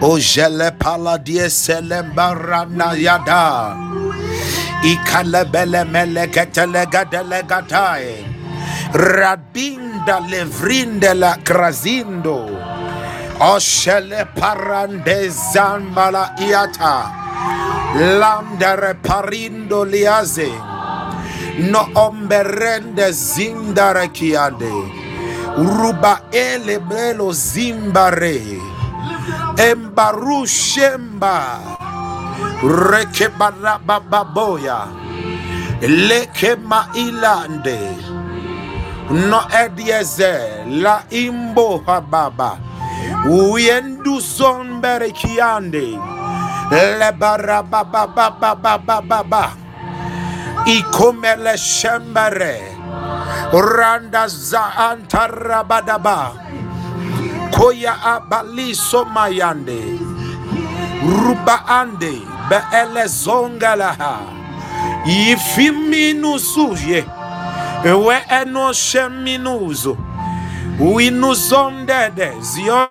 Ojele 0.00 0.70
paladie 0.78 1.50
selembarana 1.50 2.94
yada. 2.96 3.76
Ikalebele 4.84 5.84
meleketele 5.84 6.86
gadele 6.86 7.42
gatae. 7.42 8.24
Radinda 8.94 10.20
levrinde 10.30 11.12
la 11.14 11.34
crazindo. 11.42 12.46
Oshele 13.40 14.24
parande 14.36 15.28
zambala 15.28 16.34
iata. 16.38 17.10
Landere 18.20 18.94
parindo 19.02 19.84
liaze. 19.84 20.48
No 21.58 21.82
omberende 21.94 23.12
zindare. 23.12 24.08
Ruba 25.60 26.22
ele 26.32 26.78
brelo 26.80 27.32
zimbare. 27.36 28.56
Embaru 29.60 30.46
shemba. 30.48 31.60
Rekebara 32.64 33.76
bababoya. 33.84 34.88
Leke 35.84 36.56
mailande. 36.56 37.80
No 39.10 39.40
edieze 39.52 40.64
la 40.80 41.04
imbo 41.10 41.82
hababa. 41.84 42.56
Uyendu 43.28 44.20
zombere 44.20 45.10
kiande. 45.12 45.98
Lebara 46.72 47.62
bababababababa. 47.62 49.52
Ikomele 50.66 51.56
shembere. 51.58 52.69
Randa 53.52 54.28
za 54.28 54.72
antarabadaba. 54.90 56.32
Koya 57.52 57.94
abali 58.04 58.74
somayande. 58.74 59.98
Ruba 61.02 61.66
ande. 61.68 62.22
Beele 62.50 63.06
zongalaha. 63.06 64.18
Yifiminu 65.06 66.38
suje. 66.38 67.04
We 67.84 68.16
eno 68.30 68.72
sheminuzo. 68.72 69.96
We 70.78 71.10
nous 71.10 71.52
on 71.52 71.86
dede 71.86 72.32
zion. 72.42 72.88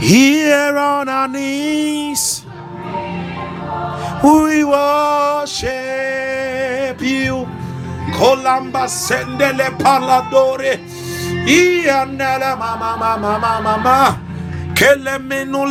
here 0.00 0.72
on 0.78 1.04
our 1.10 1.28
knees, 1.28 2.46
we 4.24 4.64
worship 4.64 5.68
you. 7.02 7.44
Colamba 8.16 8.88
sendele 8.88 9.68
paladore. 9.76 10.80
Ianela 11.44 12.56
mama 12.56 12.96
mama 12.96 13.18
mama 13.36 13.60
mama. 13.60 14.18
Kele 14.74 15.18
menu 15.18 15.66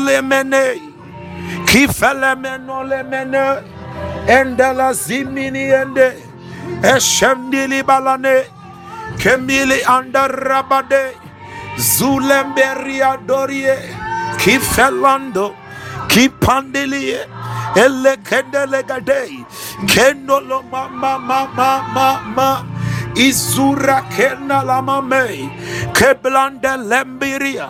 lemene. 1.40 1.66
Kifele 1.66 2.36
meno 2.36 2.84
lemene. 2.84 3.64
Endela 4.28 4.94
zimini 4.94 5.72
ende. 5.72 6.14
Eshendili 6.84 7.84
balane. 7.84 8.46
Kemili 9.18 9.84
andarabade. 9.84 11.14
Zulemberia 11.78 13.18
dorie. 13.26 13.78
Kifelando. 14.38 15.56
Kipandilie. 16.08 17.26
Ele 17.76 18.18
kendele 18.24 18.84
gadei. 18.84 19.46
Kendolo 19.88 20.64
mama 20.72 21.18
mama 21.20 21.84
mama. 21.94 22.66
Izura 23.16 24.02
kena 24.16 24.64
la 24.64 24.82
mame. 24.82 25.50
Keblande 25.94 26.78
lembiria. 26.78 27.70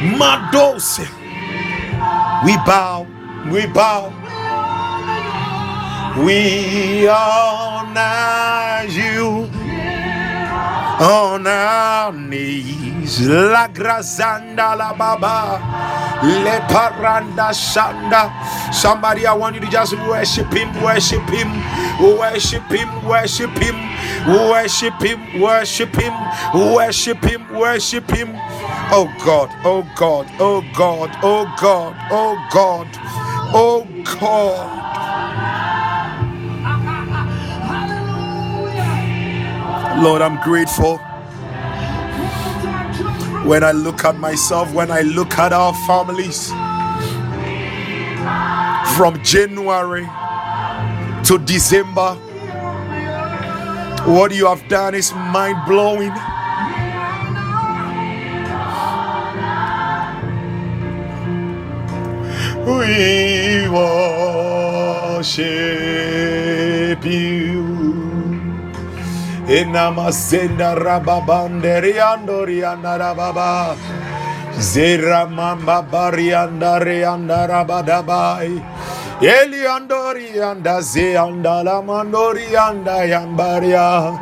Madose. 0.00 1.06
We 2.44 2.56
bow. 2.64 3.06
We 3.52 3.66
bow. 3.66 4.12
We 6.24 7.06
honor 7.08 8.86
you 8.88 9.59
on 11.00 11.46
our 11.46 12.12
knees. 12.12 13.20
La 13.26 13.68
grazanda 13.68 14.76
la 14.76 14.92
baba. 14.94 15.60
Le 16.22 16.60
paranda 16.68 17.50
shanda. 17.52 18.30
Somebody, 18.72 19.26
I 19.26 19.32
want 19.34 19.54
you 19.56 19.62
to 19.62 19.70
just 19.70 19.94
worship 20.06 20.52
him, 20.52 20.68
worship 20.82 21.22
him, 21.30 21.48
worship 22.00 22.62
him, 22.70 23.08
worship 23.08 23.50
him, 23.58 23.76
worship 24.28 25.00
him, 25.02 25.40
worship 25.40 25.94
him, 25.96 26.14
worship 26.54 27.24
him, 27.24 27.54
worship 27.54 28.10
him. 28.10 28.30
Oh 28.92 29.08
God, 29.24 29.50
oh 29.64 29.86
God, 29.96 30.26
oh 30.38 30.62
God, 30.76 31.10
oh 31.22 31.46
God, 31.60 31.96
oh 32.10 32.48
God, 32.52 32.88
oh 33.54 33.86
God. 34.20 34.90
Lord, 39.98 40.22
I'm 40.22 40.40
grateful. 40.42 40.98
When 43.44 43.64
I 43.64 43.72
look 43.72 44.04
at 44.04 44.16
myself, 44.16 44.72
when 44.72 44.90
I 44.90 45.00
look 45.00 45.38
at 45.38 45.52
our 45.52 45.74
families, 45.86 46.52
from 48.96 49.22
January 49.22 50.06
to 51.24 51.38
December, 51.44 52.14
what 54.04 54.34
you 54.34 54.46
have 54.46 54.66
done 54.68 54.94
is 54.94 55.12
mind 55.14 55.56
blowing. 55.66 56.12
We 62.66 63.68
worship 63.68 65.44
you. 67.04 67.79
Inamasenda 69.50 70.78
rababanderi 70.78 71.98
andori 71.98 72.62
andarababa. 72.62 73.74
Zera 74.54 75.26
mamba 75.26 75.82
bariandari 75.90 77.02
andarabadabai. 77.02 78.54
Eli 79.20 79.66
andori 79.66 80.38
anda 80.50 80.80
ze 80.80 81.14
andala 81.18 81.82
mandori 81.82 82.54
anda 82.54 83.02
yambaria. 83.12 84.14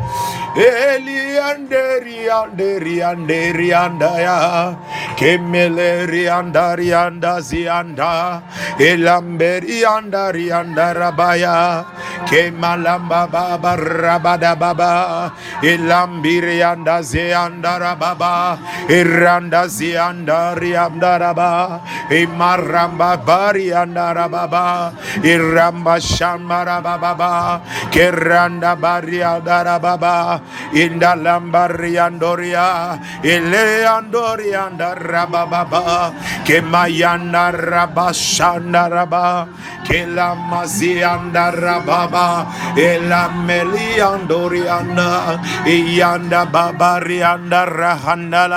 Eli 0.57 1.37
anderi 1.37 2.25
anderi 2.31 3.03
anderi 3.05 3.69
andaya. 3.71 4.77
Kemeleri 5.17 6.25
andari 6.27 6.91
anda 6.95 7.41
zianda. 7.41 8.43
Elamberi 8.81 9.85
andari 9.85 10.49
andarabaya. 10.49 11.85
Kemalamba 12.27 13.31
baba 13.31 13.77
rabada 13.77 14.59
baba. 14.59 15.33
Elambiri 15.63 16.63
anda 16.65 17.03
ze 17.03 17.31
andarababa. 17.33 18.59
Iranda 18.89 19.69
zi 19.69 19.93
andari 19.97 20.73
andaraba. 20.73 21.81
Imaramba 22.11 23.21
bari 23.25 23.69
andarababa. 23.71 24.93
Iramba 25.23 26.01
shambara 26.01 26.83
baba. 26.83 27.61
Keranda 27.93 28.75
bari 28.81 29.21
andarababa. 29.23 30.38
Indalambari 30.73 31.97
andoria. 31.99 32.99
Ile 33.23 33.87
andori 33.87 34.53
andarababa. 34.55 36.13
Kemayanda 36.45 37.53
rabashanda 37.53 38.89
raba. 38.91 39.49
Kelamazi 39.85 41.01
andarababa. 41.03 42.47
Elameli 42.77 44.01
andorianda. 44.01 45.39
Iyanda 45.67 46.45
babari 46.51 47.21
andarahanda 47.23 48.49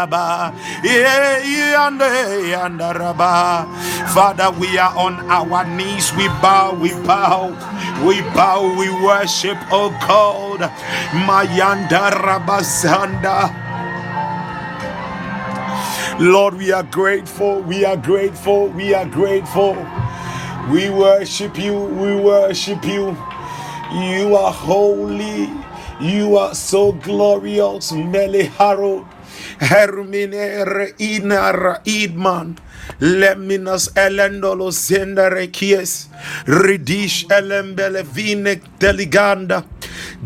Yanda 0.83 2.09
yanda 2.51 2.93
raba. 2.93 3.65
Father, 4.13 4.51
we 4.59 4.77
are 4.77 4.93
on 4.97 5.15
our 5.29 5.65
knees. 5.65 6.13
We 6.15 6.27
bow, 6.41 6.73
we 6.73 6.91
bow, 7.07 7.47
we 8.05 8.21
bow, 8.35 8.75
we 8.77 8.89
worship, 9.03 9.57
oh 9.71 9.89
God. 10.07 10.59
Mayanda 11.13 11.70
rabasanda. 11.77 13.51
Lord, 16.19 16.55
we 16.55 16.71
are 16.71 16.83
grateful, 16.83 17.61
we 17.61 17.85
are 17.85 17.97
grateful, 17.97 18.67
we 18.67 18.93
are 18.93 19.05
grateful. 19.05 19.75
We 20.69 20.89
worship 20.89 21.57
you, 21.57 21.73
we 21.73 22.15
worship 22.15 22.85
you. 22.85 23.17
You 23.91 24.35
are 24.35 24.51
holy, 24.53 25.49
you 25.99 26.37
are 26.37 26.53
so 26.53 26.91
glorious, 26.91 27.91
Mele 27.91 28.43
Harold. 28.45 29.05
Hermine 29.59 30.93
Inar 30.99 31.81
Idman. 31.85 32.57
Leminas 32.99 33.89
elendolo 33.95 34.71
sendere 34.71 35.47
kies. 35.51 36.07
Ridish 36.45 37.25
elembele 37.29 38.03
vine 38.03 38.61
deliganda. 38.79 39.63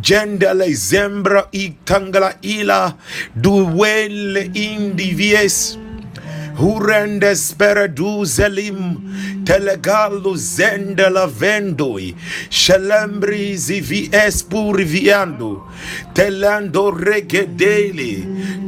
Gendele 0.02 0.74
zembra 0.76 1.48
itangala 1.52 2.36
ila 2.42 2.96
duwele 3.36 4.52
indivies. 4.54 5.78
Hurende 6.56 7.36
spera 7.36 7.88
duzelim 7.88 9.44
telegalu 9.44 10.36
zendela 10.40 11.28
vendoi 11.28 12.16
shelembri 12.50 13.58
zivi 13.58 14.08
espuriviando 14.12 15.68
telando 16.16 16.92
regedeli 16.96 18.24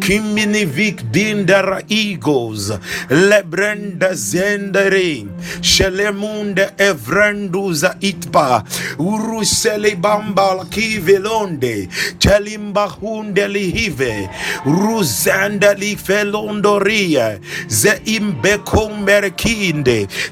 kimini 0.07 0.63
vik 0.65 1.01
dindara 1.11 1.81
eagles 1.89 2.71
lebrenda 3.09 4.13
zendere 4.13 5.25
itba 7.99 8.63
urusele 8.99 9.97
kivelonde 10.69 11.89
chelimba 12.19 12.85
hunde 12.87 13.47
lihive 13.47 14.29
ze 17.67 17.91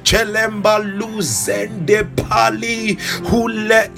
chelemba 0.03 0.79
luzende 0.79 2.03
pali 2.15 2.97
hule 3.29 3.89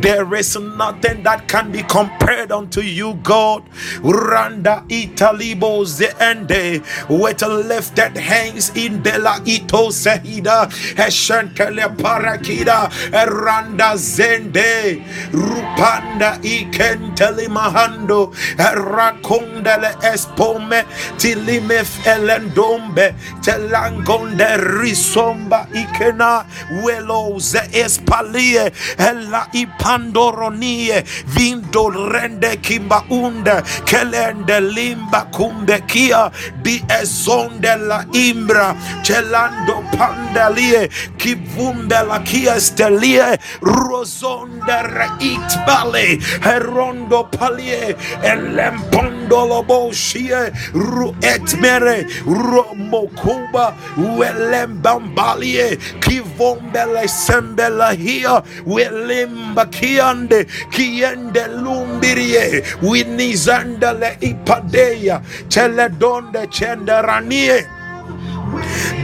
there 0.00 0.40
is 0.40 0.56
nothing 0.56 1.22
that 1.22 1.46
can 1.46 1.70
be 1.70 1.82
compared 1.84 2.50
unto 2.50 2.80
you 2.80 3.14
god 3.22 3.62
randa 4.02 4.82
italibo 4.88 5.84
ze 5.84 6.08
ende 6.20 6.80
with 7.08 7.42
lifted 7.42 8.16
hands 8.16 8.70
in 8.74 9.02
dela 9.02 9.40
ito 9.44 9.90
sehida. 9.90 10.68
Eshentele 10.96 11.88
parakida 11.96 12.90
randa 13.12 13.96
zende. 13.96 15.02
Rupanda 15.32 16.38
ikenteli 16.42 17.48
mahando 17.48 18.32
rakondele 18.58 19.94
espome 20.12 20.84
tilimef 21.18 22.06
elendombe 22.06 23.14
telangonde 23.42 24.56
risomba 24.80 25.66
ikena 25.72 26.44
weloze 26.84 27.60
espalie 27.72 28.72
ela 28.98 29.46
ipandoronie 29.52 31.02
vindo 31.26 31.88
rende 32.12 32.56
kimba 32.62 33.02
unde 33.10 33.62
kelende 33.84 34.60
limba 34.60 35.20
kumbekia 35.32 36.30
biezonde 36.62 37.76
la 37.76 38.04
imbra 38.12 38.74
chelando 39.02 39.82
pandalie 39.98 40.88
kivumbe 41.18 41.96
la 42.08 42.18
kiestelie 42.20 43.38
rozonde 43.62 44.82
reitbale 44.96 46.18
herondo 46.42 47.24
palie 47.24 47.96
elempondoloboshie 48.22 50.52
ruetmere 50.74 52.06
romokuba 52.26 53.74
welembambalie 54.18 55.76
kivombele 56.00 57.08
sembela 57.08 57.90
hia 57.92 58.42
welimba 58.66 59.66
kiande 59.66 60.44
kiende 60.70 61.46
lumbirie 61.62 62.62
winiza 62.82 63.55
Chendele 63.56 64.16
ipadeya. 64.20 65.20
Teledonde 65.48 66.46
chenderanie 66.50 67.64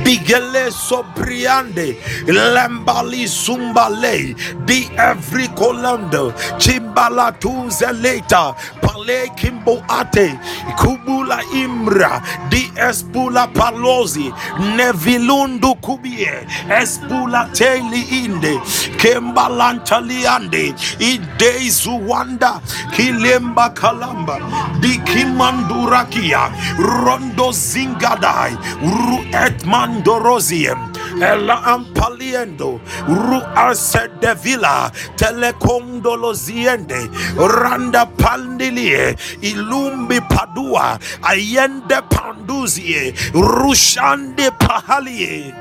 bigele 0.04 0.70
sobriande 0.70 1.96
lembali 2.26 3.26
zumbale 3.26 4.34
di 4.66 4.88
every 4.96 5.48
colando 5.54 6.32
chimbala 6.58 7.32
tuzeleta 7.38 8.54
pale 8.80 9.30
kimbo 9.36 9.82
ate 9.88 10.38
kubula 10.76 11.40
imra 11.54 12.22
di 12.50 12.70
espula 12.76 13.46
palozi 13.48 14.32
nevilundu 14.76 15.74
kubie 15.80 16.46
espula 16.68 17.48
teli 17.52 18.02
inde 18.24 18.60
kembalantaliande 18.98 20.74
idei 20.98 21.70
zuwanda 21.70 22.60
kilemba 22.92 23.70
kalamba 23.70 24.38
di 24.80 24.98
kimandurakia 24.98 26.50
rondo 26.78 27.52
zingadai 27.52 28.56
ru 28.82 29.18
Etmandorosium, 29.32 30.92
Ela 31.20 31.62
Ampaliendo, 31.64 32.80
Rua 33.06 33.74
Sedevilla, 33.74 34.92
Telecondoloziende, 35.16 37.08
Randa 37.36 38.06
Pandilie, 38.06 39.16
Ilumbi 39.40 40.20
Padua, 40.28 40.98
Ayende 41.22 42.02
Panduzie, 42.08 43.12
Rushande 43.32 44.50
Pahalie. 44.58 45.54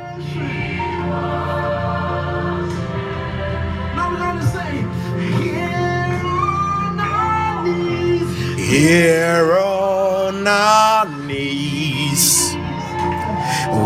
Here 8.58 9.58
on 9.58 10.48
our 10.48 11.06
knees 11.06 12.61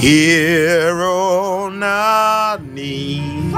Here 0.00 1.02
on 1.02 1.82
our 1.82 2.58
knees. 2.58 3.52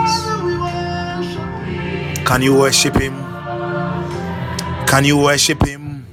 can 2.25 2.43
you 2.43 2.57
worship 2.59 2.97
him 2.97 3.29
can 4.89 5.05
you 5.05 5.19
worship 5.19 5.66
him. 5.66 6.07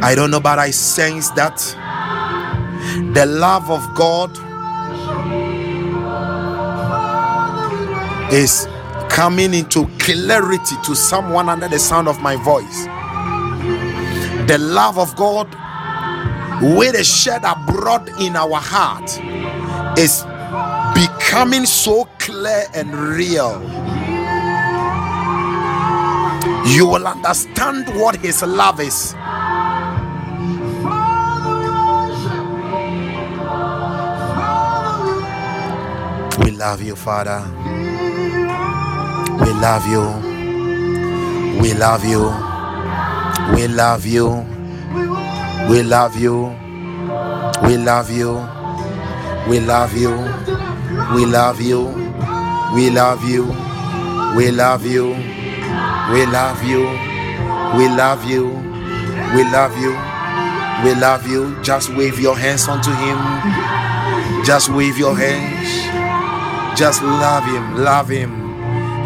I 0.00 0.14
don't 0.14 0.30
know, 0.30 0.38
but 0.38 0.60
I 0.60 0.70
sense 0.70 1.28
that 1.30 1.58
the 3.14 3.26
love 3.26 3.68
of 3.68 3.82
God. 3.96 4.30
Is 8.32 8.68
coming 9.08 9.54
into 9.54 9.86
clarity 9.98 10.76
to 10.84 10.94
someone 10.94 11.48
under 11.48 11.68
the 11.68 11.78
sound 11.78 12.08
of 12.08 12.20
my 12.20 12.36
voice. 12.36 12.86
The 14.48 14.58
love 14.58 14.98
of 14.98 15.14
God, 15.16 15.48
with 16.62 16.94
a 16.94 17.04
shed 17.04 17.42
abroad 17.44 18.08
in 18.20 18.36
our 18.36 18.56
heart, 18.60 19.10
is 19.98 20.24
becoming 20.94 21.66
so 21.66 22.04
clear 22.18 22.64
and 22.74 22.94
real. 22.94 23.60
You 26.66 26.86
will 26.86 27.06
understand 27.06 27.88
what 28.00 28.16
His 28.16 28.42
love 28.42 28.80
is. 28.80 29.14
We 36.38 36.52
love 36.52 36.82
you, 36.82 36.96
Father. 36.96 37.59
We 39.40 39.52
love 39.52 39.86
you. 39.86 40.04
We 41.60 41.72
love 41.74 42.04
you. 42.04 42.30
We 43.54 43.66
love 43.68 44.06
you. 44.06 44.44
We 45.68 45.82
love 45.82 46.16
you. 46.16 46.56
We 47.66 47.76
love 47.76 48.10
you. 48.10 48.30
We 49.48 49.60
love 49.60 49.94
you. 49.96 50.18
We 51.14 51.26
love 51.26 51.60
you. 51.60 51.86
We 52.74 52.90
love 52.90 53.24
you. 53.24 53.44
We 54.36 54.50
love 54.50 54.86
you. 54.86 55.14
We 56.12 56.26
love 56.26 56.62
you. 56.64 56.86
We 57.76 57.88
love 57.88 58.24
you. 58.24 58.46
We 59.34 59.44
love 59.44 59.76
you. 59.78 59.96
We 60.84 60.94
love 60.94 61.26
you. 61.26 61.62
Just 61.62 61.90
wave 61.94 62.18
your 62.20 62.36
hands 62.36 62.68
unto 62.68 62.90
him. 62.92 63.18
Just 64.44 64.68
wave 64.70 64.98
your 64.98 65.16
hands. 65.16 66.78
Just 66.78 67.02
love 67.02 67.44
him. 67.44 67.76
Love 67.84 68.08
him. 68.08 68.39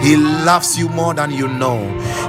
He 0.04 0.16
loves 0.16 0.76
you 0.78 0.90
more 0.90 1.14
than 1.14 1.30
you 1.30 1.48
know. 1.48 1.78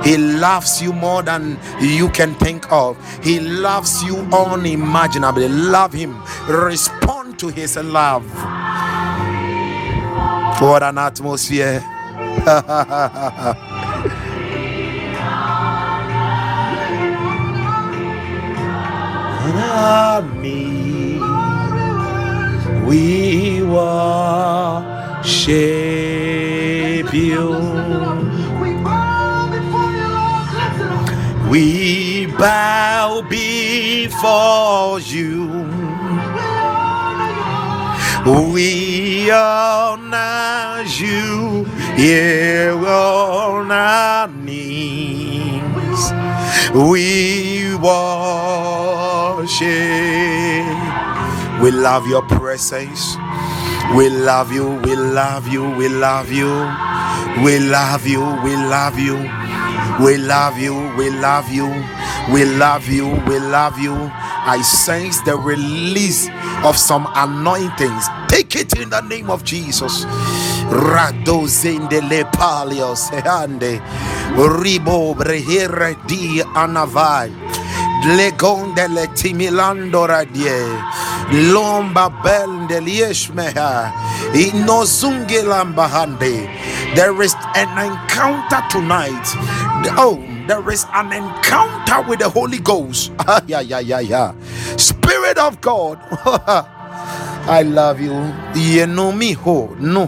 He 0.01 0.15
loves 0.17 0.81
you 0.81 0.93
more 0.93 1.21
than 1.21 1.59
you 1.81 2.07
can 2.07 2.33
think 2.35 2.71
of. 2.71 2.95
He 3.21 3.41
loves 3.41 4.01
you 4.01 4.15
unimaginably. 4.31 5.49
Love 5.49 5.91
him. 5.91 6.23
Respond 6.47 7.37
to 7.39 7.49
his 7.49 7.75
love. 7.75 8.23
What 10.61 10.83
an 10.83 10.97
atmosphere. 10.99 11.83
me. 20.41 21.19
We 22.85 23.63
worship 23.63 25.35
we 31.49 32.25
bow 32.37 33.21
before 33.29 34.99
you. 34.99 35.47
We 38.25 39.29
honor 39.29 40.83
you, 40.87 41.65
yeah, 41.95 42.73
on 42.73 43.71
our 43.71 44.27
knees. 44.27 45.61
We 46.73 47.75
worship. 47.75 48.25
We 51.61 51.71
love 51.71 52.07
your 52.07 52.23
presence. 52.23 53.15
We 53.93 54.09
love 54.09 54.51
you, 54.51 54.81
we 54.83 54.95
love 54.95 55.47
you, 55.47 55.69
we 55.77 55.87
love 55.89 56.31
you. 56.31 56.49
We 57.43 57.59
love 57.59 58.07
you, 58.07 58.21
we 58.43 58.55
love 58.55 58.97
you. 58.97 59.15
We 60.01 60.17
love 60.17 60.57
you, 60.57 60.73
we 60.97 61.09
love 61.11 61.49
you. 61.51 61.67
We 62.31 62.45
love 62.45 62.87
you, 62.89 63.07
we 63.27 63.39
love 63.39 63.77
you. 63.79 63.93
I 63.93 64.61
sense 64.63 65.21
the 65.21 65.37
release 65.37 66.29
of 66.63 66.77
some 66.77 67.07
anointings. 67.15 68.05
Take 68.27 68.55
it 68.55 68.77
in 68.79 68.89
the 68.89 69.01
name 69.01 69.29
of 69.29 69.43
Jesus. 69.43 70.05
Ribo 74.35 75.13
brehere 75.15 75.95
di 76.07 76.41
anavai 76.55 77.31
le 78.03 79.07
timilando 79.15 80.07
lomba 81.31 82.09
lambahande 85.43 86.49
there 86.95 87.21
is 87.21 87.35
an 87.55 87.77
encounter 87.77 88.61
tonight 88.69 89.27
oh 89.97 90.19
there 90.47 90.69
is 90.71 90.85
an 90.93 91.11
encounter 91.11 92.01
with 92.07 92.19
the 92.19 92.29
Holy 92.29 92.59
Ghost. 92.59 93.11
Ah, 93.27 93.41
yeah, 93.47 93.61
yeah, 93.61 93.79
yeah, 93.79 93.99
yeah. 93.99 94.33
Spirit 94.77 95.39
of 95.39 95.59
God. 95.61 95.97
I 97.47 97.63
love 97.63 97.99
you. 97.99 98.13
you 98.53 98.85
know 98.87 99.11
me 99.11 99.33
Yenomiho 99.35 99.79
no 99.79 100.07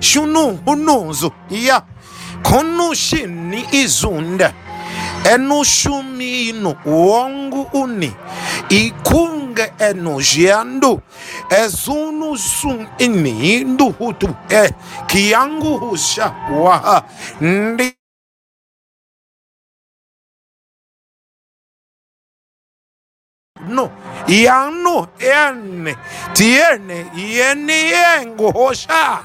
shunu 0.00 0.58
hunozo 0.64 1.32
ya 1.50 1.82
kono 2.42 2.94
shini 2.94 3.64
izunda 3.72 4.52
eno 5.32 5.64
inu 6.48 6.74
wongu 6.86 7.62
uni. 7.72 8.12
Ikunge 8.68 9.72
enu 9.78 10.20
jiandu. 10.20 11.00
Ezunu 11.50 12.38
sun 12.38 12.86
ini 12.98 13.54
indu 13.60 13.90
hutu. 13.90 14.28
E 14.50 14.70
kiangu 15.06 15.78
husha 15.78 16.34
waha. 16.62 17.04
Ndi 17.40 17.94
no 23.68 23.90
yanu 24.28 25.06
ene 25.18 25.96
tiene 26.32 27.06
yeni 27.16 27.72
yengu 27.72 28.52
hosha 28.52 29.24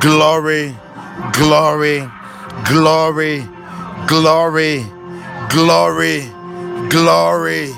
glory 0.00 0.74
glory 1.32 2.08
glory 2.68 3.46
glory 4.08 4.84
glory 5.50 6.28
glory 6.90 7.74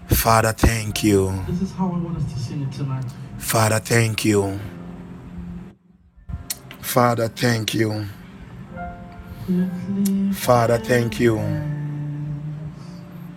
Father, 0.08 0.54
thank 0.54 1.04
you. 1.04 1.34
This 1.48 1.62
is 1.64 1.74
how 1.74 1.88
I 1.88 1.98
want 1.98 2.18
us 2.18 2.34
to 2.34 2.40
sing 2.40 2.62
it 2.62 2.72
tonight. 2.72 3.04
Father, 3.38 3.80
thank 3.80 4.24
you. 4.24 4.62
Father, 6.82 7.28
thank 7.28 7.74
you. 7.74 8.06
Father, 10.32 10.78
thank 10.80 11.20
you. 11.20 11.38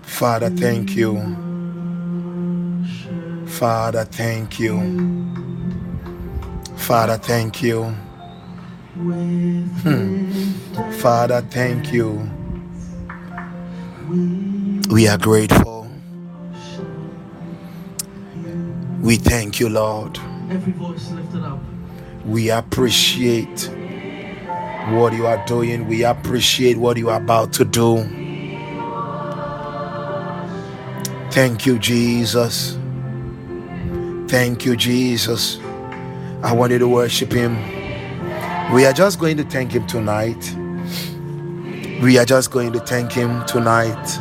Father, 0.02 0.50
thank 0.50 0.96
you. 0.96 1.36
Father, 3.46 4.04
thank 4.04 4.60
you. 4.60 5.16
Father, 6.76 7.18
thank 7.18 7.62
you. 7.62 7.96
Hmm. 8.96 10.30
Father, 11.00 11.42
thank 11.42 11.92
you. 11.92 12.30
We 14.90 15.06
are 15.06 15.18
grateful. 15.18 15.90
We 19.02 19.16
thank 19.16 19.60
you, 19.60 19.68
Lord. 19.68 20.18
Every 20.50 20.72
voice 20.72 21.10
lifted 21.10 21.44
up. 21.44 21.60
We 22.24 22.48
appreciate 22.50 23.70
what 24.88 25.12
you 25.12 25.26
are 25.26 25.44
doing. 25.44 25.86
We 25.86 26.04
appreciate 26.04 26.78
what 26.78 26.96
you 26.96 27.10
are 27.10 27.20
about 27.20 27.52
to 27.54 27.66
do. 27.66 28.02
Thank 31.32 31.66
you, 31.66 31.78
Jesus. 31.78 32.78
Thank 34.26 34.64
you, 34.64 34.74
Jesus. 34.74 35.58
I 36.42 36.54
want 36.54 36.72
you 36.72 36.78
to 36.78 36.88
worship 36.88 37.30
Him. 37.30 37.75
We 38.74 38.84
are 38.84 38.92
just 38.92 39.20
going 39.20 39.36
to 39.36 39.44
thank 39.44 39.70
Him 39.70 39.86
tonight. 39.86 40.52
We 42.02 42.18
are 42.18 42.24
just 42.24 42.50
going 42.50 42.72
to 42.72 42.80
thank 42.80 43.12
Him 43.12 43.44
tonight. 43.46 44.18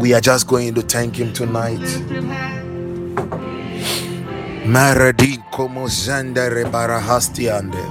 We 0.00 0.12
are 0.12 0.20
just 0.20 0.48
going 0.48 0.74
to 0.74 0.82
thank 0.82 1.14
Him 1.14 1.32
tonight. 1.32 1.86
Maradi 4.66 5.38
como 5.52 5.86
zandere 5.86 6.64
barahastiande. 6.64 7.84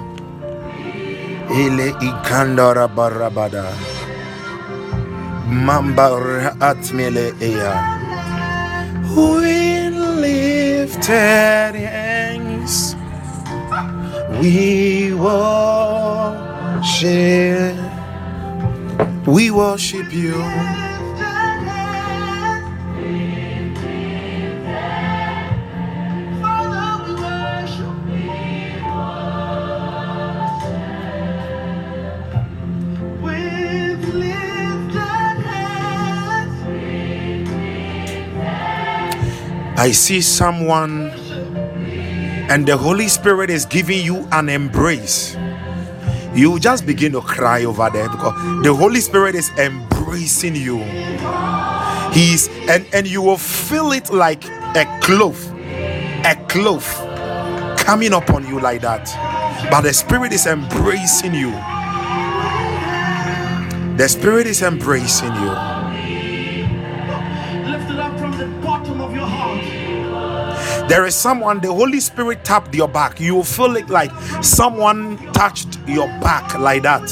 Ile 1.49 1.93
ikandara 2.01 2.89
barabada. 2.93 3.72
Mamba 5.47 6.09
atmele 6.59 7.31
ea. 7.41 8.03
We 9.15 9.89
lifted 9.89 11.76
hands. 11.76 12.97
We 14.39 15.14
worship. 15.15 16.27
We 19.26 19.49
worship 19.49 20.14
you. 20.14 20.43
I 39.80 39.91
see 39.91 40.22
someone, 40.22 41.11
and 42.49 42.65
the 42.65 42.78
Holy 42.78 43.07
Spirit 43.07 43.49
is 43.49 43.65
giving 43.65 44.03
you 44.03 44.28
an 44.32 44.49
embrace. 44.49 45.36
You 46.34 46.60
just 46.60 46.86
begin 46.86 47.14
to 47.14 47.22
cry 47.22 47.65
over 47.65 47.90
there 47.90 48.10
because 48.10 48.64
the 48.64 48.74
Holy 48.74 49.02
Spirit 49.02 49.36
is 49.36 49.49
embracing 49.57 50.56
you. 50.56 50.80
He's 52.14 52.48
and 52.69 52.86
and 52.94 53.07
you 53.07 53.22
will 53.22 53.38
feel 53.38 53.91
it 53.91 54.11
like 54.14 54.45
a 54.76 54.86
cloth, 55.02 55.52
a 56.26 56.36
cloth 56.49 56.95
coming 57.80 58.14
upon 58.14 58.48
you 58.48 58.60
like 58.60 58.82
that. 58.82 59.07
But 59.72 59.82
the 59.82 59.94
Spirit 59.94 60.34
is 60.34 60.48
embracing 60.48 61.34
you. 61.34 61.52
The 63.98 64.07
Spirit 64.07 64.48
is 64.48 64.61
embracing 64.61 65.34
you. 65.36 65.77
There 70.89 71.05
is 71.05 71.15
someone, 71.15 71.59
the 71.61 71.73
Holy 71.73 71.99
Spirit 71.99 72.43
tapped 72.45 72.73
your 72.76 72.88
back. 72.88 73.19
You 73.19 73.35
will 73.35 73.43
feel 73.43 73.76
it 73.77 73.89
like 73.89 74.11
someone 74.43 75.18
touched 75.34 75.80
your 75.88 76.07
back 76.22 76.57
like 76.59 76.84
that. 76.84 77.11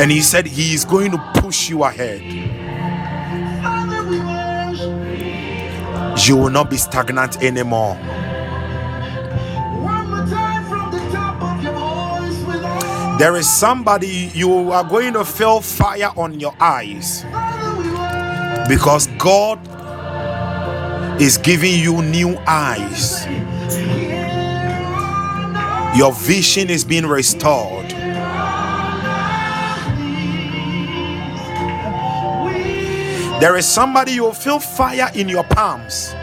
And 0.00 0.10
he 0.10 0.20
said 0.22 0.46
he 0.46 0.74
is 0.74 0.84
going 0.84 1.10
to 1.12 1.18
push 1.36 1.68
you 1.70 1.84
ahead. 1.84 2.48
Father, 3.62 4.08
we 4.08 4.18
worship. 4.20 5.18
You 6.28 6.38
will 6.38 6.50
not 6.50 6.70
be 6.70 6.78
stagnant 6.78 7.42
anymore. 7.42 7.96
One 9.70 10.10
more 10.10 10.26
time 10.26 10.64
from 10.68 10.90
the 10.92 10.98
top 11.12 11.42
of 11.42 11.62
your 11.64 11.72
voice 11.74 12.42
with 12.46 12.64
all. 12.64 13.18
There 13.18 13.36
is 13.36 13.52
somebody 13.52 14.30
you 14.34 14.70
are 14.72 14.84
going 14.84 15.14
to 15.14 15.24
feel 15.24 15.60
fire 15.60 16.10
on 16.16 16.38
your 16.40 16.54
eyes 16.60 17.22
Father, 17.24 17.78
we 17.78 17.90
worship. 17.92 18.68
because 18.68 19.06
God 19.18 19.58
is 21.20 21.38
giving 21.38 21.80
you 21.80 22.02
new 22.02 22.36
eyes. 22.46 23.26
Your 25.96 26.12
vision 26.12 26.68
is 26.68 26.84
being 26.84 27.06
restored. 27.06 27.88
There 33.40 33.56
is 33.56 33.66
somebody 33.66 34.12
you 34.12 34.24
will 34.24 34.32
feel 34.32 34.58
fire 34.58 35.10
in 35.14 35.28
your 35.28 35.44
palms 35.44 36.14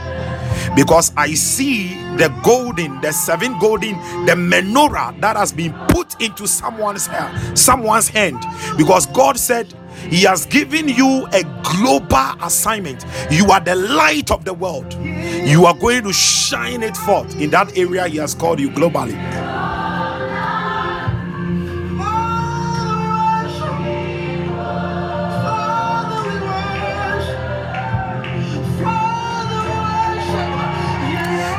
because 0.75 1.11
I 1.15 1.33
see 1.33 1.95
the 2.17 2.29
golden, 2.43 3.01
the 3.01 3.11
seven 3.11 3.57
golden, 3.59 3.95
the 4.25 4.33
menorah 4.33 5.19
that 5.21 5.35
has 5.35 5.51
been 5.51 5.73
put 5.89 6.21
into 6.21 6.47
someone's 6.47 7.07
hair, 7.07 7.31
someone's 7.55 8.07
hand 8.07 8.43
because 8.77 9.05
God 9.07 9.37
said 9.37 9.73
He 10.09 10.23
has 10.23 10.45
given 10.45 10.87
you 10.89 11.27
a 11.33 11.43
global 11.63 12.35
assignment. 12.43 13.05
You 13.31 13.51
are 13.51 13.59
the 13.61 13.75
light 13.75 14.31
of 14.31 14.45
the 14.45 14.53
world. 14.53 14.93
You 14.93 15.65
are 15.65 15.75
going 15.75 16.03
to 16.03 16.13
shine 16.13 16.83
it 16.83 16.97
forth 16.97 17.39
in 17.39 17.49
that 17.51 17.77
area 17.77 18.07
He 18.07 18.17
has 18.17 18.33
called 18.35 18.59
you 18.59 18.69
globally. 18.69 19.17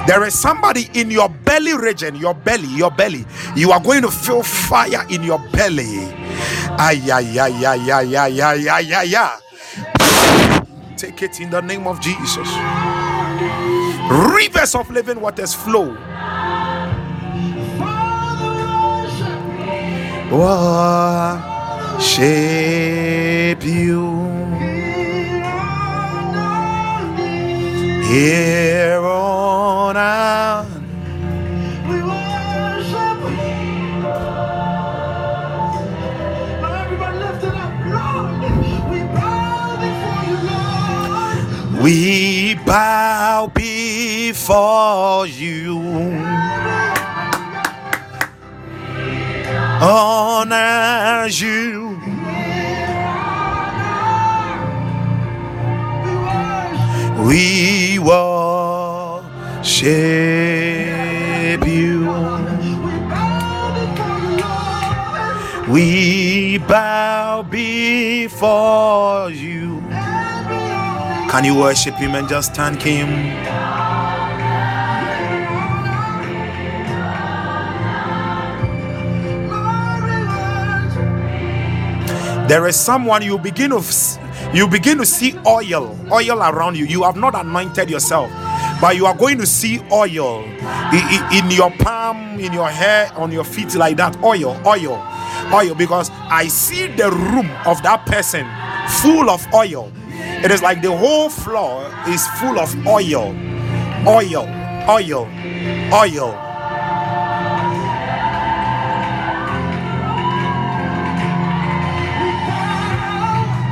There 0.06 0.24
is 0.24 0.38
somebody 0.38 0.90
in 0.94 1.10
your 1.10 1.30
belly 1.30 1.74
region, 1.74 2.16
your 2.16 2.34
belly, 2.34 2.68
your 2.76 2.90
belly. 2.90 3.24
You 3.56 3.72
are 3.72 3.80
going 3.80 4.02
to 4.02 4.10
feel 4.10 4.42
fire 4.42 5.06
in 5.10 5.22
your 5.22 5.38
belly. 5.52 6.14
Ay, 6.78 7.10
ay, 7.10 7.38
ay, 7.38 7.64
ay, 7.64 7.90
ay, 7.90 8.16
ay, 8.16 8.40
ay, 8.42 8.68
ay, 8.68 8.94
ay, 8.94 9.14
ay. 9.14 9.38
Take 10.96 11.22
it 11.22 11.40
in 11.40 11.50
the 11.50 11.60
name 11.62 11.86
of 11.86 12.00
Jesus. 12.00 12.48
Rivers 14.10 14.74
of 14.74 14.90
living 14.90 15.20
waters 15.20 15.54
flow. 15.54 15.96
Worship 21.94 23.62
you 23.64 24.26
here 28.10 29.00
on 29.00 29.96
earth. 29.96 30.73
We 41.84 42.54
bow 42.64 43.52
before 43.54 45.26
you, 45.26 45.78
honor 49.82 51.26
you. 51.28 52.00
We 57.22 57.98
worship 57.98 59.28
you. 61.66 62.08
We 65.68 66.56
bow 66.56 67.42
before 67.42 69.30
you. 69.30 69.53
Can 71.30 71.44
you 71.44 71.56
worship 71.56 71.94
him 71.96 72.14
and 72.14 72.28
just 72.28 72.54
thank 72.54 72.80
him? 72.82 73.08
There 82.48 82.66
is 82.68 82.76
someone 82.76 83.22
you 83.22 83.38
begin 83.38 83.70
to 83.70 83.82
you 84.52 84.68
begin 84.68 84.98
to 84.98 85.06
see 85.06 85.34
oil, 85.46 85.98
oil 86.12 86.40
around 86.42 86.76
you. 86.76 86.84
You 86.84 87.02
have 87.04 87.16
not 87.16 87.34
anointed 87.34 87.88
yourself, 87.90 88.30
but 88.80 88.96
you 88.96 89.06
are 89.06 89.14
going 89.16 89.38
to 89.38 89.46
see 89.46 89.80
oil 89.90 90.44
i- 90.68 91.08
i- 91.32 91.38
in 91.38 91.50
your 91.50 91.70
palm, 91.70 92.38
in 92.38 92.52
your 92.52 92.68
hair, 92.68 93.10
on 93.16 93.32
your 93.32 93.44
feet, 93.44 93.74
like 93.74 93.96
that. 93.96 94.16
Oil, 94.22 94.60
oil, 94.66 95.02
oil. 95.54 95.74
Because 95.74 96.10
I 96.30 96.48
see 96.48 96.86
the 96.88 97.10
room 97.10 97.50
of 97.66 97.82
that 97.82 98.04
person 98.06 98.46
full 99.02 99.30
of 99.30 99.46
oil. 99.54 99.90
It 100.28 100.50
is 100.50 100.62
like 100.62 100.82
the 100.82 100.96
whole 100.96 101.30
floor 101.30 101.90
is 102.08 102.26
full 102.40 102.58
of 102.58 102.74
oil, 102.86 103.34
oil, 104.06 104.48
oil, 104.88 105.28
oil. 105.92 106.40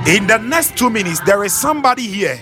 In 0.07 0.27
the 0.27 0.39
next 0.39 0.77
two 0.77 0.91
minutes, 0.91 1.21
there 1.21 1.45
is 1.45 1.53
somebody 1.55 2.03
here. 2.09 2.41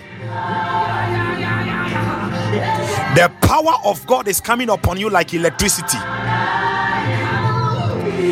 The 3.17 3.33
power 3.43 3.75
of 3.85 4.07
God 4.07 4.29
is 4.29 4.41
coming 4.41 4.71
upon 4.71 4.99
you 4.99 5.11
like 5.11 5.35
electricity. 5.35 5.99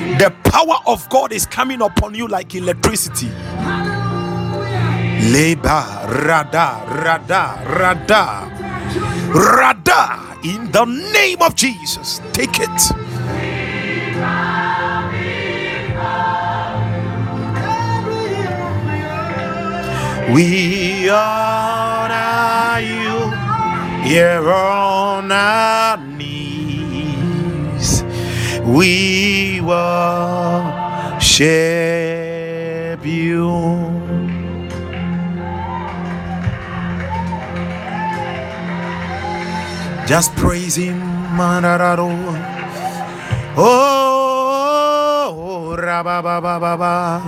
The 0.04 0.34
power 0.44 0.78
of 0.86 1.08
God 1.10 1.32
is 1.32 1.46
coming 1.46 1.82
upon 1.82 2.14
you 2.14 2.28
like 2.28 2.54
electricity. 2.54 3.28
Leba, 5.20 6.06
rada, 6.06 6.84
rada, 6.86 7.58
rada, 7.66 8.46
rada. 9.34 10.38
In 10.44 10.70
the 10.70 10.84
name 11.12 11.42
of 11.42 11.56
Jesus, 11.56 12.20
take 12.32 12.60
it. 12.60 12.92
We 20.32 21.10
honor 21.10 22.78
you 22.80 23.32
here 24.06 24.48
on 24.48 25.32
our 25.32 25.96
knees. 25.96 28.04
We 28.64 29.60
worship 29.62 29.80
you. 33.04 33.97
Just 40.08 40.34
praise 40.36 40.76
him. 40.76 40.98
Oh, 43.60 45.74
rabababa. 45.76 47.20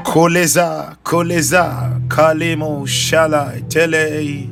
Koleza, 0.04 0.96
koleza. 1.04 1.92
Kalimo 2.08 2.86
shala 2.86 3.52
tele. 3.68 4.48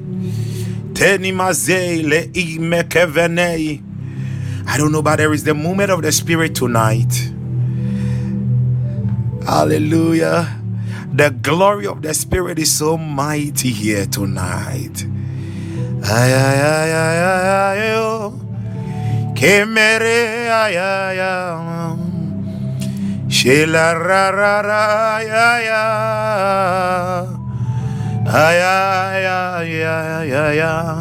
Tenimaze 0.94 2.02
le 2.04 2.30
imekevenei. 2.34 3.82
I 4.66 4.78
don't 4.78 4.92
know, 4.92 5.04
but 5.04 5.18
there 5.18 5.32
is 5.34 5.44
the 5.44 5.54
movement 5.54 5.92
of 5.92 6.02
the 6.02 6.12
Spirit 6.12 6.56
tonight. 6.56 7.32
Hallelujah. 9.46 10.60
The 11.14 11.30
glory 11.30 11.86
of 11.86 12.02
the 12.02 12.16
Spirit 12.16 12.58
is 12.58 12.72
so 12.72 12.98
mighty 12.98 13.70
here 13.70 14.08
tonight. 14.08 15.06
Ay, 16.04 16.32
ay, 16.36 16.60
ay, 16.60 16.92
ay, 16.92 17.20
ay, 17.24 17.48
ay, 17.48 17.80
oh. 17.96 18.36
Kemere, 19.32 20.52
ay, 20.52 20.76
ay, 20.76 21.20
ay. 21.24 21.96
Shela, 23.32 23.96
ra, 23.96 24.32
ra, 24.36 24.60
ra, 24.62 24.84
ay, 25.16 25.28
ay, 25.32 25.66
ay. 25.72 27.24
Ay, 28.28 28.60
ay, 28.60 29.24
ay, 29.24 30.28
ay, 30.28 30.60
ay. 30.60 31.00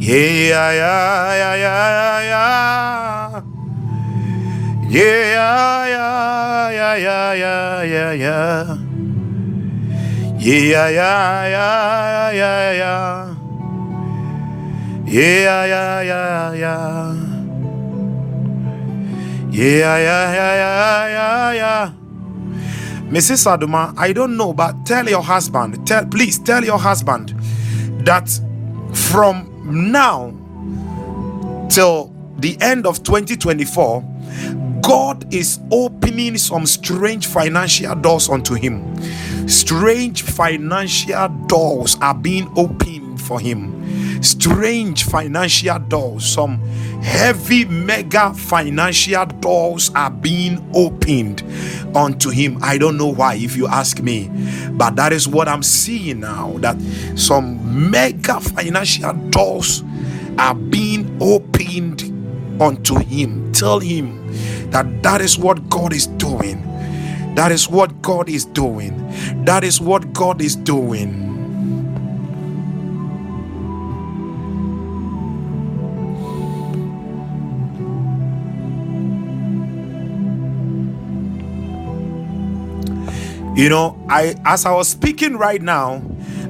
Yeah, 0.00 0.32
yeah, 0.34 0.74
yeah, 0.74 1.54
yeah, 1.54 2.18
yeah. 2.26 3.42
Yeah, 4.90 5.22
yeah, 5.30 5.86
yeah, 5.86 6.98
yeah, 6.98 7.34
yeah, 7.34 7.82
yeah, 7.86 8.12
yeah. 8.12 8.89
Yeah, 10.40 10.88
yeah, 10.88 11.48
yeah, 11.48 12.32
yeah, 12.32 12.72
yeah. 12.72 13.36
Yeah, 15.06 15.66
yeah, 15.66 16.02
yeah, 16.02 16.54
yeah. 16.54 17.14
Yeah, 19.50 19.98
yeah, 19.98 20.32
yeah, 20.32 21.08
yeah, 21.08 21.52
yeah. 21.52 21.92
Mrs. 23.10 23.46
Aduma, 23.46 23.94
I 23.98 24.12
don't 24.14 24.36
know, 24.38 24.54
but 24.54 24.86
tell 24.86 25.08
your 25.08 25.22
husband, 25.22 25.86
tell 25.86 26.06
please 26.06 26.38
tell 26.38 26.64
your 26.64 26.78
husband 26.78 27.34
that 28.06 28.30
from 28.94 29.92
now 29.92 30.32
till 31.68 32.14
the 32.38 32.56
end 32.62 32.86
of 32.86 33.02
2024, 33.02 34.02
God 34.82 35.32
is 35.32 35.60
opening 35.70 36.36
some 36.38 36.66
strange 36.66 37.26
financial 37.26 37.94
doors 37.94 38.28
unto 38.28 38.54
him. 38.54 38.96
Strange 39.48 40.22
financial 40.22 41.28
doors 41.46 41.96
are 42.00 42.14
being 42.14 42.48
opened 42.56 43.20
for 43.20 43.40
him. 43.40 44.22
Strange 44.22 45.04
financial 45.04 45.78
doors, 45.78 46.26
some 46.26 46.58
heavy 47.02 47.64
mega 47.64 48.34
financial 48.34 49.24
doors 49.26 49.90
are 49.94 50.10
being 50.10 50.70
opened 50.74 51.42
unto 51.94 52.30
him. 52.30 52.58
I 52.62 52.76
don't 52.76 52.96
know 52.96 53.08
why, 53.08 53.36
if 53.36 53.56
you 53.56 53.66
ask 53.66 54.00
me, 54.00 54.30
but 54.72 54.96
that 54.96 55.12
is 55.12 55.26
what 55.26 55.48
I'm 55.48 55.62
seeing 55.62 56.20
now 56.20 56.54
that 56.58 56.80
some 57.16 57.90
mega 57.90 58.40
financial 58.40 59.12
doors 59.30 59.82
are 60.38 60.54
being 60.54 61.16
opened 61.20 62.02
unto 62.60 62.98
him. 62.98 63.52
Tell 63.52 63.78
him 63.78 64.20
that 64.70 65.02
that 65.02 65.20
is 65.20 65.38
what 65.38 65.68
God 65.68 65.92
is 65.92 66.06
doing. 66.06 66.62
That 67.34 67.52
is 67.52 67.68
what 67.68 68.02
God 68.02 68.28
is 68.28 68.44
doing. 68.44 68.96
That 69.44 69.64
is 69.64 69.80
what 69.80 70.12
God 70.12 70.42
is 70.42 70.56
doing. 70.56 71.30
You 83.56 83.68
know, 83.68 83.98
I 84.08 84.36
as 84.44 84.64
I 84.64 84.72
was 84.72 84.88
speaking 84.88 85.36
right 85.36 85.60
now, 85.60 86.02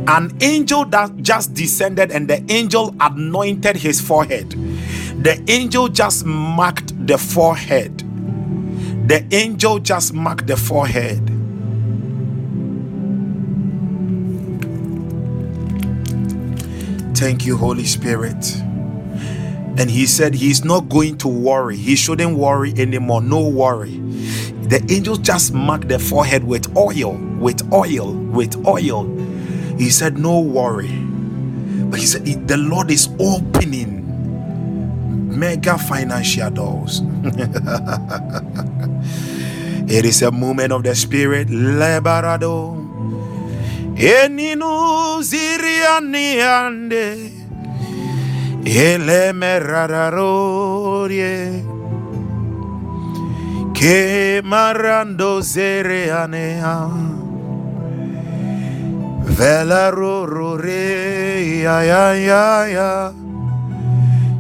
an 0.07 0.37
angel 0.41 0.85
that 0.87 1.17
just 1.19 1.55
descended 1.55 2.11
and 2.13 2.29
the 2.29 2.45
angel 2.53 2.95
anointed 3.01 3.77
his 3.77 4.01
forehead. 4.01 4.51
The 5.23 5.43
angel 5.49 5.89
just 5.89 6.25
marked 6.25 7.07
the 7.07 7.19
forehead. 7.19 8.05
The 9.11 9.27
angel 9.35 9.81
just 9.81 10.15
marked 10.15 10.47
the 10.47 10.57
forehead. 10.57 11.19
Thank 17.17 17.45
you, 17.45 17.57
Holy 17.57 17.87
Spirit. 17.87 18.55
And 19.77 19.91
he 19.91 20.07
said 20.07 20.37
he's 20.37 20.65
not 20.65 20.89
going 20.89 21.19
to 21.19 21.27
worry. 21.27 21.77
He 21.77 21.97
shouldn't 21.97 22.39
worry 22.39 22.73
anymore. 22.77 23.21
No 23.21 23.49
worry. 23.49 23.97
The 24.71 24.81
angel 24.89 25.17
just 25.17 25.53
marked 25.53 25.89
the 25.89 25.99
forehead 25.99 26.45
with 26.45 26.77
oil, 26.77 27.15
with 27.41 27.69
oil, 27.73 28.13
with 28.13 28.65
oil. 28.65 29.07
He 29.77 29.91
said, 29.91 30.19
No 30.19 30.39
worry. 30.39 30.95
But 31.91 31.99
he 31.99 32.07
said, 32.07 32.47
The 32.47 32.59
Lord 32.59 32.93
is 32.93 33.09
opening 33.19 34.00
mega 35.41 35.79
financial 35.79 36.51
doors. 36.51 37.01
it 39.89 40.05
is 40.05 40.21
a 40.21 40.31
moment 40.31 40.71
of 40.71 40.83
the 40.85 40.95
spirit. 40.95 41.49
Lebarado. 41.49 42.77
Eninu 43.97 45.23
ziriani 45.25 46.45
ande. 46.45 47.33
Elemerararorie. 48.65 51.65
Que 53.73 54.43
marando 54.45 55.41
zereanea. 55.41 56.85
Velarorore. 59.41 60.85
Ya 61.65 61.81
ya 61.83 62.13
ya 62.13 62.69
ya. 62.69 63.13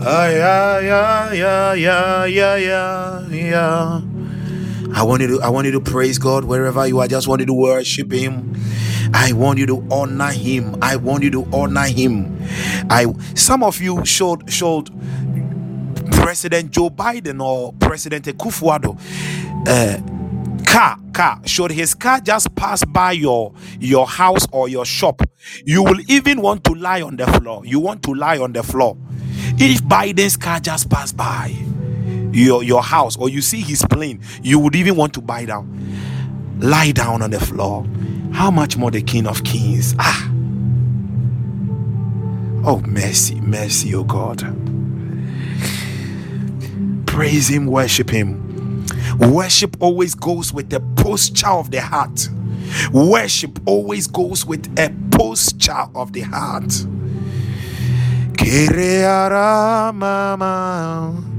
Ay 0.00 0.40
ay 0.40 0.90
ay 0.90 1.42
ay 1.42 1.84
ay 1.84 2.40
ay 2.40 2.72
ay 2.72 3.52
ay 3.52 4.13
I 4.94 5.02
want 5.02 5.22
you 5.22 5.28
to 5.28 5.42
I 5.42 5.48
want 5.48 5.66
you 5.66 5.72
to 5.72 5.80
praise 5.80 6.18
God 6.18 6.44
wherever 6.44 6.86
you 6.86 7.00
are. 7.00 7.04
I 7.04 7.08
just 7.08 7.26
want 7.26 7.40
you 7.40 7.46
to 7.46 7.52
worship 7.52 8.12
Him. 8.12 8.54
I 9.12 9.32
want 9.32 9.58
you 9.58 9.66
to 9.66 9.86
honor 9.90 10.30
Him. 10.30 10.76
I 10.80 10.96
want 10.96 11.24
you 11.24 11.30
to 11.32 11.48
honor 11.52 11.86
Him. 11.86 12.38
I 12.88 13.06
some 13.34 13.62
of 13.62 13.80
you 13.80 14.04
showed 14.04 14.48
showed 14.50 14.90
President 16.12 16.70
Joe 16.70 16.90
Biden 16.90 17.42
or 17.42 17.72
President 17.74 18.26
Akufo-Addo 18.26 18.98
uh, 19.66 20.64
car 20.64 20.98
car 21.12 21.40
should 21.44 21.70
his 21.70 21.94
car 21.94 22.20
just 22.20 22.54
pass 22.54 22.84
by 22.84 23.12
your 23.12 23.52
your 23.78 24.06
house 24.06 24.46
or 24.52 24.68
your 24.68 24.84
shop 24.84 25.22
you 25.64 25.82
will 25.82 26.00
even 26.08 26.40
want 26.40 26.64
to 26.64 26.72
lie 26.74 27.00
on 27.02 27.16
the 27.16 27.26
floor 27.26 27.64
you 27.64 27.78
want 27.78 28.02
to 28.02 28.12
lie 28.14 28.38
on 28.38 28.52
the 28.52 28.62
floor 28.62 28.96
if 29.58 29.82
biden's 29.84 30.36
car 30.36 30.58
just 30.58 30.88
pass 30.90 31.12
by 31.12 31.54
your 32.34 32.62
your 32.62 32.82
house 32.82 33.16
or 33.16 33.28
you 33.28 33.40
see 33.40 33.60
his 33.60 33.84
plane 33.90 34.20
you 34.42 34.58
would 34.58 34.74
even 34.76 34.96
want 34.96 35.14
to 35.14 35.20
buy 35.20 35.44
down. 35.44 35.68
Lie 36.60 36.92
down 36.92 37.22
on 37.22 37.30
the 37.30 37.40
floor. 37.40 37.86
How 38.32 38.50
much 38.50 38.76
more 38.76 38.90
the 38.90 39.02
king 39.02 39.26
of 39.26 39.44
kings? 39.44 39.94
Ah. 39.98 40.30
Oh 42.64 42.80
mercy 42.86 43.40
mercy 43.40 43.94
oh 43.94 44.04
god. 44.04 44.40
Praise 47.06 47.48
him 47.48 47.66
worship 47.66 48.10
him. 48.10 48.84
Worship 49.18 49.76
always 49.80 50.14
goes 50.14 50.52
with 50.52 50.70
the 50.70 50.80
posture 50.96 51.46
of 51.48 51.70
the 51.70 51.80
heart. 51.80 52.28
Worship 52.92 53.60
always 53.66 54.06
goes 54.06 54.44
with 54.44 54.66
a 54.78 54.92
posture 55.10 55.86
of 55.94 56.12
the 56.12 56.22
heart. 56.22 56.72
Mama 59.94 61.33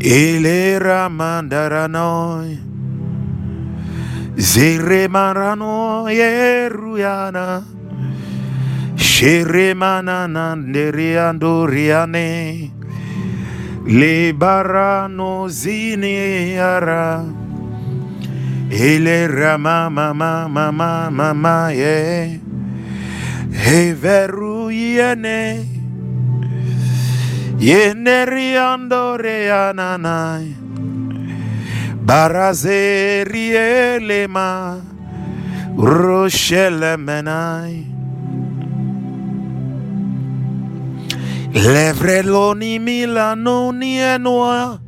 Elera 0.00 1.08
mandaranoi 1.10 2.58
Zere 4.36 5.08
marano 5.08 6.06
yeruyana 6.08 7.64
Shere 8.94 9.74
manana 9.74 10.54
nderiando 10.54 11.66
riane 11.66 12.70
Le 13.86 14.32
barano 14.34 15.48
zini 15.48 16.58
ara. 16.58 17.24
Elera 18.70 19.58
mama 19.58 20.12
mama 20.14 20.48
mama 20.48 21.10
mama 21.10 21.72
ye 21.72 22.38
Everuyene 23.50 24.38
Yeneriandore 25.24 25.77
ananai 29.50 30.54
Barazerielema 32.06 34.80
Rochelemenai 35.76 37.86
Levreloni 41.52 42.78
Milano 42.78 43.72
Nienoa 43.72 44.78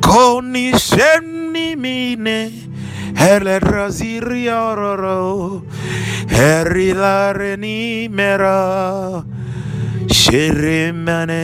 Koni 0.00 0.72
sheni 0.72 1.76
mine. 1.76 2.52
Hele 3.14 3.58
raziri 3.60 4.48
ororo 4.48 5.62
heri 6.28 6.92
lareni 6.92 8.08
mera 8.10 9.22
shirimane 10.22 11.42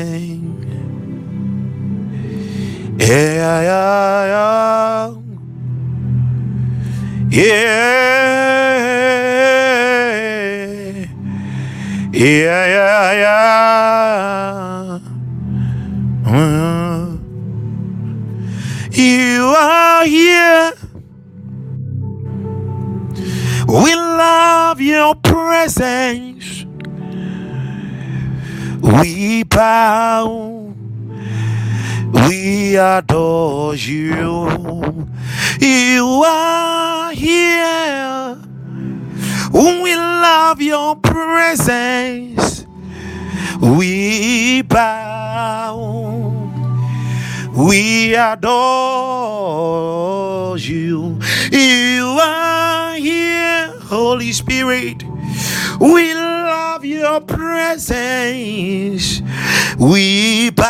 yeah 2.98 3.34
yeah 3.40 3.60
yeah 3.68 5.08
yeah. 7.30 7.78
Yeah 12.12 12.66
yeah 12.66 13.12
yeah 13.22 14.98
Uh, 16.26 17.16
you 18.92 19.54
are 19.56 20.04
here. 20.04 20.72
We 23.66 23.94
love 23.94 24.80
your 24.80 25.14
presence 25.16 26.64
we 28.88 29.42
bow. 29.44 30.72
We 32.28 32.76
adore 32.76 33.74
you. 33.74 35.06
You 35.60 36.22
are 36.24 37.12
here. 37.12 38.38
We 39.52 39.94
love 39.94 40.62
your 40.62 40.96
presence. 40.96 42.64
We 43.60 44.62
bow. 44.62 46.48
We 47.54 48.14
adore 48.14 48.48
you. 50.56 51.18
You 51.52 52.18
are 52.22 52.94
here, 52.94 53.68
Holy 53.82 54.32
Spirit. 54.32 55.04
We 55.80 56.14
love 56.14 56.84
your 56.84 57.20
presence. 57.20 59.20
We 59.78 60.50
bow. 60.50 60.66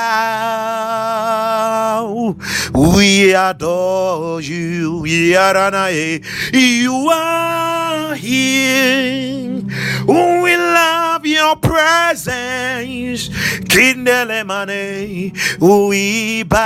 We 2.75 3.35
adore 3.35 4.41
you. 4.41 5.05
You 5.05 5.37
are 7.13 8.15
here. 8.15 9.63
We 10.07 10.57
love 10.57 11.27
your 11.27 11.57
presence. 11.57 13.29
Kindelemane. 13.69 15.33
We 15.61 16.43
bow. 16.45 16.63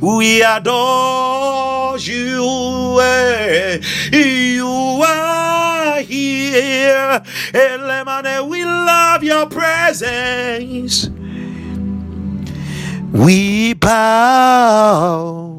We 0.00 0.42
adore 0.42 1.98
you. 1.98 2.98
eh. 3.00 3.78
You 4.12 4.66
are 5.06 5.23
here. 6.02 7.22
We 7.52 8.64
love 8.64 9.22
your 9.22 9.46
presence. 9.46 11.08
We 13.12 13.74
bow. 13.74 15.54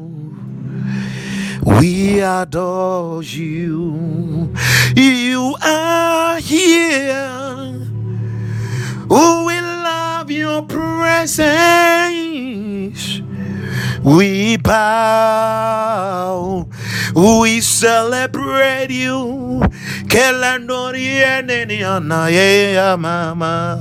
We 1.64 2.20
adore 2.20 3.22
you. 3.22 4.52
You 4.94 5.56
are 5.62 6.38
here. 6.38 7.86
Oh, 9.08 9.44
we 9.46 9.60
love 9.60 10.30
your 10.30 10.62
presence. 10.62 11.46
We 14.04 14.56
bow. 14.58 15.96
We 17.16 17.62
celebrate 17.62 18.90
you. 18.92 19.62
Kelandorieneniana, 20.04 22.28
yeah, 22.30 22.94
mama. 22.96 23.80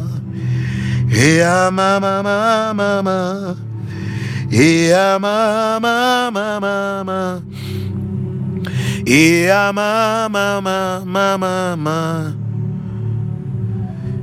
Yeah, 1.11 1.69
mama, 1.69 2.23
mama, 2.23 2.73
mama. 2.73 3.57
Yeah, 4.49 5.17
mama, 5.19 6.29
mama, 6.31 7.03
mama. 7.03 7.43
Yeah, 9.05 9.71
mama, 9.73 10.61
mama, 10.63 11.35
mama. 11.37 12.35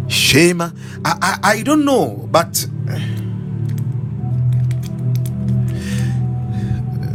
Shema. 0.09 0.73
I, 1.05 1.19
I, 1.21 1.39
I 1.59 1.63
don't 1.63 1.85
know, 1.85 2.27
but 2.33 2.67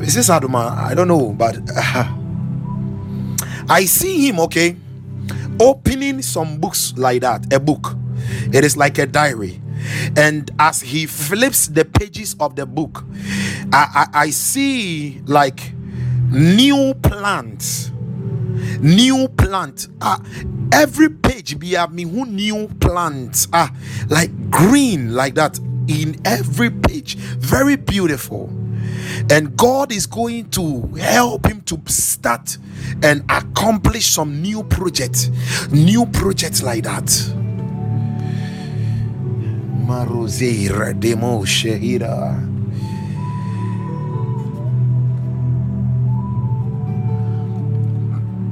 is 0.02 0.14
this 0.16 0.30
Aduma? 0.30 0.76
I 0.78 0.94
don't 0.94 1.08
know, 1.08 1.34
but 1.34 1.58
I 3.70 3.86
see 3.86 4.28
him, 4.28 4.40
okay, 4.42 4.76
opening 5.60 6.22
some 6.22 6.60
books 6.60 6.94
like 6.98 7.22
that. 7.22 7.52
A 7.54 7.60
book. 7.60 7.96
It 8.54 8.64
is 8.64 8.78
like 8.78 8.98
a 8.98 9.06
diary. 9.06 9.62
And 10.16 10.50
as 10.60 10.82
he 10.82 11.06
flips 11.06 11.68
the 11.68 11.86
pages 11.86 12.36
of 12.40 12.56
the 12.56 12.66
book, 12.66 13.04
I, 13.72 14.08
I, 14.14 14.22
I 14.24 14.30
see 14.30 15.22
like 15.26 15.74
new 16.32 16.94
plants 16.96 17.92
new 18.82 19.28
plant 19.30 19.88
ah 20.02 20.22
every 20.72 21.10
page 21.10 21.58
be 21.58 21.76
a 21.76 21.88
me 21.88 22.04
who 22.04 22.26
new 22.26 22.68
plants 22.80 23.48
ah 23.54 23.74
like 24.10 24.32
green 24.50 25.14
like 25.14 25.36
that 25.36 25.58
in 25.88 26.20
every 26.26 26.70
page 26.70 27.16
very 27.16 27.76
beautiful 27.76 28.50
and 29.30 29.56
god 29.58 29.92
is 29.92 30.06
going 30.06 30.50
to 30.50 30.88
help 30.96 31.46
him 31.46 31.62
to 31.62 31.80
start 31.88 32.58
and 33.04 33.24
accomplish 33.30 34.08
some 34.08 34.42
new 34.42 34.64
projects. 34.64 35.30
New 35.72 36.06
projects 36.08 36.64
like 36.64 36.84
that. 36.84 37.06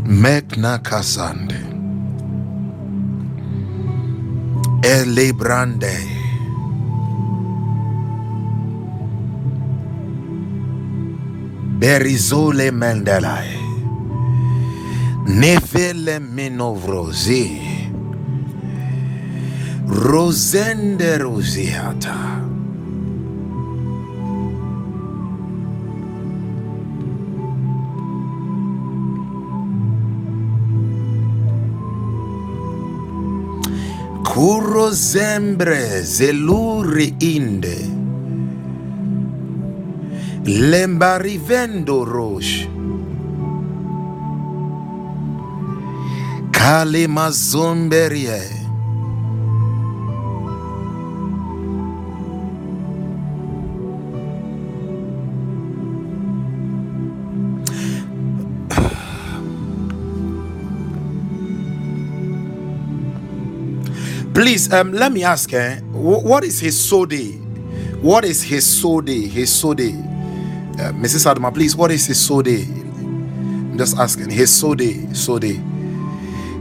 Mekna 0.07 0.80
Kasande. 0.80 1.74
Elebrande 4.82 6.24
Berizole 11.77 12.72
Mendelai 12.72 13.60
Nefele 15.27 16.19
Minovrozi 16.19 17.60
Rosende 19.88 21.18
Rosiata. 21.18 22.43
Kuro 34.23 34.91
zembre 34.91 36.03
zeluri 36.03 37.15
inde 37.19 37.94
Lembarivendo 40.47 42.03
roche 42.03 42.69
Kale 46.51 47.07
mazomberie 47.07 48.63
Please, 64.31 64.69
um, 64.73 64.91
let 64.91 65.11
me 65.13 65.23
ask, 65.23 65.53
eh, 65.53 65.80
what 65.91 66.43
is 66.43 66.59
his 66.59 66.77
sode? 66.77 67.39
What 68.01 68.26
is 68.26 68.43
his 68.43 68.65
sode? 68.65 69.07
His 69.07 69.49
sode, 69.49 69.93
uh, 70.80 70.91
Mrs. 70.93 71.26
Adama, 71.34 71.53
please, 71.53 71.76
what 71.76 71.91
is 71.91 72.06
his 72.06 72.19
sode? 72.19 72.47
I'm 72.47 73.77
just 73.77 73.97
asking. 73.97 74.30
His 74.30 74.53
sode, 74.53 75.15
sode, 75.15 75.60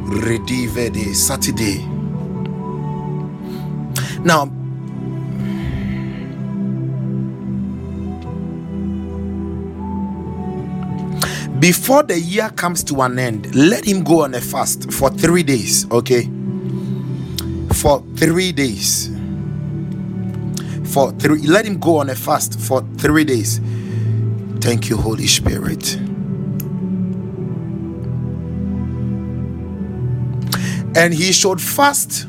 redivede, 0.07 1.15
Saturday. 1.15 1.85
Now, 4.25 4.47
before 11.59 12.03
the 12.03 12.19
year 12.19 12.51
comes 12.51 12.83
to 12.85 13.03
an 13.03 13.19
end, 13.19 13.55
let 13.55 13.85
him 13.85 14.03
go 14.05 14.25
on 14.25 14.35
a 14.35 14.41
fast 14.41 14.93
for 14.93 15.11
three 15.11 15.43
days, 15.43 15.91
okay? 15.91 16.31
For 17.73 18.03
three 18.17 18.53
days 18.53 19.15
for 20.95 21.11
three. 21.13 21.41
Let 21.41 21.67
him 21.67 21.79
go 21.81 21.99
on 21.99 22.09
a 22.09 22.15
fast 22.15 22.59
for 22.61 22.83
three 22.99 23.25
days. 23.25 23.61
Thank 24.65 24.89
you, 24.89 24.97
Holy 24.97 25.27
Spirit. 25.27 25.97
And 30.97 31.13
he 31.13 31.33
should 31.35 31.61
fast 31.61 32.27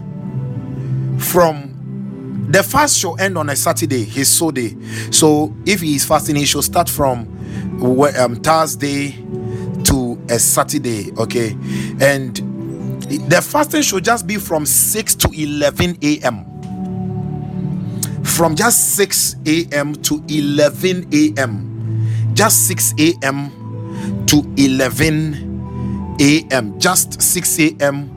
from 1.18 2.48
the 2.49 2.62
fast 2.62 2.99
shall 2.99 3.18
end 3.22 3.38
on 3.38 3.49
a 3.49 3.56
Saturday, 3.56 4.03
his 4.03 4.28
so 4.28 4.52
day. 4.52 4.76
So 5.12 5.56
if 5.66 5.80
he 5.80 5.95
is 5.95 6.03
fasting, 6.03 6.36
he 6.36 6.45
should 6.45 6.66
start 6.66 6.90
from 6.90 7.20
um, 8.20 8.36
Thursday 8.36 9.12
to 9.86 10.22
a 10.30 10.38
Saturday. 10.38 11.14
Okay, 11.14 11.52
and 12.02 12.36
the 13.30 13.41
fasting 13.41 13.82
should 13.82 14.03
just 14.03 14.28
be 14.28 14.36
from 14.36 14.66
6 14.66 15.16
to 15.16 15.30
11 15.30 15.99
a.m. 16.02 16.44
From 18.26 18.57
just 18.57 18.95
6 18.98 19.38
a.m. 19.45 19.95
to 19.95 20.22
11 20.28 21.07
a.m. 21.14 21.74
Just 22.36 22.68
6 22.70 22.95
a.m. 22.99 23.52
to 24.28 24.44
11 24.57 26.18
a.m. 26.22 26.80
Just 26.80 27.22
6 27.22 27.60
a.m 27.62 28.12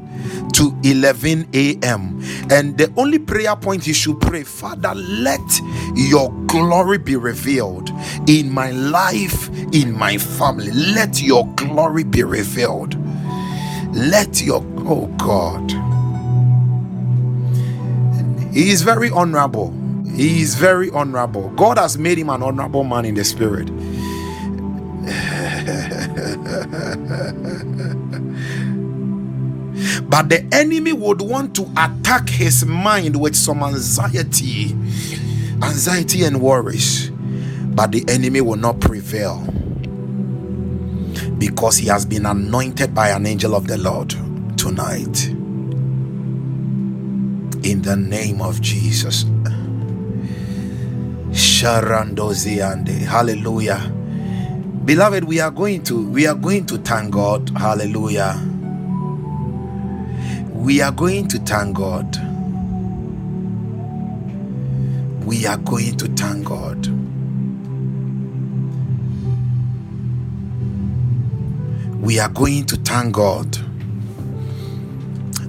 to 0.55 0.77
11 0.85 1.49
a.m. 1.55 2.23
And 2.51 2.79
the 2.79 2.93
only 2.97 3.19
prayer 3.21 3.57
point 3.57 3.87
you 3.87 3.95
should 3.95 4.21
pray, 4.21 4.45
Father, 4.45 4.95
let 4.95 5.41
your 5.95 6.33
glory 6.47 6.99
be 6.99 7.17
revealed 7.17 7.91
in 8.29 8.51
my 8.53 8.73
life, 8.73 9.49
in 9.75 9.97
my 9.97 10.19
family. 10.19 10.73
Let 10.73 11.23
your 11.23 11.47
glory 11.57 12.05
be 12.05 12.25
revealed. 12.25 12.97
Let 13.95 14.43
your, 14.43 14.65
oh 14.81 15.07
God. 15.19 15.73
He 18.53 18.71
is 18.71 18.83
very 18.83 19.11
honorable. 19.11 19.73
He 20.17 20.43
is 20.43 20.57
very 20.57 20.91
honorable. 20.91 21.51
God 21.51 21.79
has 21.79 21.99
made 21.99 22.19
him 22.19 22.31
an 22.31 22.43
honorable 22.43 22.85
man 22.85 23.05
in 23.07 23.15
the 23.15 23.25
spirit. 23.25 23.69
But 30.09 30.29
the 30.29 30.47
enemy 30.53 30.93
would 30.93 31.21
want 31.21 31.55
to 31.57 31.71
attack 31.77 32.29
his 32.29 32.65
mind 32.65 33.21
with 33.21 33.37
some 33.37 33.63
anxiety, 33.63 34.73
anxiety 35.63 36.25
and 36.25 36.41
worries. 36.41 37.11
But 37.11 37.93
the 37.93 38.05
enemy 38.09 38.41
will 38.41 38.57
not 38.57 38.81
prevail 38.81 39.45
because 41.39 41.79
he 41.79 41.87
has 41.89 42.05
been 42.05 42.27
anointed 42.27 42.95
by 42.95 43.11
an 43.11 43.27
angel 43.27 43.55
of 43.55 43.67
the 43.69 43.79
Lord 43.79 44.11
tonight. 44.59 45.29
In 47.65 47.83
the 47.83 47.97
name 47.97 48.41
of 48.41 48.61
Jesus. 48.61 49.25
Sharandoziande. 51.31 52.99
Hallelujah. 53.01 53.93
Beloved, 54.89 55.25
we 55.25 55.39
are 55.39 55.51
going 55.53 55.85
to 55.85 56.09
we 56.09 56.27
are 56.27 56.35
going 56.35 56.65
to 56.67 56.79
thank 56.79 57.13
God. 57.13 57.53
Hallelujah 57.57 58.49
we 60.69 60.83
are 60.83 60.93
going 60.93 61.27
to 61.27 61.39
thank 61.39 61.77
God. 61.79 62.15
We 65.25 65.47
are 65.47 65.57
going 65.57 65.97
to 65.97 66.09
thank 66.09 66.45
God. 66.45 66.87
We 72.03 72.19
are 72.21 72.29
going 72.29 72.67
to 72.67 72.77
thank 72.77 73.15
God. 73.15 73.51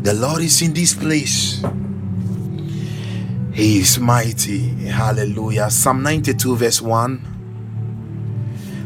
The 0.03 0.13
Lord 0.13 0.41
is 0.41 0.61
in 0.61 0.73
this 0.73 0.93
place. 0.93 1.61
He 3.53 3.79
is 3.79 3.99
mighty. 3.99 4.69
Hallelujah. 4.85 5.69
Psalm 5.69 6.01
92, 6.01 6.55
verse 6.55 6.81
1. 6.81 7.28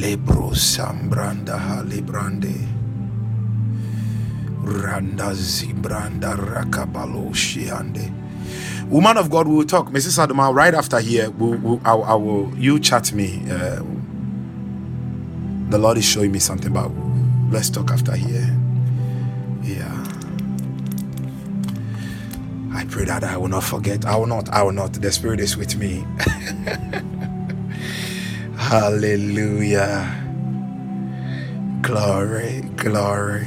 Lebro 0.00 0.50
Sambranda 0.52 1.58
Halibrande 1.60 2.54
Randa 4.62 5.32
Zibranda 5.34 6.36
Rakabalo 6.36 7.30
Shiande. 7.34 8.10
Woman 8.88 9.18
of 9.18 9.30
God, 9.30 9.46
we 9.48 9.56
will 9.56 9.64
talk. 9.64 9.90
Mrs. 9.90 10.26
Adama, 10.26 10.54
right 10.54 10.74
after 10.74 11.00
here, 11.00 11.30
we'll, 11.30 11.58
we'll, 11.58 11.80
I, 11.84 11.92
I, 11.94 12.14
will, 12.14 12.52
you 12.58 12.78
chat 12.80 13.12
me. 13.12 13.42
Uh, 13.50 13.82
the 15.68 15.78
Lord 15.78 15.98
is 15.98 16.04
showing 16.04 16.32
me 16.32 16.38
something 16.38 16.70
about. 16.70 16.92
Let's 17.50 17.70
talk 17.70 17.90
after 17.90 18.16
here. 18.16 18.56
Yeah. 19.62 20.04
I 22.72 22.84
pray 22.86 23.04
that 23.04 23.24
I 23.24 23.36
will 23.36 23.48
not 23.48 23.64
forget. 23.64 24.04
I 24.06 24.16
will 24.16 24.26
not. 24.26 24.48
I 24.50 24.62
will 24.62 24.72
not. 24.72 24.94
The 24.94 25.12
Spirit 25.12 25.40
is 25.40 25.56
with 25.56 25.76
me. 25.76 26.04
Hallelujah. 28.70 30.30
Glory, 31.82 32.62
glory. 32.76 33.46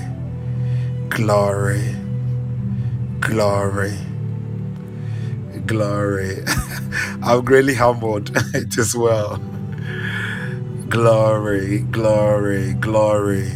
Glory, 1.10 1.96
glory, 3.22 3.98
glory. 5.68 6.38
I'm 7.24 7.46
greatly 7.46 7.76
humbled. 7.76 8.32
is 8.78 8.96
well. 8.96 9.42
Glory, 10.90 11.80
glory, 11.80 12.74
glory, 12.76 13.52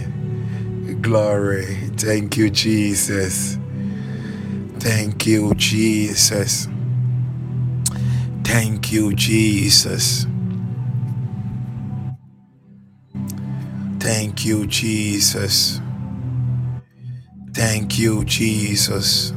glory. 1.02 1.66
Thank 1.98 2.38
you, 2.38 2.50
Jesus. 2.50 3.58
Thank 4.80 5.28
you, 5.28 5.54
Jesus. 5.56 6.68
Thank 8.44 8.92
you, 8.92 9.14
Jesus. 9.16 10.28
Thank 14.08 14.46
you, 14.46 14.66
Jesus. 14.68 15.82
Thank 17.54 18.00
you, 18.00 18.24
Jesus. 18.24 19.34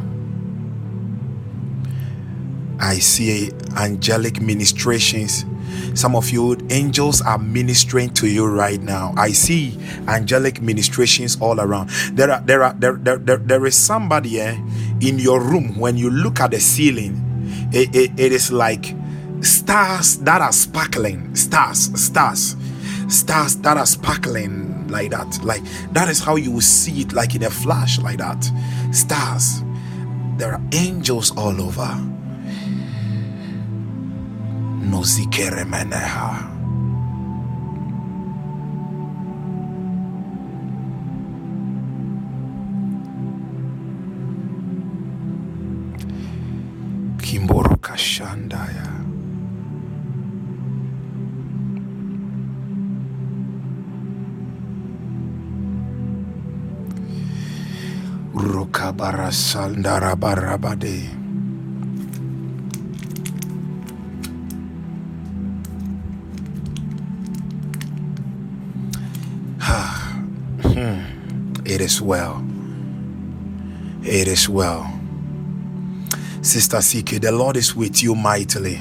I 2.79 3.01
see 3.01 3.51
angelic 3.77 4.41
ministrations. 4.41 5.45
Some 5.95 6.15
of 6.15 6.31
you 6.31 6.57
angels 6.71 7.21
are 7.21 7.39
ministering 7.39 8.11
to 8.15 8.29
you 8.29 8.47
right 8.47 8.81
now. 8.81 9.13
I 9.17 9.33
see 9.33 9.77
angelic 10.07 10.63
ministrations 10.63 11.37
all 11.41 11.61
around. 11.61 11.91
There 12.15 12.31
are 12.31 12.41
there 12.43 12.63
are 12.63 12.75
there 12.75 12.95
there, 12.95 13.19
there, 13.19 13.39
there 13.39 13.67
is 13.67 13.75
somebody 13.75 14.41
eh, 14.41 14.55
in 15.01 15.19
your 15.19 15.41
room 15.41 15.81
when 15.81 15.97
you 15.97 16.11
look 16.11 16.39
at 16.41 16.53
the 16.53 16.61
ceiling. 16.61 17.19
It, 17.73 17.95
it, 17.95 18.11
it 18.21 18.33
is 18.33 18.53
like 18.53 18.95
stars 19.43 20.19
that 20.19 20.41
are 20.41 20.53
sparkling. 20.53 21.35
Stars, 21.35 21.91
stars, 22.01 22.57
stars 23.11 23.57
that 23.57 23.77
are 23.77 23.87
sparkling 23.87 24.87
like 24.89 25.11
that. 25.11 25.43
Like 25.45 25.63
that 25.93 26.09
is 26.09 26.21
how 26.21 26.37
you 26.37 26.51
will 26.51 26.61
see 26.61 27.03
it, 27.03 27.13
like 27.13 27.35
in 27.35 27.43
a 27.43 27.51
flash, 27.51 27.99
like 27.99 28.19
that. 28.19 28.43
Stars. 28.93 29.63
There 30.37 30.53
are 30.53 30.63
angels 30.73 31.37
all 31.37 31.61
over. 31.61 31.91
Nozikere 34.83 35.65
meneha. 35.65 36.49
Kimboro 47.19 47.77
Kashandaya. 47.81 49.10
Rokabara 59.01 59.31
Sandara 59.33 60.15
Barabade. 60.15 61.09
Hmm. 70.63 71.63
It 71.65 71.81
is 71.81 72.03
well. 72.03 72.45
It 74.03 74.29
is 74.29 74.49
well. 74.49 75.01
Sister 76.43 76.81
CK, 76.81 77.21
the 77.21 77.33
Lord 77.33 77.57
is 77.57 77.75
with 77.75 78.03
you 78.03 78.15
mightily. 78.15 78.81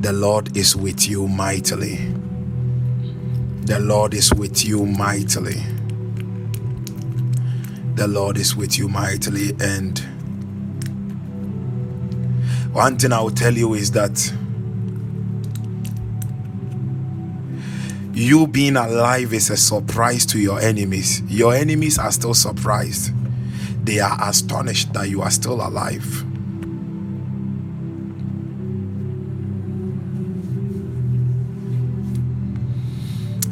The 0.00 0.12
Lord 0.12 0.56
is 0.56 0.74
with 0.74 1.08
you 1.08 1.28
mightily. 1.28 2.12
The 3.66 3.78
Lord 3.78 4.14
is 4.14 4.34
with 4.34 4.64
you 4.64 4.84
mightily. 4.84 5.73
The 7.94 8.08
Lord 8.08 8.36
is 8.38 8.56
with 8.56 8.78
you 8.78 8.88
mightily. 8.88 9.52
And 9.60 9.98
one 12.72 12.98
thing 12.98 13.12
I 13.12 13.20
will 13.20 13.30
tell 13.30 13.52
you 13.54 13.74
is 13.74 13.92
that 13.92 14.32
you 18.14 18.46
being 18.46 18.76
alive 18.76 19.32
is 19.32 19.50
a 19.50 19.56
surprise 19.56 20.26
to 20.26 20.38
your 20.38 20.60
enemies. 20.60 21.22
Your 21.28 21.54
enemies 21.54 21.98
are 21.98 22.12
still 22.12 22.34
surprised, 22.34 23.12
they 23.84 24.00
are 24.00 24.16
astonished 24.22 24.92
that 24.92 25.08
you 25.08 25.22
are 25.22 25.30
still 25.30 25.54
alive. 25.54 26.24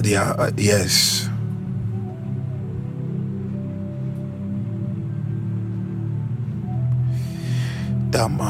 They 0.03 0.17
are, 0.17 0.41
uh, 0.41 0.51
yes. 0.57 1.29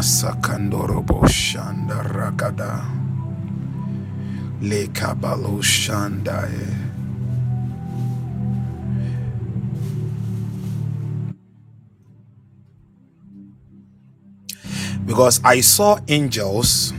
Damasakandorobo 0.03 1.23
Shanda 1.29 2.03
Rakada 2.11 2.83
Lekabalo 4.61 5.63
Shandae. 5.63 6.91
Because 15.07 15.41
I 15.45 15.61
saw 15.61 15.99
angels, 16.09 16.93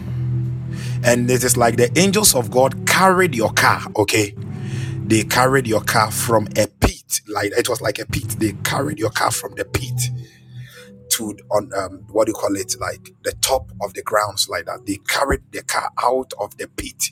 and 1.04 1.30
it 1.30 1.44
is 1.44 1.58
like 1.58 1.76
the 1.76 1.92
angels 2.00 2.36
of 2.36 2.52
God 2.52 2.88
carried 2.88 3.36
your 3.36 3.52
car, 3.54 3.82
okay? 3.98 4.34
They 5.06 5.24
carried 5.24 5.68
your 5.68 5.82
car 5.82 6.12
from 6.12 6.48
a 6.58 6.68
pit, 6.68 7.22
like 7.28 7.52
it 7.58 7.68
was 7.68 7.82
like 7.82 8.00
a 8.00 8.06
pit. 8.06 8.30
They 8.40 8.54
carried 8.64 9.00
your 9.00 9.12
car 9.12 9.32
from 9.32 9.56
the 9.56 9.66
pit 9.66 10.13
to 11.14 11.38
on 11.52 11.72
um 11.78 12.06
what 12.12 12.28
do 12.28 12.32
you 12.32 12.36
call 12.36 12.56
it? 12.58 12.76
Like 12.80 13.14
the 13.24 13.34
top 13.34 13.72
of 13.82 13.94
the 13.96 14.04
grounds 14.04 14.50
like 14.50 14.66
that. 14.68 14.86
They 14.88 14.98
carried 15.08 15.44
the 15.52 15.64
car 15.64 15.92
out 16.04 16.34
of 16.40 16.58
the 16.58 16.68
pit 16.70 17.06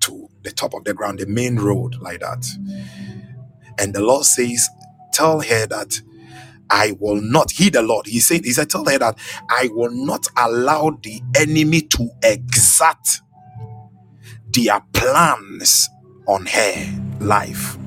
to 0.00 0.28
the 0.44 0.52
top 0.52 0.74
of 0.74 0.84
the 0.84 0.94
ground 0.94 1.20
the 1.20 1.26
main 1.26 1.56
road 1.56 1.96
like 2.00 2.20
that. 2.20 2.46
And 3.78 3.94
the 3.94 4.02
lord 4.02 4.24
says 4.26 4.68
tell 5.12 5.40
her 5.40 5.66
that 5.66 6.00
i 6.70 6.92
will 7.00 7.20
not 7.22 7.52
he 7.52 7.70
the 7.70 7.82
lord 7.82 8.06
he 8.06 8.20
said 8.20 8.44
he 8.44 8.52
said 8.52 8.70
tell 8.70 8.84
her 8.86 8.98
that 8.98 9.18
i 9.50 9.68
will 9.72 9.90
not 9.92 10.26
allow 10.36 10.90
the 11.02 11.22
enemy 11.36 11.82
to 11.82 12.10
exact 12.24 13.22
their 14.52 14.80
plans 14.94 15.90
on 16.28 16.46
her 16.46 17.00
life 17.20 17.78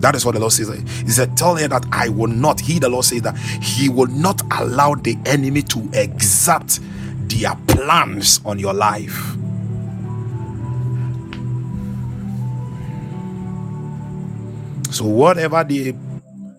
that 0.00 0.16
is 0.16 0.24
what 0.26 0.32
the 0.34 0.40
Lord 0.40 0.52
says. 0.52 0.68
He 1.02 1.10
said, 1.10 1.36
Tell 1.36 1.56
her 1.56 1.68
that 1.68 1.86
I 1.92 2.08
will 2.10 2.28
not, 2.28 2.60
he, 2.60 2.78
the 2.78 2.88
Lord 2.88 3.04
says 3.04 3.22
that 3.22 3.38
he 3.38 3.88
will 3.88 4.08
not 4.08 4.42
allow 4.52 4.94
the 4.94 5.16
enemy 5.26 5.62
to 5.62 5.88
exact 5.94 6.80
their 7.28 7.54
plans 7.68 8.40
on 8.44 8.58
your 8.58 8.74
life. 8.74 9.36
So 14.90 15.06
whatever 15.06 15.64
they 15.64 15.94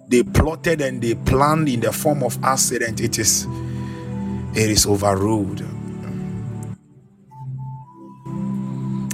they 0.10 0.24
plotted 0.24 0.82
and 0.82 1.02
they 1.02 1.16
planned 1.16 1.70
in 1.70 1.82
the 1.82 1.92
form 1.94 2.24
of 2.24 2.42
accident, 2.44 3.02
it 3.02 3.20
is 3.20 3.48
it 4.56 4.70
is 4.70 4.88
overruled. 4.88 5.64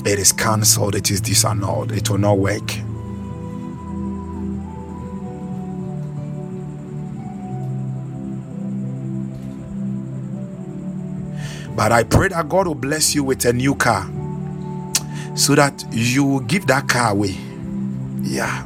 It 0.06 0.20
is 0.20 0.34
cancelled, 0.34 0.96
it 0.96 1.12
is 1.12 1.22
disannulled, 1.22 1.92
it 1.96 2.10
will 2.10 2.20
not 2.20 2.40
work. 2.40 2.72
But 11.76 11.92
I 11.92 12.04
pray 12.04 12.30
that 12.30 12.48
God 12.48 12.68
will 12.68 12.76
bless 12.76 13.14
you 13.14 13.24
with 13.24 13.44
a 13.44 13.52
new 13.52 13.76
car 13.76 14.10
so 15.36 15.56
that 15.56 15.86
you 15.92 16.24
will 16.24 16.40
give 16.40 16.68
that 16.68 16.88
car 16.88 17.12
away. 17.12 17.36
Yeah. 18.22 18.66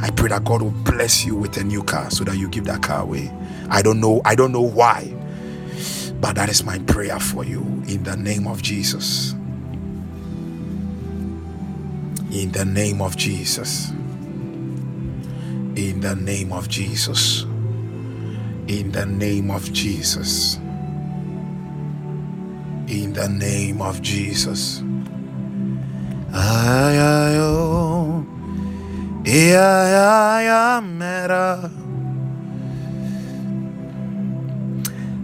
I 0.00 0.10
pray 0.10 0.28
that 0.28 0.44
God 0.44 0.60
will 0.60 0.70
bless 0.70 1.24
you 1.24 1.34
with 1.34 1.56
a 1.56 1.64
new 1.64 1.82
car 1.82 2.10
so 2.10 2.22
that 2.24 2.36
you 2.36 2.48
give 2.50 2.64
that 2.66 2.82
car 2.82 3.00
away. 3.00 3.32
I 3.70 3.80
don't 3.80 3.98
know. 3.98 4.20
I 4.26 4.34
don't 4.34 4.52
know 4.52 4.60
why. 4.60 5.10
But 6.20 6.34
that 6.34 6.50
is 6.50 6.64
my 6.64 6.78
prayer 6.80 7.18
for 7.18 7.44
you 7.44 7.62
in 7.88 8.02
the 8.04 8.16
name 8.16 8.46
of 8.46 8.60
Jesus. 8.62 9.32
In 12.30 12.52
the 12.52 12.66
name 12.66 13.00
of 13.00 13.16
Jesus. 13.16 13.90
In 15.76 16.00
the 16.00 16.14
name 16.14 16.52
of 16.52 16.68
Jesus. 16.68 17.44
In 18.68 18.92
the 18.92 19.06
name 19.06 19.50
of 19.50 19.72
Jesus 19.72 20.58
in 22.88 23.12
the 23.12 23.28
name 23.28 23.82
of 23.82 24.00
Jesus. 24.02 24.82
Ay, 26.32 27.36
oh. 27.38 28.24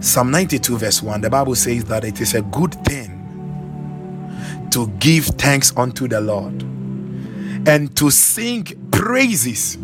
Psalm 0.01 0.31
92, 0.31 0.77
verse 0.77 1.01
1, 1.01 1.21
the 1.21 1.29
Bible 1.29 1.55
says 1.55 1.85
that 1.85 2.03
it 2.03 2.19
is 2.19 2.33
a 2.33 2.41
good 2.41 2.73
thing 2.85 4.67
to 4.71 4.87
give 4.99 5.25
thanks 5.25 5.71
unto 5.77 6.07
the 6.07 6.19
Lord 6.19 6.61
and 7.65 7.95
to 7.95 8.11
sing 8.11 8.65
praises 8.91 9.77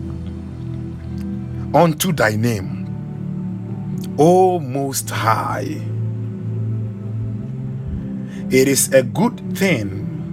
unto 1.74 2.12
thy 2.12 2.36
name, 2.36 2.86
O 4.18 4.60
Most 4.60 5.10
High. 5.10 5.80
It 8.52 8.68
is 8.68 8.94
a 8.94 9.04
good 9.04 9.58
thing 9.58 10.28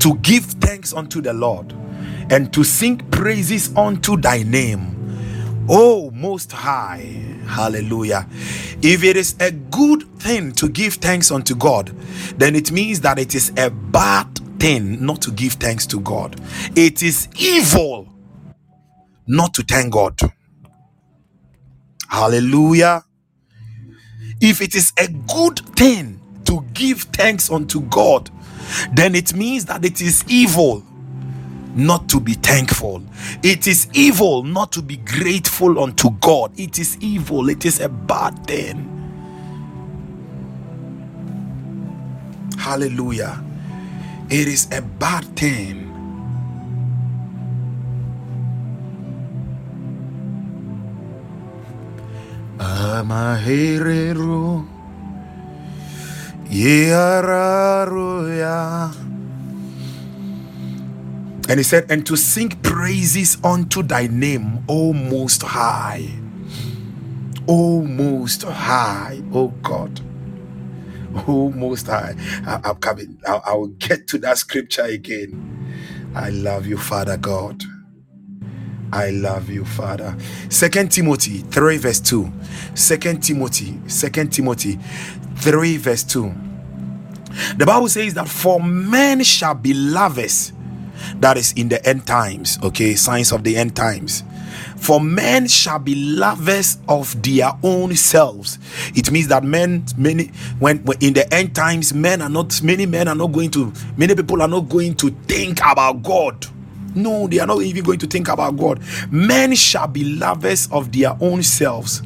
to 0.00 0.16
give 0.16 0.44
thanks 0.44 0.92
unto 0.94 1.20
the 1.22 1.32
Lord 1.32 1.72
and 2.30 2.52
to 2.54 2.64
sing 2.64 2.98
praises 3.10 3.74
unto 3.76 4.16
thy 4.18 4.42
name, 4.44 5.12
O 5.68 6.10
Most 6.12 6.52
High. 6.52 7.20
Hallelujah. 7.46 8.28
If 8.82 9.04
it 9.04 9.16
is 9.16 9.36
a 9.40 9.52
good 9.52 10.04
thing 10.20 10.52
to 10.54 10.68
give 10.68 10.94
thanks 10.94 11.30
unto 11.32 11.54
God, 11.56 11.92
then 12.38 12.56
it 12.56 12.72
means 12.72 13.00
that 13.02 13.18
it 13.18 13.34
is 13.34 13.52
a 13.58 13.70
bad 13.70 14.40
thing 14.60 15.04
not 15.04 15.22
to 15.22 15.32
give 15.32 15.54
thanks 15.54 15.86
to 15.88 16.00
God. 16.00 16.40
It 16.76 17.02
is 17.02 17.28
evil 17.38 18.08
not 19.26 19.54
to 19.54 19.62
thank 19.64 19.92
God. 19.94 20.18
Hallelujah. 22.08 23.03
If 24.44 24.62
it 24.62 24.74
is 24.76 24.92
a 24.98 25.08
good 25.08 25.60
thing 25.76 26.20
to 26.46 26.62
give 26.74 27.02
thanks 27.04 27.50
unto 27.50 27.82
God, 27.82 28.30
then 28.94 29.14
it 29.16 29.34
means 29.34 29.66
that 29.66 29.84
it 29.86 30.02
is 30.02 30.24
evil 30.28 30.84
not 31.74 32.08
to 32.10 32.20
be 32.20 32.34
thankful. 32.34 33.02
It 33.42 33.66
is 33.66 33.88
evil 33.94 34.44
not 34.44 34.72
to 34.72 34.82
be 34.82 34.98
grateful 34.98 35.82
unto 35.82 36.10
God. 36.20 36.52
It 36.58 36.78
is 36.78 36.98
evil. 37.00 37.50
It 37.50 37.64
is 37.66 37.80
a 37.80 37.88
bad 37.88 38.46
thing. 38.46 39.06
Hallelujah. 42.58 43.44
It 44.30 44.48
is 44.48 44.68
a 44.72 44.82
bad 44.82 45.24
thing. 45.36 45.93
Amahereru 52.64 54.66
Yararuya. 56.46 57.42
And 61.48 61.60
he 61.60 61.64
said, 61.64 61.90
and 61.90 62.06
to 62.06 62.16
sing 62.16 62.48
praises 62.62 63.36
unto 63.44 63.82
thy 63.82 64.06
name, 64.08 64.64
O 64.68 64.92
Most 64.94 65.42
High. 65.42 66.08
O 67.48 67.82
Most 67.82 68.44
High, 68.44 69.22
O 69.34 69.48
God. 69.62 70.00
O 71.28 71.50
Most 71.50 71.86
High. 71.88 72.14
I, 72.46 72.60
am 72.70 72.76
coming. 72.76 73.18
I, 73.26 73.40
I 73.46 73.54
will 73.54 73.66
get 73.68 74.06
to 74.08 74.18
that 74.18 74.38
scripture 74.38 74.84
again. 74.84 75.56
I 76.14 76.30
love 76.30 76.66
you, 76.66 76.78
Father 76.78 77.16
God. 77.18 77.62
I 78.94 79.10
love 79.10 79.50
you, 79.50 79.64
Father. 79.64 80.16
Second 80.50 80.92
Timothy 80.92 81.38
3, 81.38 81.78
verse 81.78 81.98
2. 81.98 82.32
Second 82.76 83.24
Timothy, 83.24 83.76
Second 83.88 84.32
Timothy 84.32 84.78
3, 85.38 85.76
verse 85.78 86.04
2. 86.04 86.32
The 87.56 87.66
Bible 87.66 87.88
says 87.88 88.14
that 88.14 88.28
for 88.28 88.62
men 88.62 89.24
shall 89.24 89.56
be 89.56 89.74
lovers. 89.74 90.52
That 91.16 91.36
is 91.36 91.52
in 91.54 91.68
the 91.70 91.84
end 91.84 92.06
times, 92.06 92.56
okay, 92.62 92.94
signs 92.94 93.32
of 93.32 93.42
the 93.42 93.56
end 93.56 93.74
times. 93.74 94.22
For 94.76 95.00
men 95.00 95.48
shall 95.48 95.80
be 95.80 95.96
lovers 95.96 96.78
of 96.88 97.20
their 97.20 97.50
own 97.64 97.96
selves. 97.96 98.60
It 98.94 99.10
means 99.10 99.26
that 99.26 99.42
men, 99.42 99.86
many, 99.96 100.28
when, 100.60 100.84
when 100.84 100.98
in 101.00 101.14
the 101.14 101.34
end 101.34 101.56
times, 101.56 101.92
men 101.92 102.22
are 102.22 102.28
not, 102.28 102.62
many 102.62 102.86
men 102.86 103.08
are 103.08 103.16
not 103.16 103.32
going 103.32 103.50
to, 103.52 103.72
many 103.96 104.14
people 104.14 104.40
are 104.40 104.46
not 104.46 104.68
going 104.68 104.94
to 104.96 105.10
think 105.26 105.58
about 105.64 106.04
God. 106.04 106.46
No, 106.94 107.26
they 107.26 107.40
are 107.40 107.46
not 107.46 107.62
even 107.62 107.84
going 107.84 107.98
to 107.98 108.06
think 108.06 108.28
about 108.28 108.56
God. 108.56 108.80
Men 109.10 109.54
shall 109.54 109.88
be 109.88 110.04
lovers 110.04 110.68
of 110.70 110.92
their 110.92 111.16
own 111.20 111.42
selves, 111.42 112.02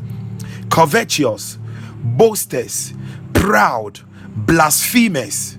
covetous, 0.70 1.58
boasters, 2.02 2.94
proud, 3.34 4.00
blasphemous, 4.34 5.58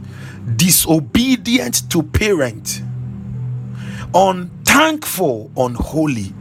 disobedient 0.56 1.89
to 1.91 2.03
parent, 2.03 2.81
unthankful, 4.14 5.51
unholy, 5.56 6.34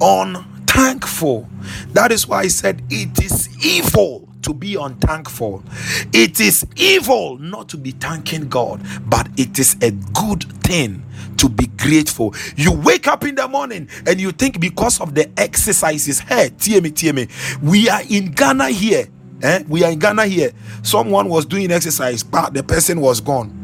unthankful. 0.00 1.48
That 1.88 2.12
is 2.12 2.28
why 2.28 2.40
I 2.40 2.48
said 2.48 2.82
it 2.90 3.22
is 3.24 3.48
evil 3.64 4.28
to 4.42 4.54
be 4.54 4.76
unthankful. 4.76 5.64
It 6.12 6.40
is 6.40 6.64
evil 6.76 7.38
not 7.38 7.68
to 7.70 7.76
be 7.76 7.90
thanking 7.90 8.48
God, 8.48 8.80
but 9.06 9.28
it 9.36 9.58
is 9.58 9.76
a 9.82 9.90
good 9.90 10.44
thing 10.62 11.04
to 11.38 11.48
be 11.48 11.66
grateful. 11.66 12.34
You 12.56 12.72
wake 12.72 13.06
up 13.06 13.24
in 13.24 13.34
the 13.34 13.48
morning 13.48 13.88
and 14.06 14.20
you 14.20 14.32
think 14.32 14.60
because 14.60 15.00
of 15.00 15.14
the 15.14 15.30
exercises, 15.38 16.20
hey, 16.20 16.50
TME, 16.50 16.92
TME, 16.92 17.62
we 17.62 17.88
are 17.88 18.02
in 18.08 18.32
Ghana 18.32 18.68
here. 18.70 19.06
Eh? 19.42 19.62
We 19.68 19.84
are 19.84 19.92
in 19.92 19.98
Ghana 19.98 20.26
here. 20.26 20.52
Someone 20.82 21.28
was 21.28 21.46
doing 21.46 21.70
exercise, 21.70 22.22
but 22.22 22.54
the 22.54 22.62
person 22.62 23.00
was 23.00 23.20
gone. 23.20 23.54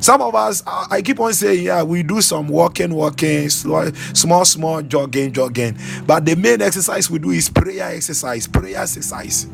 Some 0.00 0.20
of 0.20 0.34
us, 0.34 0.64
I 0.66 1.00
keep 1.00 1.20
on 1.20 1.32
saying, 1.32 1.64
yeah, 1.64 1.84
we 1.84 2.02
do 2.02 2.20
some 2.20 2.48
walking, 2.48 2.92
walking, 2.92 3.48
small, 3.48 3.92
small 4.44 4.82
jogging, 4.82 5.32
jogging. 5.32 5.78
But 6.04 6.26
the 6.26 6.34
main 6.34 6.60
exercise 6.60 7.08
we 7.08 7.20
do 7.20 7.30
is 7.30 7.48
prayer 7.48 7.94
exercise, 7.94 8.48
prayer 8.48 8.80
exercise. 8.80 9.46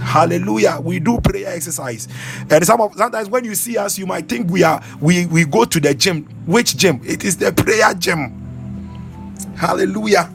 Hallelujah. 0.00 0.80
We 0.82 1.00
do 1.00 1.20
prayer 1.20 1.48
exercise. 1.54 2.08
And 2.50 2.64
some 2.66 2.80
of 2.80 2.94
sometimes 2.96 3.28
when 3.30 3.44
you 3.44 3.54
see 3.54 3.76
us, 3.78 3.98
you 3.98 4.06
might 4.06 4.28
think 4.28 4.50
we 4.50 4.62
are 4.64 4.82
we 5.00 5.26
we 5.26 5.44
go 5.44 5.64
to 5.66 5.80
the 5.80 5.94
gym. 5.94 6.24
Which 6.46 6.76
gym? 6.76 7.00
It 7.04 7.24
is 7.24 7.36
the 7.38 7.52
prayer 7.52 7.94
gym. 7.94 8.52
Hallelujah. 9.56 10.30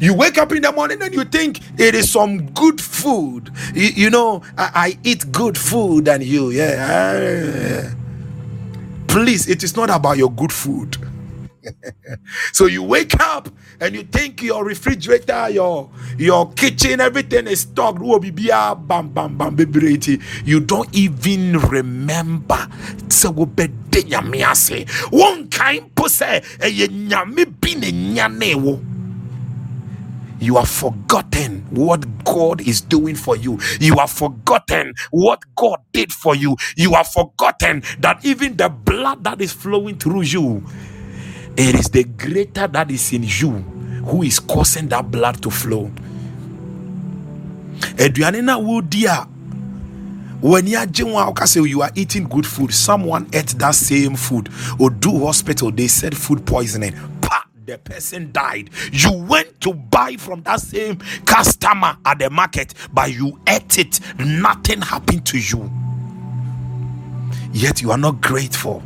You 0.00 0.14
wake 0.14 0.38
up 0.38 0.52
in 0.52 0.62
the 0.62 0.72
morning 0.72 1.02
and 1.02 1.14
you 1.14 1.24
think 1.24 1.60
it 1.80 1.94
is 1.94 2.10
some 2.12 2.50
good 2.52 2.80
food. 2.80 3.50
You, 3.74 3.88
you 3.88 4.10
know, 4.10 4.42
I, 4.58 4.70
I 4.74 4.98
eat 5.04 5.32
good 5.32 5.58
food 5.58 6.08
and 6.08 6.22
you, 6.22 6.50
yeah. 6.50 7.92
Please, 9.08 9.48
it 9.48 9.64
is 9.64 9.76
not 9.76 9.90
about 9.90 10.18
your 10.18 10.32
good 10.32 10.52
food. 10.52 10.96
So 12.52 12.66
you 12.66 12.82
wake 12.82 13.20
up 13.20 13.48
and 13.80 13.94
you 13.94 14.02
think 14.04 14.42
your 14.42 14.64
refrigerator, 14.64 15.50
your 15.50 15.90
your 16.18 16.52
kitchen, 16.52 17.00
everything 17.00 17.46
is 17.46 17.60
stocked. 17.62 18.00
Bam, 18.00 19.08
bam, 19.10 19.36
bam, 19.38 19.56
You 20.44 20.60
don't 20.60 20.88
even 20.94 21.58
remember. 21.60 22.68
Na 27.08 27.24
eh, 27.84 27.92
nyane 27.92 28.54
wo. 28.62 28.80
You 30.40 30.56
have 30.56 30.68
forgotten 30.68 31.66
what 31.70 32.24
God 32.24 32.60
is 32.60 32.80
doing 32.82 33.14
for 33.16 33.36
you. 33.36 33.58
You 33.80 33.96
have 33.96 34.10
forgotten 34.10 34.94
what 35.10 35.42
God 35.56 35.80
did 35.92 36.12
for 36.12 36.34
you. 36.36 36.56
You 36.76 36.92
have 36.94 37.08
forgotten 37.08 37.82
that 38.00 38.24
even 38.24 38.56
the 38.56 38.68
blood 38.68 39.24
that 39.24 39.40
is 39.40 39.52
flowing 39.52 39.98
through 39.98 40.22
you, 40.22 40.64
it 41.56 41.74
is 41.74 41.88
the 41.88 42.04
greater 42.04 42.66
that 42.66 42.90
is 42.90 43.12
in 43.12 43.22
you 43.22 43.52
who 44.06 44.22
is 44.22 44.38
causing 44.38 44.88
that 44.88 45.10
blood 45.10 45.42
to 45.42 45.50
flow. 45.50 45.90
Aduane 47.96 48.42
na 48.44 48.58
wodi 48.58 49.06
you 51.68 51.82
are 51.82 51.90
eating 51.94 52.24
good 52.24 52.46
food 52.46 52.72
someone 52.72 53.26
ate 53.32 53.48
that 53.58 53.74
same 53.74 54.16
food. 54.16 54.50
Or 54.78 54.90
do 54.90 55.24
hospital 55.24 55.70
they 55.70 55.88
said 55.88 56.16
food 56.16 56.46
poisoning. 56.46 56.94
Pa 57.22 57.46
the 57.64 57.78
person 57.78 58.30
died. 58.32 58.70
You 58.92 59.12
went 59.12 59.60
to 59.62 59.72
buy 59.72 60.16
from 60.16 60.42
that 60.42 60.60
same 60.60 60.98
customer 61.24 61.96
at 62.04 62.18
the 62.18 62.28
market 62.30 62.74
but 62.92 63.12
you 63.12 63.40
ate 63.48 63.78
it. 63.78 64.00
Nothing 64.18 64.82
happened 64.82 65.24
to 65.26 65.38
you. 65.38 65.70
Yet 67.52 67.80
you 67.80 67.90
are 67.90 67.98
not 67.98 68.20
grateful 68.20 68.82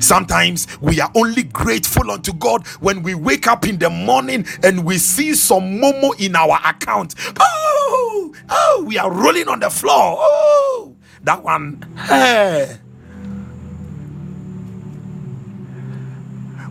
Sometimes 0.00 0.66
we 0.80 1.00
are 1.00 1.10
only 1.14 1.42
grateful 1.44 2.10
unto 2.10 2.32
God 2.32 2.66
when 2.80 3.02
we 3.02 3.14
wake 3.14 3.46
up 3.46 3.66
in 3.66 3.78
the 3.78 3.90
morning 3.90 4.46
and 4.62 4.84
we 4.84 4.98
see 4.98 5.34
some 5.34 5.80
momo 5.80 6.18
in 6.20 6.36
our 6.36 6.58
account. 6.64 7.14
Oh, 7.40 8.34
oh, 8.50 8.84
we 8.86 8.98
are 8.98 9.10
rolling 9.10 9.48
on 9.48 9.60
the 9.60 9.70
floor. 9.70 10.16
Oh, 10.18 10.94
that 11.24 11.42
one. 11.42 11.82
Hey. 12.06 12.78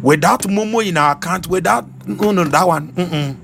Without 0.01 0.41
momo 0.43 0.85
in 0.87 0.97
our 0.97 1.13
account, 1.13 1.47
without 1.47 1.85
no, 2.07 2.31
no, 2.31 2.43
that 2.45 2.67
one. 2.67 2.91
mm-mm. 2.93 3.35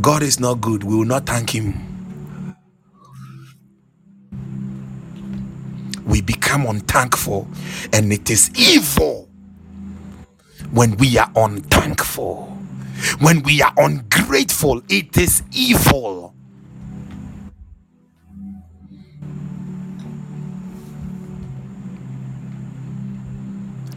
God 0.00 0.22
is 0.22 0.38
not 0.40 0.60
good. 0.60 0.84
We 0.84 0.96
will 0.96 1.04
not 1.04 1.26
thank 1.26 1.50
Him. 1.50 1.89
We 6.06 6.20
become 6.22 6.66
unthankful, 6.66 7.48
and 7.92 8.12
it 8.12 8.30
is 8.30 8.50
evil 8.54 9.28
when 10.72 10.96
we 10.96 11.18
are 11.18 11.30
unthankful. 11.36 12.46
When 13.20 13.42
we 13.42 13.62
are 13.62 13.72
ungrateful, 13.76 14.82
it 14.88 15.16
is 15.16 15.42
evil. 15.52 16.34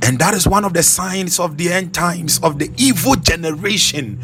And 0.02 0.20
that 0.20 0.34
is 0.34 0.48
one 0.48 0.66
of 0.66 0.74
the 0.74 0.84
signs 0.84 1.40
of 1.40 1.58
the 1.58 1.72
end 1.72 1.94
times 1.94 2.40
of 2.44 2.60
the 2.60 2.70
evil 2.78 3.16
generation. 3.16 4.20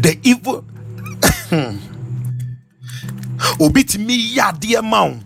The 0.00 0.18
evil. 0.22 0.64
Obi 3.60 3.84
tumi 3.84 4.34
yɛ 4.36 4.52
adeɛ 4.52 5.22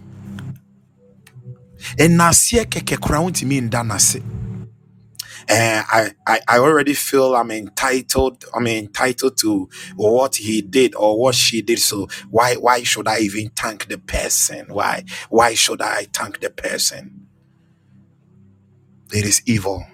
Ɛnaaseɛ 1.99 2.65
kɛkɛ 2.67 2.97
koraa 2.99 3.23
wontumi 3.25 3.61
nda 3.63 3.83
n'ase. 3.83 4.23
Eh, 5.49 5.83
I, 5.89 6.11
I, 6.27 6.41
I 6.49 6.59
already 6.59 6.95
feel 6.95 7.37
I'm 7.37 7.53
entitled. 7.53 8.45
I'm 8.53 8.67
entitled 8.67 9.39
to 9.39 9.69
what 9.95 10.37
he 10.37 10.61
did 10.61 10.95
or 10.97 11.21
what 11.21 11.37
she 11.37 11.63
did. 11.63 11.79
So 11.79 12.09
why 12.31 12.55
why 12.57 12.83
should 12.83 13.07
I 13.07 13.21
even 13.21 13.51
thank 13.51 13.87
the 13.87 13.99
person? 13.99 14.67
Why 14.69 15.05
why 15.29 15.55
should 15.55 15.81
I 15.81 16.09
thank 16.13 16.41
the 16.41 16.51
person? 16.51 17.29
It 19.13 19.25
is 19.25 19.41
evil. 19.47 19.87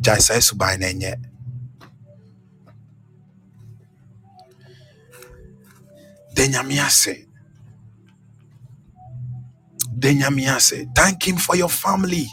Gyae. 0.00 0.86
Da 9.98 10.10
Nyame 10.12 10.48
ase. 10.56 10.86
Thank 10.96 11.28
him 11.28 11.36
for 11.38 11.56
your 11.56 11.70
family. 11.70 12.28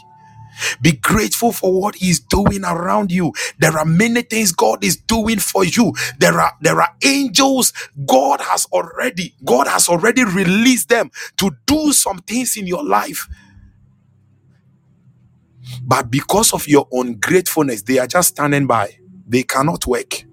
Be 0.82 0.92
grateful 0.92 1.52
for 1.52 1.80
what 1.80 1.96
he's 1.96 2.20
doing 2.20 2.64
around 2.64 3.12
you. 3.12 3.32
There 3.58 3.76
are 3.78 3.84
many 3.86 4.22
things 4.22 4.52
God 4.52 4.84
is 4.84 4.96
doing 4.96 5.38
for 5.40 5.64
you. 5.64 5.94
There 6.18 6.40
are 6.40 6.52
there 6.62 6.80
are 6.80 6.90
angels 7.04 7.72
God 8.06 8.40
has 8.42 8.66
already 8.72 9.34
God 9.44 9.68
has 9.68 9.88
already 9.88 10.24
released 10.24 10.88
them 10.90 11.10
to 11.38 11.52
do 11.66 11.92
some 11.92 12.18
things 12.20 12.56
in 12.56 12.66
your 12.66 12.84
life. 12.84 13.28
But 15.82 16.10
because 16.10 16.52
of 16.54 16.68
your 16.68 16.88
ungratefulness, 16.92 17.82
they 17.82 17.98
are 17.98 18.08
just 18.08 18.30
standing 18.30 18.66
by. 18.66 18.98
They 19.26 19.44
cannot 19.44 19.86
work. 19.86 20.24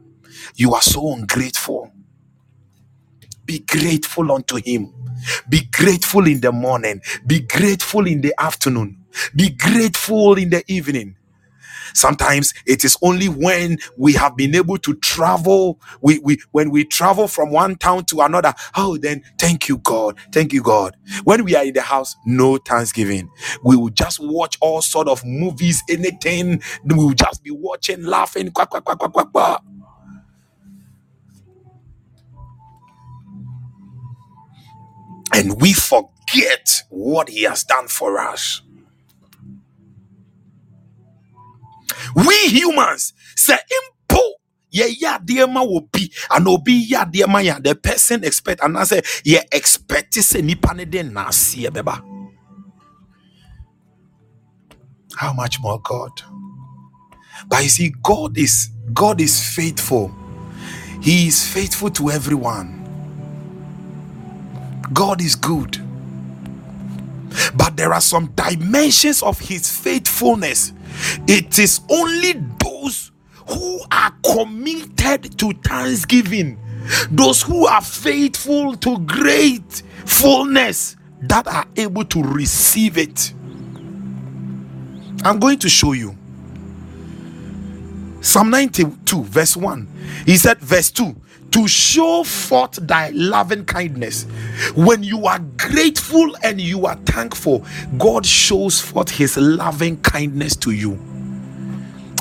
You 0.56 0.74
are 0.76 0.84
so 0.84 1.14
ungrateful. 1.14 1.91
Be 3.52 3.60
grateful 3.60 4.32
unto 4.32 4.58
him. 4.64 4.94
Be 5.50 5.62
grateful 5.74 6.28
in 6.28 6.42
the 6.42 6.52
morning. 6.54 7.02
Be 7.28 7.42
grateful 7.42 8.08
in 8.08 8.22
the 8.22 8.34
afternoon. 8.40 8.98
Be 9.36 9.50
grateful 9.52 10.38
in 10.38 10.52
the 10.52 10.64
evening. 10.72 11.18
Sometimes 11.96 12.54
it 12.68 12.86
is 12.86 12.98
only 13.04 13.30
when 13.30 13.80
we 13.98 14.14
have 14.14 14.38
been 14.38 14.56
able 14.56 14.78
to 14.80 14.96
travel, 14.98 15.80
we, 16.02 16.20
we 16.20 16.40
when 16.52 16.72
we 16.72 16.86
travel 16.86 17.28
from 17.28 17.52
one 17.52 17.76
town 17.78 18.06
to 18.06 18.22
another. 18.22 18.54
Oh, 18.78 18.98
then 18.98 19.24
thank 19.40 19.70
you, 19.70 19.80
God. 19.80 20.18
Thank 20.34 20.54
you, 20.54 20.64
God. 20.64 20.98
When 21.26 21.46
we 21.46 21.56
are 21.56 21.66
in 21.66 21.74
the 21.74 21.82
house, 21.82 22.16
no 22.26 22.58
thanksgiving. 22.58 23.30
We 23.64 23.78
will 23.78 23.90
just 23.92 24.20
watch 24.22 24.58
all 24.62 24.82
sort 24.82 25.08
of 25.10 25.26
movies, 25.26 25.84
anything. 25.90 26.62
We 26.86 26.96
will 26.96 27.14
just 27.14 27.44
be 27.44 27.52
watching, 27.52 28.04
laughing, 28.04 28.52
quack, 28.52 28.72
quack, 28.72 28.86
quack, 28.86 29.00
quack, 29.00 29.14
quack, 29.14 29.32
quack. 29.34 29.62
And 35.34 35.62
we 35.62 35.74
forget 35.74 36.84
what 36.90 37.30
He 37.30 37.44
has 37.44 37.64
done 37.64 37.88
for 37.88 38.20
us. 38.20 38.62
we 42.16 42.36
humans 42.50 43.14
say 43.36 43.58
impo 43.78 44.22
yɛyɛ 44.74 45.20
adeɛ 45.20 45.50
ma 45.52 45.62
wɔ 45.62 45.92
bi 45.92 46.10
ana 46.32 46.52
obi 46.52 46.88
yɛ 46.90 47.06
adeɛ 47.06 47.28
ma 47.30 47.42
the 47.60 47.76
person 47.76 48.24
expect 48.24 48.62
and 48.64 48.78
I 48.78 48.84
say 48.86 49.02
yɛ 49.26 49.44
expect 49.54 50.16
sɛ 50.16 50.44
nipa 50.44 50.74
ne 50.76 50.86
de 50.86 51.04
naaseɛ 51.04 51.70
bɛba 51.72 52.02
how 55.18 55.34
much 55.34 55.60
more 55.62 55.82
god? 55.84 56.12
But 57.48 57.64
you 57.64 57.70
see 57.70 57.94
god 58.04 58.38
is 58.38 58.70
god 58.94 59.22
is 59.22 59.40
faithful. 59.56 60.12
He 61.02 61.28
is 61.28 61.48
faithful 61.48 61.92
to 61.92 62.12
everyone 62.12 62.81
god 64.94 65.22
is 65.22 65.36
good. 65.36 65.78
But 67.56 67.78
there 67.78 67.94
are 67.94 68.02
some 68.02 68.28
dimensions 68.36 69.24
of 69.24 69.40
his 69.40 69.72
faithfulness. 69.72 70.74
It 71.28 71.58
is 71.60 71.80
only 71.90 72.34
those 72.60 73.12
who 73.48 73.80
are 73.92 74.12
committed 74.24 75.38
to 75.40 75.54
thanksgiving 75.64 76.58
those 77.12 77.42
who 77.42 77.68
are 77.68 77.82
faithful 77.82 78.76
to 78.78 78.98
great 79.00 79.84
fullness 80.06 80.96
that 81.22 81.48
are 81.48 81.66
able 81.76 82.04
to 82.06 82.24
receive 82.24 82.98
it. 82.98 83.34
I'm 85.24 85.40
going 85.40 85.60
to 85.60 85.70
show 85.70 85.94
you. 85.94 86.18
Psalm 88.22 88.52
92 88.52 89.24
verse 89.24 89.58
1 89.58 89.88
he 90.28 90.38
said 90.38 90.60
verse 90.60 90.92
2 90.92 91.16
to 91.52 91.68
show 91.68 92.24
forth 92.24 92.76
thy 92.88 93.10
loving 93.10 93.66
kindness. 93.66 94.24
When 94.76 95.04
you 95.04 95.26
are 95.26 95.40
grateful 95.58 96.36
and 96.44 96.60
you 96.60 96.86
are 96.86 96.96
thankful 97.06 97.66
god 97.98 98.26
shows 98.26 98.80
forth 98.80 99.10
his 99.10 99.38
loving 99.38 100.02
kindness 100.02 100.56
to 100.58 100.72
you. 100.72 101.00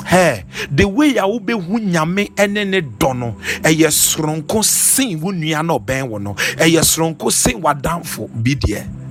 Hey, 0.05 0.45
the 0.69 0.87
way 0.87 1.11
a 1.17 1.23
wobɛhu 1.23 1.79
nyame 1.79 2.29
ɛne 2.35 2.67
ne 2.67 2.81
dɔ 2.81 3.17
no 3.17 3.35
ɛyɛ 3.61 3.87
soronko 3.91 4.63
sen 4.63 5.21
wo 5.21 5.31
nua 5.31 5.65
na 5.65 5.77
ɔbɛn 5.77 6.09
wo 6.09 6.17
no 6.17 6.33
ɛyɛ 6.33 6.81
soronko 6.83 7.31
sen 7.31 7.61
w'adamfo 7.61 8.27
bi 8.43 8.51
deɛ 8.55 9.01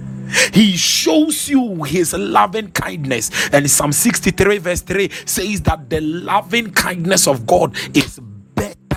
he 0.53 0.77
shows 0.77 1.49
you 1.49 1.83
his 1.85 2.13
loving 2.13 2.71
kindness. 2.71 3.31
And 3.53 3.69
psalm 3.71 3.93
63 3.93 4.59
verse 4.59 4.81
3 4.83 5.11
says 5.25 5.61
that 5.63 5.91
the 5.91 6.01
loving 6.01 6.71
kindness 6.71 7.27
of 7.27 7.47
god 7.47 7.75
is 7.97 8.21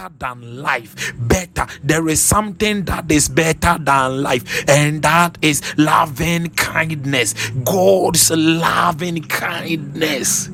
better 0.04 0.16
than 0.20 0.62
life. 0.62 1.14
Better. 1.18 1.68
There 1.84 2.08
is 2.08 2.22
something 2.22 2.86
that 2.86 3.12
is 3.12 3.30
better 3.30 3.78
than 3.80 4.24
life 4.24 4.70
and 4.70 5.02
that 5.04 5.38
is 5.42 5.62
loving 5.78 6.50
kindness. 6.50 7.34
God's 7.64 8.32
loving 8.32 9.24
kindness. 9.24 10.48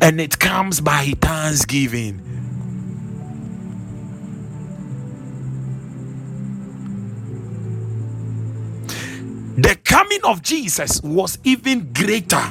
And 0.00 0.20
it 0.20 0.38
comes 0.38 0.80
by 0.80 1.12
thanksgiving. 1.20 2.24
The 9.56 9.76
coming 9.84 10.20
of 10.24 10.42
Jesus 10.42 11.00
was 11.02 11.38
even 11.42 11.92
greater 11.92 12.42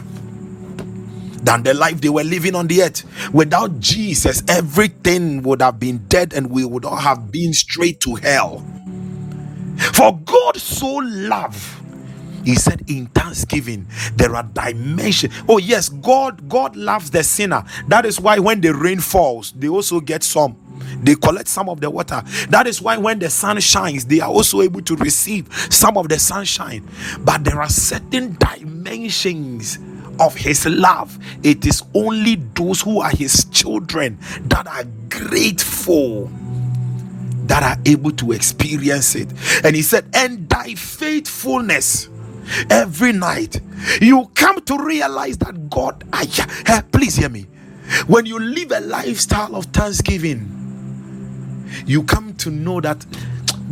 than 1.43 1.63
the 1.63 1.73
life 1.73 2.01
they 2.01 2.09
were 2.09 2.23
living 2.23 2.55
on 2.55 2.67
the 2.67 2.83
earth. 2.83 3.03
Without 3.33 3.79
Jesus, 3.79 4.43
everything 4.47 5.43
would 5.43 5.61
have 5.61 5.79
been 5.79 5.99
dead 6.07 6.33
and 6.33 6.49
we 6.49 6.65
would 6.65 6.85
all 6.85 6.97
have 6.97 7.31
been 7.31 7.53
straight 7.53 7.99
to 8.01 8.15
hell. 8.15 8.65
For 9.93 10.17
God 10.25 10.57
so 10.57 10.95
loved 11.03 11.77
he 12.47 12.55
said 12.55 12.89
in 12.89 13.07
thanksgiving 13.07 13.85
there 14.15 14.33
are 14.33 14.43
dimensions. 14.43 15.33
Oh 15.49 15.57
yes 15.57 15.89
god 15.89 16.47
god 16.47 16.77
loves 16.77 17.11
the 17.11 17.21
sinner. 17.21 17.65
That 17.89 18.05
is 18.05 18.21
why 18.21 18.39
when 18.39 18.61
the 18.61 18.73
rain 18.73 19.01
falls 19.01 19.51
they 19.51 19.67
also 19.67 19.99
get 19.99 20.23
some. 20.23 20.55
They 21.03 21.15
collect 21.15 21.49
some 21.49 21.67
of 21.67 21.81
the 21.81 21.89
water. 21.89 22.23
That 22.49 22.65
is 22.65 22.81
why 22.81 22.95
when 22.97 23.19
the 23.19 23.29
sun 23.29 23.59
shines 23.59 24.05
they 24.05 24.21
are 24.21 24.29
also 24.29 24.61
able 24.61 24.81
to 24.83 24.95
receive 24.95 25.53
some 25.69 25.97
of 25.97 26.07
the 26.07 26.17
sunshine. 26.19 26.87
But 27.19 27.43
there 27.43 27.61
are 27.61 27.69
certain 27.69 28.37
dimensions 28.39 29.77
of 30.19 30.35
his 30.35 30.65
love. 30.65 31.17
It 31.43 31.65
is 31.65 31.83
only 31.93 32.35
those 32.55 32.81
who 32.81 33.01
are 33.01 33.11
his 33.11 33.45
children 33.45 34.19
that 34.45 34.67
are 34.67 34.85
grateful 35.09 36.31
that 37.47 37.63
are 37.63 37.81
able 37.85 38.11
to 38.11 38.31
experience 38.33 39.15
it. 39.15 39.29
And 39.63 39.75
he 39.75 39.81
said 39.81 40.05
and 40.13 40.49
thy 40.49 40.75
faithfulness 40.75 42.09
every 42.69 43.11
night 43.13 43.61
you 44.01 44.29
come 44.35 44.61
to 44.61 44.77
realize 44.77 45.37
that 45.39 45.69
god 45.69 46.03
Aya, 46.13 46.47
eh, 46.67 46.81
please 46.91 47.15
hear 47.17 47.29
me. 47.29 47.47
When 48.07 48.25
you 48.25 48.39
live 48.39 48.71
a 48.71 48.81
lifestyle 48.81 49.55
of 49.55 49.65
thanksgiving 49.67 50.69
you 51.85 52.03
come 52.03 52.33
to 52.35 52.49
know 52.51 52.81
that 52.81 53.05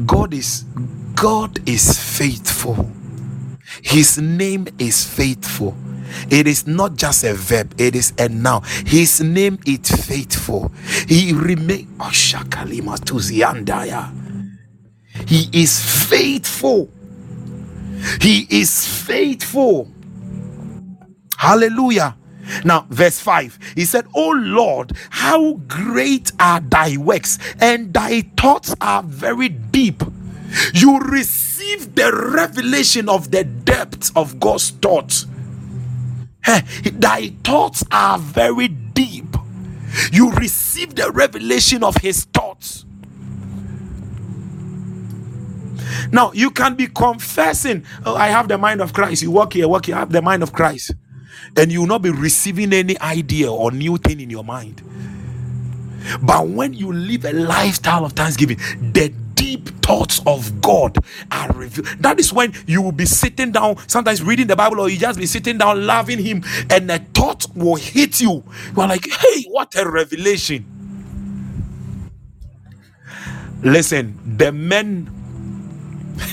god 0.05 0.33
is 0.33 0.65
god 1.15 1.67
is 1.69 1.97
faithful. 2.19 2.89
His 3.83 4.17
name 4.19 4.67
is 4.79 5.05
faithful 5.05 5.75
it 6.29 6.47
is 6.47 6.67
not 6.67 6.95
just 6.95 7.23
a 7.23 7.33
verb 7.33 7.73
it 7.79 7.95
is 7.95 8.13
a 8.19 8.29
noun 8.29 8.61
his 8.85 9.21
name 9.21 9.59
is 9.65 9.89
faithful 10.05 10.71
he 11.07 11.33
remain 11.33 11.87
oh, 11.99 12.09
he 15.27 15.49
is 15.53 16.07
faithful 16.09 16.89
he 18.21 18.47
is 18.49 18.87
faithful. 18.87 19.91
Hallelujah. 21.37 22.17
Now, 22.63 22.85
verse 22.89 23.19
5, 23.19 23.57
he 23.75 23.85
said, 23.85 24.05
Oh 24.13 24.31
Lord, 24.31 24.91
how 25.09 25.53
great 25.67 26.31
are 26.39 26.59
thy 26.59 26.97
works, 26.97 27.39
and 27.59 27.93
thy 27.93 28.21
thoughts 28.37 28.75
are 28.81 29.01
very 29.01 29.49
deep. 29.49 30.03
You 30.73 30.99
receive 30.99 31.95
the 31.95 32.11
revelation 32.13 33.09
of 33.09 33.31
the 33.31 33.43
depths 33.43 34.11
of 34.15 34.39
God's 34.39 34.69
thoughts. 34.69 35.25
Eh, 36.47 36.61
Thy 36.93 37.29
thoughts 37.43 37.83
are 37.91 38.17
very 38.19 38.67
deep. 38.67 39.35
You 40.11 40.31
receive 40.33 40.95
the 40.95 41.11
revelation 41.11 41.83
of 41.83 41.97
his 41.97 42.25
thoughts. 42.25 42.85
Now 46.11 46.31
you 46.33 46.51
can 46.51 46.75
be 46.75 46.87
confessing, 46.87 47.85
oh, 48.05 48.15
I 48.15 48.27
have 48.27 48.47
the 48.47 48.57
mind 48.57 48.81
of 48.81 48.93
Christ. 48.93 49.21
You 49.21 49.31
walk 49.31 49.53
here, 49.53 49.67
walk 49.67 49.87
here, 49.87 49.95
I 49.95 49.99
have 49.99 50.11
the 50.11 50.21
mind 50.21 50.43
of 50.43 50.53
Christ. 50.53 50.93
And 51.57 51.71
you 51.71 51.81
will 51.81 51.87
not 51.87 52.01
be 52.01 52.09
receiving 52.11 52.73
any 52.73 52.99
idea 52.99 53.51
or 53.51 53.71
new 53.71 53.97
thing 53.97 54.19
in 54.19 54.29
your 54.29 54.43
mind. 54.43 54.81
But 56.21 56.47
when 56.49 56.73
you 56.73 56.91
live 56.91 57.25
a 57.25 57.33
lifestyle 57.33 58.05
of 58.05 58.13
thanksgiving, 58.13 58.57
the 58.93 59.13
deep 59.45 59.69
thoughts 59.83 60.21
of 60.25 60.59
God 60.59 60.97
are 61.31 61.51
revealed. 61.53 61.87
That 61.99 62.19
is 62.19 62.33
when 62.33 62.53
you 62.65 62.81
will 62.81 62.91
be 62.91 63.05
sitting 63.05 63.51
down, 63.51 63.77
sometimes 63.87 64.23
reading 64.23 64.47
the 64.47 64.55
Bible, 64.55 64.79
or 64.79 64.89
you 64.89 64.97
just 64.97 65.19
be 65.19 65.27
sitting 65.27 65.59
down 65.59 65.85
loving 65.85 66.17
Him, 66.17 66.43
and 66.71 66.89
a 66.89 66.97
thought 66.97 67.45
will 67.55 67.75
hit 67.75 68.19
you. 68.19 68.43
You 68.75 68.81
are 68.81 68.87
like, 68.87 69.07
hey, 69.07 69.43
what 69.49 69.75
a 69.75 69.87
revelation. 69.87 70.65
Listen, 73.63 74.19
the 74.37 74.51
men 74.51 75.11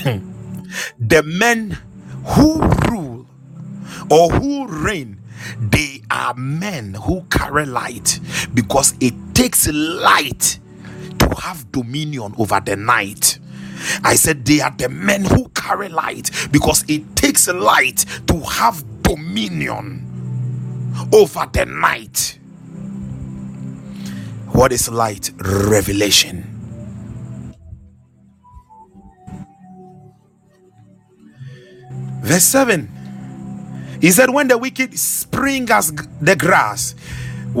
the 0.99 1.23
men 1.23 1.77
who 2.25 2.61
rule 2.89 3.27
or 4.09 4.29
who 4.31 4.67
reign 4.67 5.19
they 5.59 6.01
are 6.11 6.33
men 6.35 6.95
who 6.95 7.23
carry 7.29 7.65
light 7.65 8.19
because 8.53 8.95
it 9.01 9.13
takes 9.35 9.67
light 9.69 10.59
have 11.35 11.71
dominion 11.71 12.35
over 12.37 12.61
the 12.65 12.75
night. 12.75 13.39
I 14.03 14.15
said 14.15 14.45
they 14.45 14.61
are 14.61 14.73
the 14.77 14.89
men 14.89 15.25
who 15.25 15.49
carry 15.49 15.89
light 15.89 16.31
because 16.51 16.85
it 16.87 17.15
takes 17.15 17.47
light 17.47 18.05
to 18.27 18.39
have 18.41 18.83
dominion 19.03 20.21
over 21.13 21.47
the 21.53 21.65
night. 21.65 22.39
What 24.51 24.71
is 24.73 24.89
light? 24.89 25.31
Revelation. 25.39 26.67
Verse 32.21 32.43
7 32.45 32.89
He 34.01 34.11
said, 34.11 34.31
When 34.31 34.47
the 34.47 34.57
wicked 34.57 34.97
spring 34.99 35.69
as 35.71 35.91
the 36.21 36.35
grass, 36.35 36.95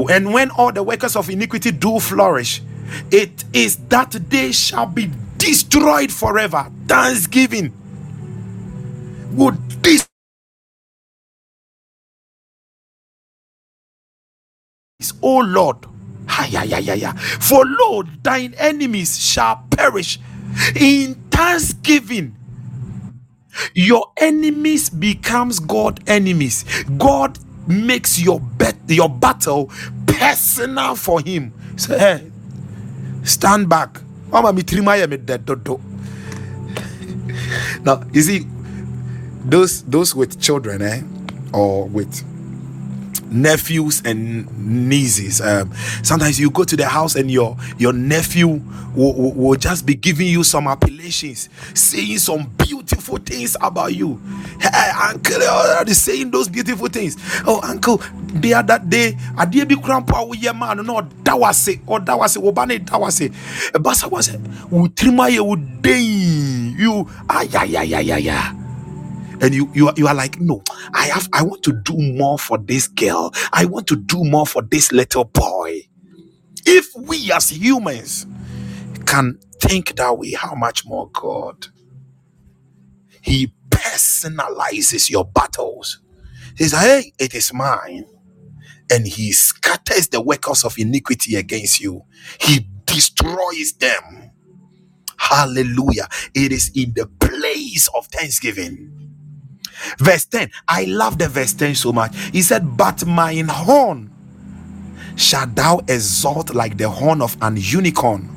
and 0.09 0.33
when 0.33 0.51
all 0.51 0.71
the 0.71 0.83
workers 0.83 1.15
of 1.17 1.29
iniquity 1.29 1.71
do 1.71 1.99
flourish, 1.99 2.61
it 3.11 3.45
is 3.53 3.77
that 3.89 4.11
they 4.29 4.51
shall 4.53 4.87
be 4.87 5.11
destroyed 5.37 6.11
forever. 6.11 6.71
Thanksgiving 6.87 7.73
would 9.31 9.57
this, 9.83 10.07
O 15.21 15.39
Lord. 15.39 15.77
For 17.41 17.65
lo, 17.65 18.03
thine 18.23 18.55
enemies 18.57 19.19
shall 19.19 19.63
perish 19.71 20.19
in 20.75 21.15
thanksgiving 21.31 22.35
your 23.75 24.11
enemies 24.17 24.89
becomes 24.89 25.59
god 25.59 26.01
enemies 26.07 26.65
god 26.99 27.39
makes 27.67 28.19
your 28.21 28.39
bet 28.41 28.75
your 28.87 29.09
battle 29.09 29.71
personal 30.07 30.95
for 30.95 31.21
him. 31.21 31.53
Say, 31.77 31.99
hey, 31.99 32.32
stand 33.23 33.67
back. 33.69 33.99
Mama 34.31 34.53
mi 34.53 34.63
trima 34.63 34.97
ya 34.99 35.07
me 35.07 35.17
dead 35.17 35.45
dodo. 35.45 35.79
Now, 37.85 38.03
you 38.13 38.21
see, 38.21 38.47
those 39.45 39.83
those 39.83 40.15
with 40.15 40.39
children, 40.41 40.81
eh, 40.81 41.01
or 41.53 41.85
with 41.87 42.23
nephews 43.33 44.01
and 44.05 44.47
nieces. 44.89 45.41
Um, 45.41 45.73
sometimes 46.03 46.39
you 46.39 46.49
go 46.49 46.63
to 46.63 46.75
the 46.75 46.85
house 46.85 47.15
and 47.15 47.29
your 47.29 47.57
your 47.77 47.93
nephew 47.93 48.61
will, 48.95 49.13
will, 49.15 49.33
will 49.33 49.55
just 49.55 49.85
be 49.85 49.95
giving 49.95 50.27
you 50.27 50.43
some 50.43 50.67
appellations, 50.67 51.49
saying 51.73 52.19
some 52.19 52.49
beautiful 52.57 53.17
things 53.17 53.57
about 53.61 53.95
you. 53.95 54.21
Hey, 54.59 54.91
uncle, 55.01 55.41
already 55.41 55.93
saying 55.93 56.31
those 56.31 56.47
beautiful 56.47 56.87
things. 56.87 57.17
Oh, 57.45 57.59
uncle, 57.63 57.97
the 58.33 58.53
other 58.53 58.79
day, 58.79 59.17
I 59.37 59.45
did 59.45 59.67
be 59.67 59.75
grandpa 59.75 60.25
with 60.25 60.41
your 60.41 60.53
man, 60.53 60.85
no, 60.85 61.01
that 61.23 61.39
was 61.39 61.67
it, 61.67 61.79
or 61.87 61.99
that 61.99 62.17
was 62.17 62.35
it, 62.37 62.43
Obane, 62.43 62.89
that 62.89 62.99
was 62.99 63.19
it. 63.21 63.31
Basa 63.73 64.09
was 64.09 64.29
it, 64.29 64.39
you, 66.79 67.07
ah, 67.29 67.41
yeah, 67.43 67.63
yeah, 67.63 67.81
yeah, 67.83 67.99
yeah, 67.99 68.17
yeah 68.17 68.62
and 69.43 69.53
you 69.53 69.69
you 69.75 69.89
are, 69.89 69.95
you 69.97 70.07
are 70.07 70.15
like 70.15 70.39
no 70.41 70.63
i 70.93 71.07
have 71.07 71.29
i 71.33 71.43
want 71.43 71.63
to 71.63 71.73
do 71.73 71.95
more 71.97 72.39
for 72.39 72.57
this 72.59 72.87
girl. 72.87 73.31
I 73.53 73.65
want 73.65 73.87
to 73.87 73.97
do 73.97 74.23
more 74.25 74.47
for 74.47 74.63
this 74.63 74.91
little 74.91 75.25
boy. 75.25 75.81
If 76.65 76.87
we 76.95 77.31
as 77.31 77.49
humans 77.51 78.27
can 79.05 79.39
think 79.61 79.95
that 79.97 80.17
way 80.17 80.33
how 80.33 80.55
much 80.55 80.85
more 80.85 81.09
god? 81.11 81.67
He 83.21 83.53
personalizes 83.69 85.09
your 85.09 85.25
battles. 85.25 85.99
He 86.57 86.65
says 86.65 86.81
hey 86.81 87.13
it 87.19 87.35
is 87.35 87.53
mine. 87.53 88.05
And 88.91 89.07
he 89.07 89.31
scatters 89.33 90.09
the 90.09 90.21
workers 90.21 90.63
of 90.65 90.77
iniquity 90.79 91.35
against 91.35 91.81
you. 91.81 92.03
He 92.39 92.67
destroys 92.85 93.73
them. 93.79 94.31
Hallelujah. 95.17 96.07
It 96.35 96.51
is 96.51 96.71
in 96.75 96.93
the 96.95 97.07
place 97.07 97.89
of 97.95 98.07
thanksgiving 98.07 99.12
Verse 99.97 100.25
10. 100.25 100.51
I 100.67 100.85
love 100.85 101.17
the 101.17 101.27
verse 101.27 101.53
10 101.53 101.75
so 101.75 101.93
much. 101.93 102.15
He 102.31 102.41
said, 102.41 102.77
But 102.77 103.05
mine 103.05 103.47
horn 103.47 104.11
shall 105.15 105.47
thou 105.47 105.79
exalt 105.87 106.53
like 106.53 106.77
the 106.77 106.89
horn 106.89 107.21
of 107.21 107.37
an 107.41 107.57
unicorn. 107.57 108.29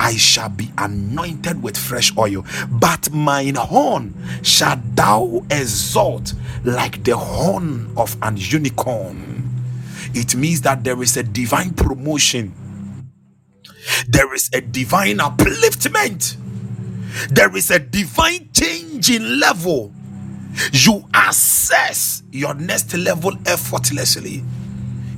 I 0.00 0.16
shall 0.16 0.48
be 0.48 0.70
anointed 0.76 1.62
with 1.62 1.76
fresh 1.76 2.16
oil, 2.18 2.44
but 2.70 3.10
mine 3.12 3.54
horn 3.54 4.14
shall 4.42 4.80
thou 4.94 5.44
exalt 5.50 6.34
like 6.64 7.04
the 7.04 7.16
horn 7.16 7.92
of 7.96 8.16
an 8.22 8.36
unicorn. 8.36 9.50
It 10.14 10.34
means 10.34 10.62
that 10.62 10.84
there 10.84 11.00
is 11.02 11.16
a 11.16 11.22
divine 11.22 11.74
promotion, 11.74 12.54
there 14.08 14.34
is 14.34 14.50
a 14.52 14.60
divine 14.60 15.18
upliftment, 15.18 16.36
there 17.30 17.54
is 17.56 17.70
a 17.70 17.78
divine 17.78 18.50
change 18.52 19.10
in 19.10 19.38
level 19.40 19.92
you 20.72 21.04
assess 21.14 22.22
your 22.32 22.54
next 22.54 22.94
level 22.94 23.32
effortlessly. 23.46 24.42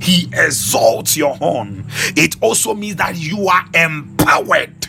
He 0.01 0.29
exalts 0.33 1.17
your 1.17 1.35
horn. 1.35 1.85
It 2.15 2.35
also 2.41 2.73
means 2.73 2.97
that 2.97 3.17
you 3.17 3.47
are 3.47 3.65
empowered, 3.73 4.87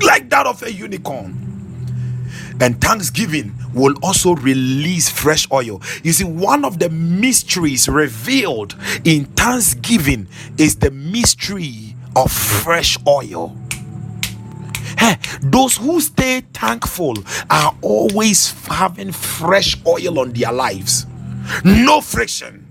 like 0.00 0.28
that 0.30 0.46
of 0.46 0.62
a 0.62 0.72
unicorn. 0.72 1.44
And 2.60 2.80
thanksgiving 2.80 3.54
will 3.72 3.94
also 4.02 4.34
release 4.34 5.08
fresh 5.08 5.46
oil. 5.52 5.80
You 6.02 6.12
see, 6.12 6.24
one 6.24 6.64
of 6.64 6.80
the 6.80 6.90
mysteries 6.90 7.88
revealed 7.88 8.74
in 9.04 9.26
thanksgiving 9.26 10.26
is 10.56 10.76
the 10.76 10.90
mystery 10.90 11.94
of 12.16 12.32
fresh 12.32 12.98
oil. 13.06 13.56
Hey, 14.98 15.16
those 15.40 15.76
who 15.76 16.00
stay 16.00 16.40
thankful 16.52 17.14
are 17.50 17.74
always 17.82 18.50
having 18.66 19.12
fresh 19.12 19.76
oil 19.86 20.18
on 20.18 20.32
their 20.32 20.52
lives. 20.52 21.06
No 21.64 22.00
friction, 22.00 22.66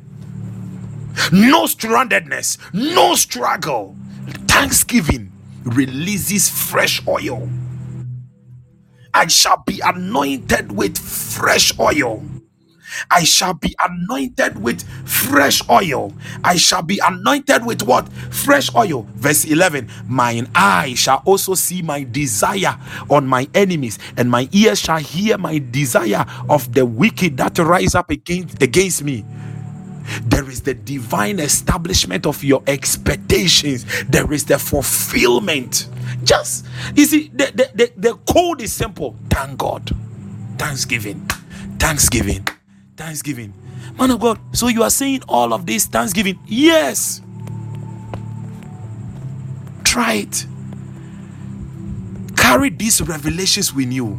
no 1.32 1.64
strandedness, 1.66 2.58
no 2.74 3.16
struggle. 3.16 3.96
Thanksgiving 4.48 5.32
releases 5.64 6.50
fresh 6.50 7.02
oil. 7.08 7.50
I 9.14 9.28
shall 9.28 9.64
be 9.66 9.80
anointed 9.84 10.72
with 10.72 10.98
fresh 10.98 11.78
oil. 11.80 12.24
I 13.12 13.24
shall 13.24 13.54
be 13.54 13.76
anointed 13.80 14.62
with 14.62 14.84
fresh 15.08 15.62
oil. 15.70 16.14
I 16.44 16.56
shall 16.58 16.82
be 16.82 17.00
anointed 17.04 17.66
with 17.66 17.84
what? 17.84 18.10
Fresh 18.32 18.74
oil. 18.76 19.08
Verse 19.16 19.46
11 19.46 19.90
Mine 20.08 20.50
eye 20.56 20.94
shall 20.96 21.22
also 21.26 21.54
see 21.56 21.82
my 21.82 22.04
desire 22.04 22.78
on 23.10 23.28
my 23.28 23.48
enemies, 23.54 24.00
and 24.18 24.30
my 24.30 24.50
ears 24.52 24.80
shall 24.80 25.00
hear 25.00 25.38
my 25.38 25.60
desire 25.60 26.26
of 26.50 26.74
the 26.74 26.86
wicked 26.86 27.38
that 27.38 27.58
rise 27.60 27.96
up 27.96 28.10
against, 28.12 28.62
against 28.62 29.04
me. 29.04 29.26
There 30.24 30.50
is 30.50 30.62
the 30.62 30.74
divine 30.74 31.40
establishment 31.40 32.26
of 32.26 32.44
your 32.44 32.64
expectations. 32.68 33.86
There 34.10 34.32
is 34.34 34.46
the 34.46 34.60
fulfillment. 34.60 35.90
Just 36.24 36.66
you 36.96 37.06
see 37.06 37.30
the, 37.34 37.52
the, 37.54 37.72
the, 37.76 37.94
the 37.98 38.16
code 38.34 38.62
is 38.62 38.74
simple. 38.74 39.16
Thank 39.30 39.60
god. 39.60 39.92
Thanksgiving. 40.58 41.28
Thanksgiving 41.80 42.48
Thanksgiving. 42.98 43.54
Man 43.98 44.12
of 44.12 44.20
God, 44.20 44.40
so 44.54 44.68
you 44.68 44.84
are 44.84 44.90
saying 44.90 45.22
all 45.30 45.54
of 45.54 45.66
this 45.66 45.86
Thanksgiving? 45.86 46.40
Yes. 46.46 47.22
Try 49.84 50.14
it. 50.26 50.46
Carry 52.36 52.70
these 52.72 53.02
revelations 53.02 53.74
with 53.74 53.92
you. 53.92 54.18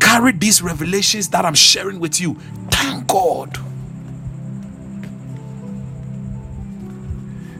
Carry 0.00 0.32
these 0.32 0.60
revelations 0.62 1.28
that 1.28 1.44
I'm 1.44 1.54
sharing 1.54 2.00
with 2.00 2.20
you. 2.20 2.34
Thank 2.70 3.06
God. 3.06 3.56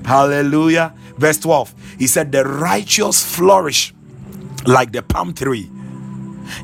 Hallelujah. 0.05 0.95
Verse 1.17 1.39
12. 1.39 1.75
He 1.99 2.07
said, 2.07 2.33
The 2.33 2.45
righteous 2.45 3.25
flourish 3.25 3.95
like 4.67 4.93
the 4.93 5.03
palm 5.03 5.35
tree. 5.35 5.71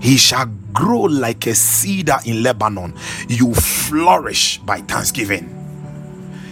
He 0.00 0.16
shall 0.16 0.46
grow 0.72 1.02
like 1.02 1.46
a 1.46 1.54
cedar 1.54 2.18
in 2.24 2.42
Lebanon. 2.42 2.94
You 3.28 3.54
flourish 3.54 4.58
by 4.58 4.78
thanksgiving. 4.78 5.58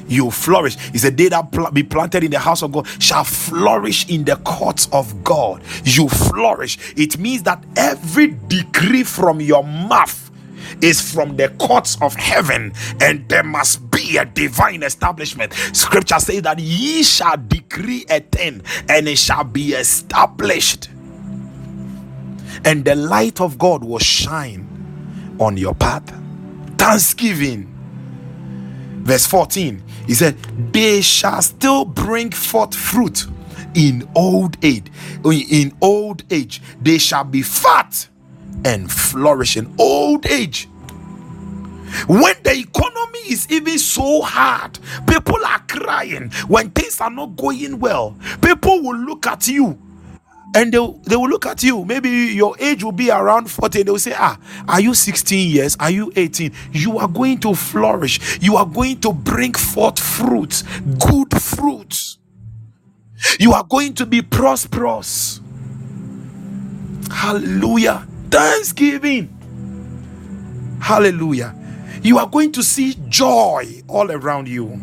You 0.08 0.30
flourish. 0.32 0.76
It's 0.92 1.04
a 1.04 1.10
day 1.10 1.28
that 1.28 1.52
pl- 1.52 1.70
be 1.70 1.84
planted 1.84 2.24
in 2.24 2.32
the 2.32 2.40
house 2.40 2.62
of 2.62 2.72
God 2.72 2.88
shall 2.98 3.22
flourish 3.22 4.08
in 4.10 4.24
the 4.24 4.36
courts 4.36 4.88
of 4.92 5.22
God. 5.22 5.62
You 5.84 6.08
flourish. 6.08 6.78
It 6.96 7.18
means 7.18 7.44
that 7.44 7.64
every 7.76 8.36
decree 8.48 9.04
from 9.04 9.40
your 9.40 9.62
mouth 9.62 10.30
is 10.82 11.00
from 11.00 11.36
the 11.36 11.48
courts 11.60 11.96
of 12.00 12.14
heaven, 12.14 12.72
and 13.00 13.28
there 13.28 13.42
must 13.42 13.88
be 13.90 14.16
a 14.16 14.24
divine 14.24 14.82
establishment. 14.82 15.52
Scripture 15.72 16.18
says 16.18 16.42
that 16.42 16.58
ye 16.58 17.02
shall 17.02 17.36
decree 17.36 18.04
a 18.10 18.20
thing, 18.20 18.62
and 18.88 19.08
it 19.08 19.18
shall 19.18 19.44
be 19.44 19.74
established 19.74 20.88
and 22.64 22.84
the 22.84 22.94
light 22.94 23.40
of 23.40 23.58
God 23.58 23.84
will 23.84 23.98
shine 23.98 25.36
on 25.40 25.56
your 25.56 25.74
path. 25.74 26.14
Thanksgiving. 26.78 27.66
Verse 29.02 29.26
14, 29.26 29.82
he 30.06 30.14
said, 30.14 30.38
They 30.72 31.00
shall 31.00 31.42
still 31.42 31.84
bring 31.84 32.30
forth 32.30 32.74
fruit 32.74 33.26
in 33.74 34.08
old 34.14 34.62
age. 34.64 34.86
In 35.24 35.76
old 35.80 36.22
age, 36.30 36.62
they 36.80 36.98
shall 36.98 37.24
be 37.24 37.42
fat 37.42 38.08
and 38.64 38.90
flourish 38.90 39.56
in 39.56 39.74
old 39.78 40.26
age. 40.26 40.68
When 42.06 42.34
the 42.44 42.52
economy 42.56 43.18
is 43.30 43.50
even 43.50 43.78
so 43.78 44.22
hard, 44.22 44.78
people 45.06 45.44
are 45.44 45.60
crying. 45.66 46.30
When 46.46 46.70
things 46.70 47.00
are 47.00 47.10
not 47.10 47.36
going 47.36 47.80
well, 47.80 48.16
people 48.42 48.82
will 48.82 48.96
look 48.96 49.26
at 49.26 49.48
you 49.48 49.78
and 50.54 50.72
they, 50.72 50.94
they 51.04 51.16
will 51.16 51.28
look 51.28 51.46
at 51.46 51.62
you. 51.62 51.84
Maybe 51.84 52.10
your 52.10 52.56
age 52.58 52.82
will 52.82 52.92
be 52.92 53.10
around 53.10 53.50
40 53.50 53.82
they 53.82 53.90
will 53.90 53.98
say 53.98 54.14
ah 54.16 54.38
are 54.68 54.80
you 54.80 54.94
16 54.94 55.50
years? 55.50 55.76
Are 55.78 55.90
you 55.90 56.12
18 56.16 56.52
you 56.72 56.98
are 56.98 57.08
going 57.08 57.38
to 57.40 57.54
flourish. 57.54 58.40
You 58.42 58.56
are 58.56 58.66
going 58.66 59.00
to 59.00 59.12
bring 59.12 59.54
forth 59.54 59.98
fruits 59.98 60.62
good 60.98 61.40
fruits. 61.40 62.18
You 63.38 63.52
are 63.52 63.64
going 63.64 63.94
to 63.94 64.06
be 64.06 64.22
prosperous. 64.22 65.40
Hallelujah. 67.10 68.06
Thanksgiving. 68.30 69.36
Hallelujah. 70.80 71.54
You 72.02 72.18
are 72.18 72.26
going 72.26 72.52
to 72.52 72.62
see 72.62 72.96
joy 73.08 73.82
all 73.88 74.10
around 74.10 74.48
you. 74.48 74.80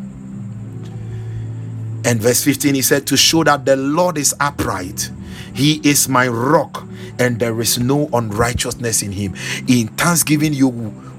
And 2.06 2.22
verse 2.22 2.44
15 2.44 2.76
he 2.76 2.82
said 2.82 3.08
to 3.08 3.18
show 3.18 3.44
that 3.44 3.66
the 3.66 3.76
lord 3.76 4.18
is 4.18 4.34
upright 4.40 5.12
he 5.58 5.82
is 5.84 6.10
my 6.10 6.28
rock, 6.30 6.86
and 7.20 7.40
there 7.40 7.60
is 7.62 7.80
no 7.80 8.10
unrighteousness 8.14 9.04
in 9.04 9.12
him. 9.14 9.36
In 9.68 9.90
thanksgiving, 9.90 10.54
you 10.54 10.70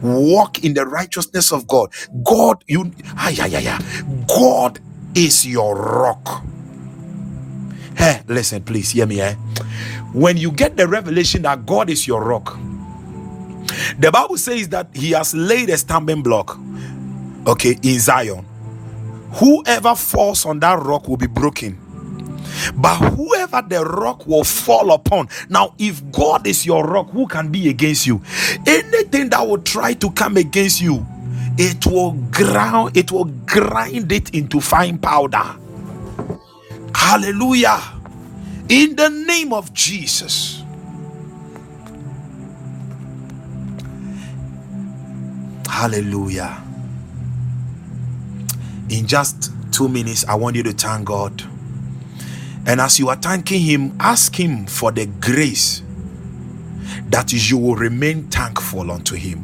walk 0.03 0.65
in 0.65 0.75
the 0.75 0.87
righteousness 0.87 1.53
of 1.53 1.67
God. 1.69 1.93
God, 2.25 2.65
you, 2.69 2.93
ah, 3.17 3.31
yeah, 3.31 3.47
yeah, 3.47 3.61
yeah. 3.61 3.81
God 4.29 4.81
is 5.15 5.47
your 5.47 5.77
rock. 5.77 6.45
Hey, 7.97 8.23
listen, 8.29 8.63
please 8.65 8.91
hear 8.93 9.07
me. 9.07 9.21
Eh? 9.21 9.35
When 10.15 10.37
you 10.37 10.53
get 10.53 10.77
the 10.77 10.89
revelation 10.89 11.43
that 11.43 11.67
God 11.67 11.91
is 11.91 12.07
your 12.07 12.23
rock, 12.25 12.59
the 13.99 14.11
Bible 14.13 14.39
says 14.39 14.69
that 14.71 14.89
He 14.95 15.13
has 15.13 15.35
laid 15.35 15.71
a 15.71 15.79
stumbling 15.79 16.23
block, 16.23 16.59
okay, 17.47 17.77
in 17.83 18.01
Zion. 18.01 18.47
Whoever 19.35 19.95
falls 19.97 20.47
on 20.47 20.61
that 20.61 20.81
rock 20.81 21.09
will 21.09 21.17
be 21.19 21.29
broken. 21.29 21.79
But 22.77 22.97
whoever 22.97 23.63
the 23.63 23.85
rock 23.85 24.27
will 24.27 24.45
fall 24.45 24.93
upon, 24.93 25.29
now 25.49 25.75
if 25.79 26.11
God 26.13 26.47
is 26.47 26.67
your 26.67 26.85
rock, 26.85 27.11
who 27.11 27.27
can 27.27 27.51
be 27.51 27.69
against 27.69 28.07
you? 28.07 28.23
Anything 28.67 29.31
that 29.31 29.47
will 29.47 29.59
try 29.63 29.95
to 29.95 30.11
come 30.13 30.37
against 30.37 30.81
you, 30.81 31.07
it 31.59 31.87
will 31.87 32.13
ground, 32.31 32.97
it 32.97 33.13
will 33.13 33.27
grind 33.47 34.13
it 34.13 34.35
into 34.35 34.61
fine 34.61 34.99
powder. 34.99 35.57
Hallelujah. 36.95 37.81
In 38.69 38.97
the 38.97 39.09
name 39.09 39.53
of 39.53 39.73
Jesus. 39.73 40.63
Hallelujah. 45.69 46.63
In 48.91 49.07
just 49.07 49.53
two 49.73 49.89
minutes, 49.89 50.25
I 50.27 50.35
want 50.35 50.57
you 50.57 50.63
to 50.65 50.73
thank 50.73 51.07
God. 51.07 51.43
And 52.69 52.83
as 52.83 52.99
you 52.99 53.09
are 53.09 53.17
thanking 53.17 53.63
Him, 53.63 53.97
ask 53.99 54.39
Him 54.39 54.67
for 54.67 54.93
the 54.93 55.07
grace 55.07 55.83
that 57.09 57.33
you 57.33 57.57
will 57.57 57.77
remain 57.77 58.25
thankful 58.29 58.91
unto 58.91 59.17
Him. 59.17 59.43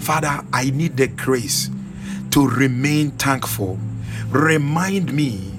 Father, 0.00 0.44
I 0.52 0.70
need 0.70 0.96
the 0.96 1.06
grace 1.06 1.70
to 2.32 2.48
remain 2.48 3.12
thankful. 3.12 3.78
Remind 4.30 5.12
me 5.12 5.52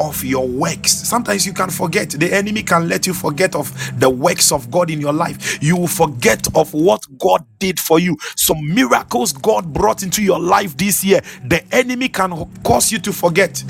of 0.00 0.24
your 0.24 0.48
works. 0.48 0.92
Sometimes 0.92 1.46
you 1.46 1.52
can 1.52 1.68
forget. 1.68 2.10
The 2.10 2.32
enemy 2.32 2.62
can 2.62 2.88
let 2.88 3.06
you 3.06 3.12
forget 3.12 3.54
of 3.54 3.70
the 4.00 4.08
works 4.08 4.50
of 4.50 4.70
God 4.70 4.90
in 4.90 4.98
your 4.98 5.12
life. 5.12 5.62
You 5.62 5.76
will 5.76 5.88
forget 5.88 6.46
of 6.56 6.72
what 6.72 7.04
God 7.18 7.44
did 7.58 7.78
for 7.78 7.98
you. 8.00 8.16
Some 8.34 8.74
miracles 8.74 9.34
God 9.34 9.74
brought 9.74 10.02
into 10.02 10.22
your 10.22 10.40
life 10.40 10.74
this 10.78 11.04
year. 11.04 11.20
The 11.44 11.62
enemy 11.70 12.08
can 12.08 12.50
cause 12.62 12.90
you 12.90 12.98
to 13.00 13.12
forget. 13.12 13.62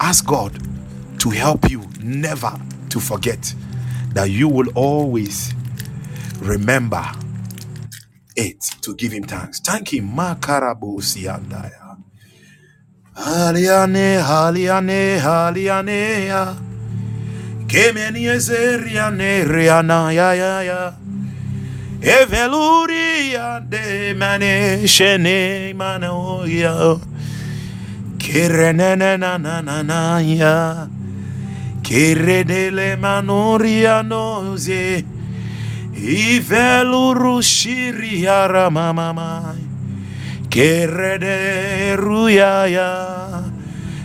Ask 0.00 0.26
God 0.26 0.67
to 1.18 1.30
help 1.30 1.70
you 1.70 1.84
never 2.00 2.52
to 2.90 3.00
forget 3.00 3.54
that 4.14 4.30
you 4.30 4.48
will 4.48 4.68
always 4.74 5.54
remember 6.40 7.04
it 8.36 8.60
to 8.82 8.94
give 8.94 9.12
him 9.12 9.24
thanks. 9.24 9.60
Thank 9.60 9.92
him. 9.94 10.10
Siandaya. 10.16 11.98
Haliane, 13.14 14.22
haliane, 14.22 15.18
haliane, 15.20 16.26
ya. 16.26 16.54
Kemeni 17.66 18.26
ezeriane, 18.26 19.44
riana, 19.44 20.12
ya, 20.12 20.32
ya, 20.34 20.62
ya. 20.62 20.94
Eveluria 22.00 23.60
de 23.68 24.14
mane, 24.14 24.86
shene, 24.86 25.74
manoya. 25.74 27.00
Kirene, 28.18 28.96
Kiredele 31.88 32.96
manoria 33.00 34.02
noze. 34.04 35.00
Iveluru 35.96 37.40
shiria 37.42 38.44
ramamamai. 38.46 39.56
Kerede 40.50 41.96
ruyaya. 41.96 42.92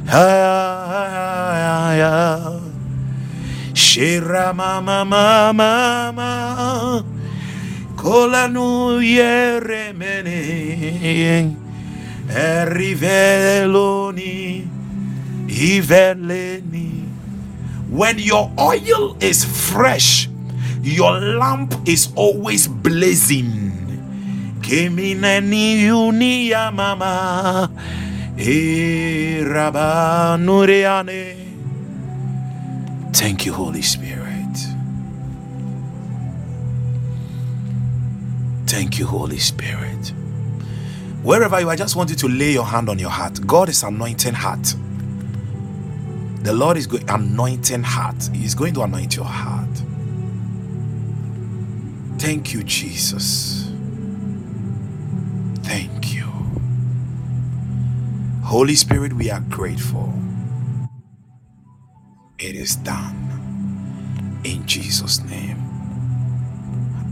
Ayaya. 0.07 2.13
Shira 3.73 4.53
mama 4.53 5.03
mama 5.03 6.13
mama. 6.15 7.03
Kola 7.97 8.47
nu 8.47 9.01
yere 9.03 9.91
mene. 9.91 11.57
Eriveloni. 12.31 13.11
Iveleni. 15.47 17.02
When 17.93 18.17
your 18.17 18.51
oil 18.59 19.15
is 19.21 19.45
fresh, 19.45 20.27
your 20.81 21.11
lamp 21.13 21.75
is 21.85 22.11
always 22.15 22.67
blazing. 22.67 23.69
Thank 33.13 33.45
you, 33.45 33.53
Holy 33.53 33.83
Spirit. 33.83 34.57
Thank 38.65 38.97
you, 38.97 39.05
Holy 39.05 39.37
Spirit. 39.37 40.13
Wherever 41.21 41.59
you 41.59 41.67
are, 41.69 41.73
I 41.73 41.75
just 41.75 41.95
want 41.95 42.09
you 42.09 42.15
to 42.15 42.27
lay 42.27 42.53
your 42.53 42.65
hand 42.65 42.89
on 42.89 42.97
your 42.97 43.11
heart. 43.11 43.45
God 43.45 43.69
is 43.69 43.83
anointing 43.83 44.33
heart. 44.33 44.73
The 46.43 46.53
Lord 46.53 46.77
is 46.77 46.87
going 46.87 47.09
anointing 47.09 47.83
heart. 47.83 48.29
He's 48.33 48.55
going 48.55 48.73
to 48.75 48.83
anoint 48.83 49.15
your 49.15 49.25
heart. 49.25 49.69
Thank 52.19 52.53
you, 52.53 52.63
Jesus. 52.63 53.71
Thank 55.63 56.13
you. 56.13 56.25
Holy 58.43 58.75
Spirit, 58.75 59.13
we 59.13 59.31
are 59.31 59.41
grateful. 59.41 60.13
It 62.39 62.55
is 62.55 62.75
done. 62.77 63.45
In 64.43 64.65
Jesus' 64.67 65.23
name. 65.23 65.79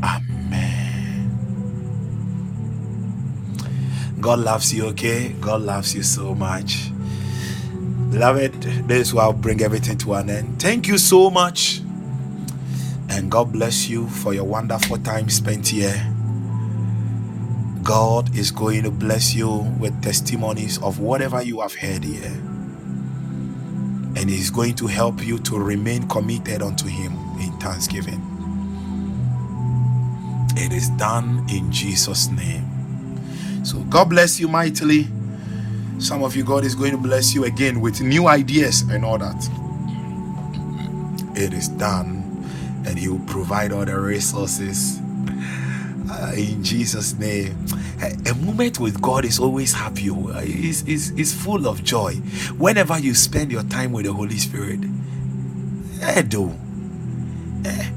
Amen. 0.04 1.48
God 4.22 4.40
loves 4.40 4.74
you, 4.74 4.88
okay? 4.88 5.36
God 5.42 5.62
loves 5.62 5.96
you 5.96 6.04
so 6.04 6.36
much. 6.36 6.92
Beloved, 8.12 8.62
this 8.90 9.14
will 9.14 9.32
bring 9.32 9.62
everything 9.62 9.98
to 10.00 10.14
an 10.16 10.30
end. 10.30 10.62
Thank 10.62 10.88
you 10.88 10.98
so 10.98 11.30
much. 11.30 11.82
And 13.10 13.32
God 13.32 13.54
bless 13.54 13.88
you 13.88 14.08
for 14.10 14.34
your 14.34 14.44
wonderful 14.44 14.98
time 14.98 15.30
spent 15.30 15.70
here. 15.70 16.08
God 17.84 18.36
is 18.36 18.52
going 18.52 18.84
to 18.84 18.92
bless 18.92 19.34
you 19.34 19.50
with 19.80 20.02
testimonies 20.02 20.78
of 20.84 21.00
whatever 21.00 21.42
you 21.42 21.62
have 21.62 21.74
heard 21.74 22.04
here. 22.04 22.32
And 24.16 24.30
He's 24.30 24.50
going 24.52 24.76
to 24.76 24.88
help 24.88 25.26
you 25.26 25.40
to 25.40 25.58
remain 25.58 26.08
committed 26.10 26.62
unto 26.62 26.88
Him 26.90 27.14
in 27.40 27.58
thanksgiving. 27.60 28.22
It 30.58 30.74
is 30.74 30.90
done 30.92 31.46
in 31.50 31.72
Jesus' 31.72 32.30
name. 32.30 33.66
So 33.66 33.80
God 33.84 34.10
bless 34.10 34.40
you 34.40 34.50
mightily. 34.50 35.08
Some 36.02 36.24
of 36.24 36.36
you, 36.36 36.44
God 36.44 36.66
is 36.66 36.74
going 36.74 36.92
to 36.92 36.98
bless 36.98 37.36
you 37.36 37.46
again 37.46 37.80
with 37.80 38.02
new 38.02 38.28
ideas 38.28 38.82
and 38.82 39.06
all 39.06 39.20
that. 39.20 39.50
It 41.36 41.54
is 41.54 41.68
done, 41.68 42.44
and 42.88 42.98
He 42.98 43.08
will 43.08 43.24
provide 43.28 43.72
all 43.72 43.86
the 43.86 44.00
resources 44.00 45.00
uh, 46.10 46.34
in 46.36 46.64
Jesus' 46.64 47.14
name. 47.14 47.56
A, 48.02 48.32
a 48.32 48.34
moment 48.34 48.80
with 48.80 49.00
God 49.00 49.26
is 49.26 49.38
always 49.38 49.74
happy, 49.74 50.08
is 50.08 50.82
is 50.88 51.12
is 51.12 51.34
full 51.36 51.68
of 51.68 51.84
joy. 51.84 52.16
Whenever 52.58 52.98
you 52.98 53.14
spend 53.14 53.52
your 53.52 53.64
time 53.64 53.92
with 53.92 54.06
the 54.08 54.14
Holy 54.14 54.40
Spirit, 54.40 54.80
eh, 56.02 56.24
do. 56.24 56.52
Eh. 57.64 57.92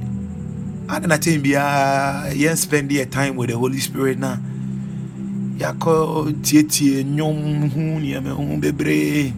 I 0.90 1.16
think, 1.16 1.46
yeah, 1.46 2.30
yeah, 2.32 2.54
spend 2.54 2.92
your 2.92 3.06
time 3.06 3.36
with 3.36 3.48
the 3.48 3.56
Holy 3.56 3.80
Spirit 3.80 4.18
now. 4.18 4.38
Tietie 5.58 7.04
nneɛma 7.04 8.60
bebree. 8.60 9.32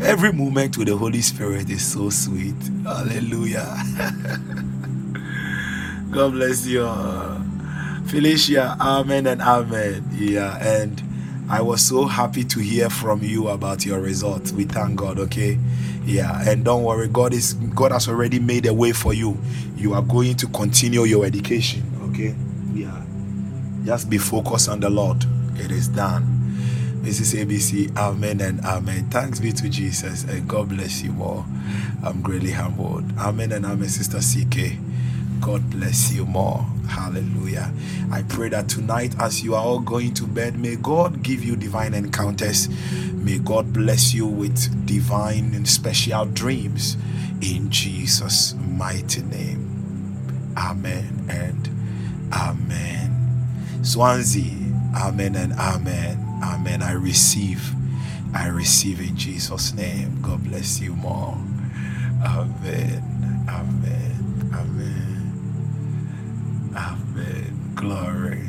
Every 0.00 0.32
moment 0.32 0.76
with 0.76 0.88
the 0.88 0.96
Holy 0.96 1.22
Spirit 1.22 1.70
is 1.70 1.86
so 1.86 2.10
sweet. 2.10 2.54
Hallelujah. 2.84 3.64
God 6.10 6.32
bless 6.32 6.66
you. 6.66 6.84
Felicia, 8.06 8.76
amen 8.80 9.26
and 9.26 9.40
amen. 9.40 10.06
Yeah, 10.12 10.58
and 10.60 11.02
I 11.48 11.62
was 11.62 11.80
so 11.80 12.04
happy 12.04 12.44
to 12.44 12.60
hear 12.60 12.90
from 12.90 13.22
you 13.22 13.48
about 13.48 13.86
your 13.86 14.00
results. 14.00 14.52
We 14.52 14.64
thank 14.64 14.96
God, 14.96 15.18
okay? 15.18 15.58
Yeah, 16.04 16.42
and 16.46 16.64
don't 16.64 16.84
worry, 16.84 17.08
God 17.08 17.32
is 17.32 17.54
God 17.54 17.92
has 17.92 18.08
already 18.08 18.38
made 18.38 18.66
a 18.66 18.74
way 18.74 18.92
for 18.92 19.14
you. 19.14 19.38
You 19.76 19.94
are 19.94 20.02
going 20.02 20.36
to 20.36 20.46
continue 20.48 21.04
your 21.04 21.24
education, 21.24 21.82
okay? 22.10 22.34
Yeah. 22.74 23.03
Just 23.84 24.08
be 24.08 24.18
focused 24.18 24.68
on 24.68 24.80
the 24.80 24.90
Lord. 24.90 25.24
It 25.56 25.70
is 25.70 25.88
done. 25.88 26.34
Is 27.04 27.34
ABC. 27.34 27.94
Amen 27.98 28.40
and 28.40 28.60
amen. 28.64 29.10
Thanks 29.10 29.38
be 29.38 29.52
to 29.52 29.68
Jesus 29.68 30.24
and 30.24 30.48
God 30.48 30.70
bless 30.70 31.02
you 31.02 31.14
all. 31.22 31.44
I'm 32.02 32.22
greatly 32.22 32.52
humbled. 32.52 33.04
Amen 33.18 33.52
and 33.52 33.66
amen, 33.66 33.88
Sister 33.90 34.20
CK. 34.20 34.78
God 35.40 35.68
bless 35.70 36.14
you 36.14 36.24
more. 36.24 36.64
Hallelujah. 36.88 37.70
I 38.10 38.22
pray 38.22 38.48
that 38.48 38.70
tonight, 38.70 39.14
as 39.20 39.44
you 39.44 39.54
are 39.54 39.62
all 39.62 39.80
going 39.80 40.14
to 40.14 40.26
bed, 40.26 40.58
may 40.58 40.76
God 40.76 41.22
give 41.22 41.44
you 41.44 41.56
divine 41.56 41.92
encounters. 41.92 42.70
May 43.12 43.38
God 43.38 43.74
bless 43.74 44.14
you 44.14 44.26
with 44.26 44.86
divine 44.86 45.54
and 45.54 45.68
special 45.68 46.24
dreams 46.24 46.96
in 47.42 47.68
Jesus' 47.70 48.54
mighty 48.54 49.20
name. 49.22 50.54
Amen 50.56 51.26
and 51.28 51.68
amen. 52.32 53.03
Swansea, 53.84 54.72
amen 54.96 55.36
and 55.36 55.52
amen. 55.54 56.40
Amen. 56.42 56.82
I 56.82 56.92
receive. 56.92 57.74
I 58.34 58.48
receive 58.48 59.00
in 59.00 59.16
Jesus' 59.16 59.72
name. 59.74 60.20
God 60.20 60.44
bless 60.44 60.80
you 60.80 60.94
more. 60.94 61.38
Amen. 62.24 63.46
Amen. 63.48 64.50
Amen. 64.52 65.44
Amen. 66.74 67.72
Glory. 67.74 68.42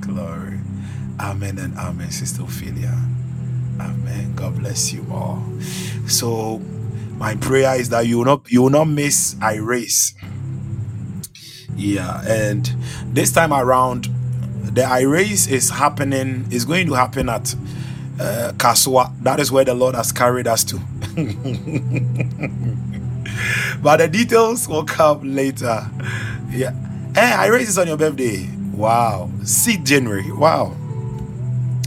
Glory. 0.00 0.60
Amen 1.20 1.58
and 1.58 1.76
amen, 1.76 2.10
Sister 2.10 2.42
Ophelia. 2.42 2.96
Amen. 3.80 4.34
God 4.34 4.58
bless 4.58 4.92
you 4.92 5.06
all. 5.10 5.42
So 6.06 6.58
my 7.16 7.36
prayer 7.36 7.74
is 7.78 7.90
that 7.90 8.06
you 8.06 8.18
will 8.18 8.24
not 8.24 8.50
you 8.50 8.62
will 8.62 8.70
not 8.70 8.86
miss 8.86 9.34
iRace. 9.36 10.14
Yeah, 11.76 12.22
and 12.26 12.66
this 13.06 13.32
time 13.32 13.52
around, 13.52 14.08
the 14.62 14.82
iRace 14.82 15.50
is 15.50 15.70
happening, 15.70 16.46
is 16.50 16.64
going 16.64 16.86
to 16.86 16.94
happen 16.94 17.28
at 17.28 17.54
uh, 18.20 18.52
Kasoa. 18.56 19.12
That 19.22 19.40
is 19.40 19.50
where 19.50 19.64
the 19.64 19.74
Lord 19.74 19.94
has 19.94 20.12
carried 20.12 20.46
us 20.46 20.64
to. 20.64 20.76
but 23.82 23.96
the 23.98 24.08
details 24.08 24.68
will 24.68 24.84
come 24.84 25.34
later. 25.34 25.86
Yeah. 26.50 26.72
Hey, 27.14 27.32
I 27.32 27.46
raise 27.46 27.66
this 27.66 27.78
on 27.78 27.88
your 27.88 27.96
birthday. 27.96 28.48
Wow. 28.72 29.30
See 29.44 29.78
January. 29.78 30.30
Wow. 30.30 30.76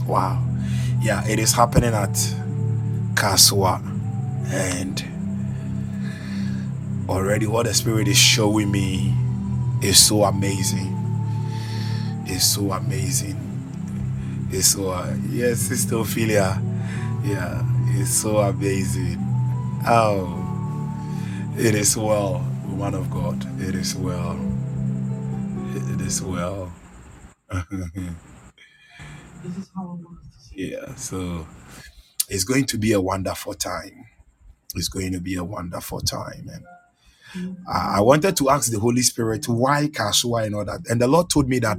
Wow. 0.06 0.44
Yeah, 1.00 1.26
it 1.26 1.38
is 1.38 1.52
happening 1.52 1.94
at 1.94 2.12
Kasoa. 3.14 3.80
And 4.52 5.02
already 7.08 7.46
what 7.46 7.66
the 7.66 7.74
Spirit 7.74 8.08
is 8.08 8.18
showing 8.18 8.70
me 8.70 9.14
is 9.82 9.98
so 9.98 10.24
amazing. 10.24 10.93
It's 12.26 12.44
so 12.44 12.72
amazing. 12.72 13.38
It's 14.50 14.68
so, 14.68 14.90
uh, 14.90 15.14
yes, 15.30 15.60
Sister 15.60 15.96
Ophelia. 15.96 16.60
Yeah, 17.24 17.62
it's 17.98 18.10
so 18.10 18.38
amazing. 18.38 19.18
Oh. 19.86 20.40
It 21.56 21.76
is 21.76 21.96
well, 21.96 22.44
woman 22.68 22.94
of 22.94 23.10
God. 23.10 23.46
It 23.62 23.76
is 23.76 23.94
well. 23.94 24.38
It 25.74 26.00
is 26.00 26.22
well. 26.22 26.72
yeah, 30.54 30.94
so 30.96 31.46
it's 32.28 32.44
going 32.44 32.64
to 32.66 32.78
be 32.78 32.92
a 32.92 33.00
wonderful 33.00 33.54
time. 33.54 34.06
It's 34.74 34.88
going 34.88 35.12
to 35.12 35.20
be 35.20 35.36
a 35.36 35.44
wonderful 35.44 36.00
time. 36.00 36.48
And 36.52 36.64
I 37.68 38.00
wanted 38.00 38.36
to 38.38 38.50
ask 38.50 38.70
the 38.72 38.80
Holy 38.80 39.02
Spirit 39.02 39.48
why 39.48 39.88
Kasoa 39.88 40.46
and 40.46 40.54
all 40.54 40.64
that. 40.64 40.80
And 40.90 41.00
the 41.00 41.08
Lord 41.08 41.30
told 41.30 41.48
me 41.48 41.58
that 41.60 41.78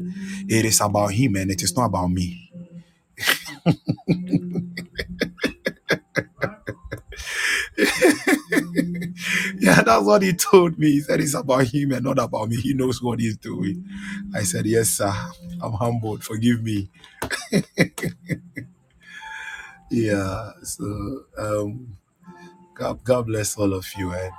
it 0.49 0.65
is 0.65 0.81
about 0.81 1.13
Him 1.13 1.35
and 1.35 1.51
it 1.51 1.61
is 1.63 1.75
not 1.75 1.85
about 1.85 2.09
me. 2.11 2.51
yeah, 9.59 9.81
that's 9.81 10.05
what 10.05 10.21
he 10.21 10.33
told 10.33 10.77
me. 10.79 10.91
He 10.91 10.99
said 11.01 11.21
it's 11.21 11.33
about 11.35 11.67
him 11.67 11.91
and 11.91 12.05
not 12.05 12.19
about 12.19 12.49
me. 12.49 12.57
He 12.57 12.73
knows 12.73 13.01
what 13.01 13.19
he's 13.19 13.37
doing. 13.37 13.85
I 14.35 14.43
said, 14.43 14.65
Yes, 14.65 14.89
sir. 14.89 15.13
I'm 15.61 15.73
humbled. 15.73 16.23
Forgive 16.23 16.63
me. 16.63 16.89
yeah. 19.91 20.51
So 20.63 21.23
um 21.37 21.97
God, 22.75 23.03
God 23.03 23.27
bless 23.27 23.57
all 23.57 23.73
of 23.73 23.85
you 23.97 24.11
and 24.13 24.33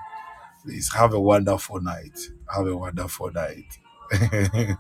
please 0.67 0.93
have 0.93 1.15
a 1.15 1.21
wonderful 1.21 1.81
night. 1.81 2.19
Have 2.53 2.67
a 2.67 2.77
wonderful 2.77 3.31
night. 3.31 3.79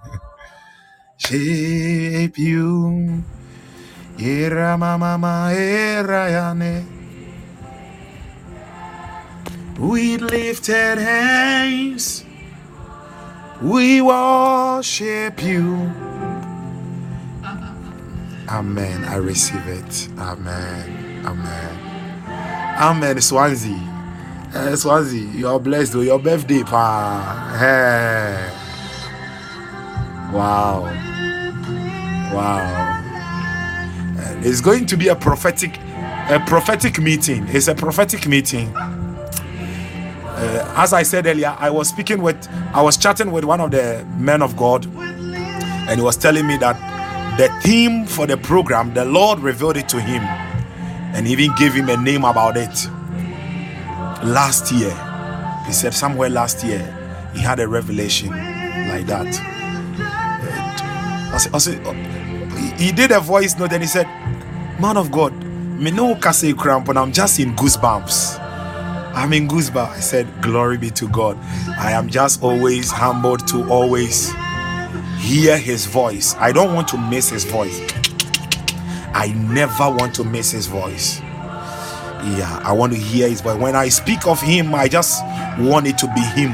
Shape 1.17 2.39
you. 2.39 3.23
Ira 4.19 4.77
mama 4.77 5.53
era 5.55 6.27
yane. 6.29 6.85
With 9.79 10.23
lifted 10.23 10.99
hands, 10.99 12.25
we 13.63 14.01
worship 14.03 15.41
you. 15.43 15.93
Amen. 18.49 19.05
I 19.05 19.17
receive 19.17 19.67
it. 19.69 20.09
Amen. 20.19 21.25
Amen. 21.27 22.01
Amen. 22.63 23.21
Swansea. 23.21 23.95
Uh, 24.57 24.74
Swansea, 24.74 25.20
you 25.33 25.47
are 25.47 25.61
blessed 25.61 25.93
though. 25.93 26.01
Your 26.01 26.19
birthday, 26.19 26.62
pa. 26.62 27.57
Hey. 27.61 28.51
Wow. 30.35 30.85
Wow. 32.33 33.03
And 34.19 34.47
it's 34.47 34.62
going 34.62 34.87
to 34.87 34.97
be 34.97 35.09
a 35.09 35.15
prophetic, 35.15 35.78
a 36.31 36.43
prophetic 36.47 36.99
meeting. 36.99 37.47
It's 37.49 37.69
a 37.69 37.74
prophetic 37.74 38.27
meeting. 38.27 38.74
Uh, 38.74 40.73
as 40.74 40.95
I 40.95 41.03
said 41.03 41.27
earlier, 41.27 41.55
I 41.59 41.69
was 41.69 41.91
speaking 41.91 42.23
with, 42.23 42.49
I 42.73 42.81
was 42.81 42.97
chatting 42.97 43.33
with 43.33 43.45
one 43.45 43.61
of 43.61 43.73
the 43.73 44.07
men 44.16 44.41
of 44.41 44.57
God, 44.57 44.87
and 44.87 46.01
he 46.01 46.03
was 46.03 46.16
telling 46.16 46.47
me 46.47 46.57
that 46.57 46.78
the 47.37 47.49
theme 47.61 48.07
for 48.07 48.27
the 48.27 48.39
program, 48.39 48.95
the 48.95 49.05
Lord 49.05 49.41
revealed 49.41 49.77
it 49.77 49.89
to 49.91 50.01
him, 50.01 50.23
and 51.15 51.27
even 51.28 51.51
gave 51.59 51.74
him 51.74 51.91
a 51.91 51.97
name 51.99 52.24
about 52.24 52.57
it. 52.57 52.89
Last 54.25 54.73
year, 54.73 54.91
he 55.67 55.73
said 55.73 55.95
somewhere 55.95 56.31
last 56.31 56.65
year 56.65 56.81
he 57.35 57.41
had 57.41 57.61
a 57.61 57.69
revelation 57.69 58.31
like 58.31 59.07
that. 59.07 59.27
And 59.27 60.03
uh, 60.03 61.35
I 61.35 61.39
said, 61.39 61.55
I 61.55 61.59
said, 61.59 61.87
uh, 61.87 61.93
he 62.77 62.93
did 62.93 63.11
a 63.13 63.21
voice 63.21 63.59
note 63.59 63.73
and 63.73 63.83
he 63.83 63.89
said, 63.89 64.07
"Man 64.81 64.97
of 64.97 65.11
God, 65.13 65.33
me 65.35 65.91
no 65.91 66.15
kase 66.17 66.53
cramp, 66.55 66.89
and 66.89 66.99
I'm 66.99 67.13
just 67.13 67.39
in 67.41 67.55
goosebumps." 67.57 68.43
I'm 69.17 69.33
in 69.33 69.49
goosebumps. 69.49 69.89
I 69.93 70.01
said, 70.01 70.43
Glory 70.43 70.77
be 70.77 70.91
to 70.91 71.09
God. 71.09 71.39
I 71.79 71.93
am 71.93 72.11
just 72.11 72.43
always 72.43 72.91
humbled 72.91 73.49
to 73.49 73.67
always 73.71 74.31
hear 75.19 75.57
his 75.57 75.87
voice. 75.87 76.35
I 76.37 76.53
don't 76.53 76.75
want 76.75 76.89
to 76.89 76.99
miss 76.99 77.31
his 77.31 77.45
voice. 77.45 77.81
I 79.15 79.33
never 79.35 79.89
want 79.91 80.15
to 80.17 80.25
miss 80.25 80.51
his 80.51 80.67
voice. 80.67 81.23
Yeah, 82.35 82.61
I 82.65 82.73
want 82.73 82.93
to 82.93 82.98
hear 82.98 83.28
his 83.28 83.40
voice. 83.40 83.57
When 83.59 83.77
I 83.77 83.89
speak 83.89 84.27
of 84.27 84.40
him, 84.40 84.74
I 84.74 84.89
just 84.89 85.23
want 85.61 85.86
it 85.86 85.97
to 85.98 86.07
be 86.15 86.20
him. 86.20 86.51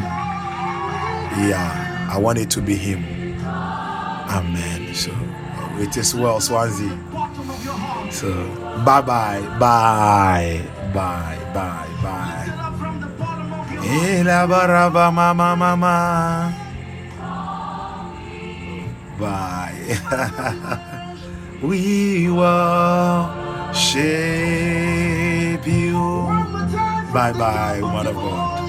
Yeah, 1.49 2.09
I 2.13 2.19
want 2.19 2.39
it 2.39 2.51
to 2.51 2.61
be 2.61 2.77
him. 2.77 3.03
Amen. 4.29 4.95
So 4.95 5.11
it 5.79 5.97
is 5.97 6.15
well, 6.15 6.41
Swansea. 6.41 6.91
So 8.11 8.31
bye 8.85 9.01
bye, 9.01 9.41
bye, 9.59 10.61
bye, 10.93 11.39
bye, 11.55 11.89
bye. 12.03 12.49
Bye. 19.19 20.79
we 21.63 22.29
worship. 22.31 24.03
Bye 27.13 27.33
bye, 27.35 27.81
one 27.83 28.07
of 28.07 28.15
God. 28.17 28.62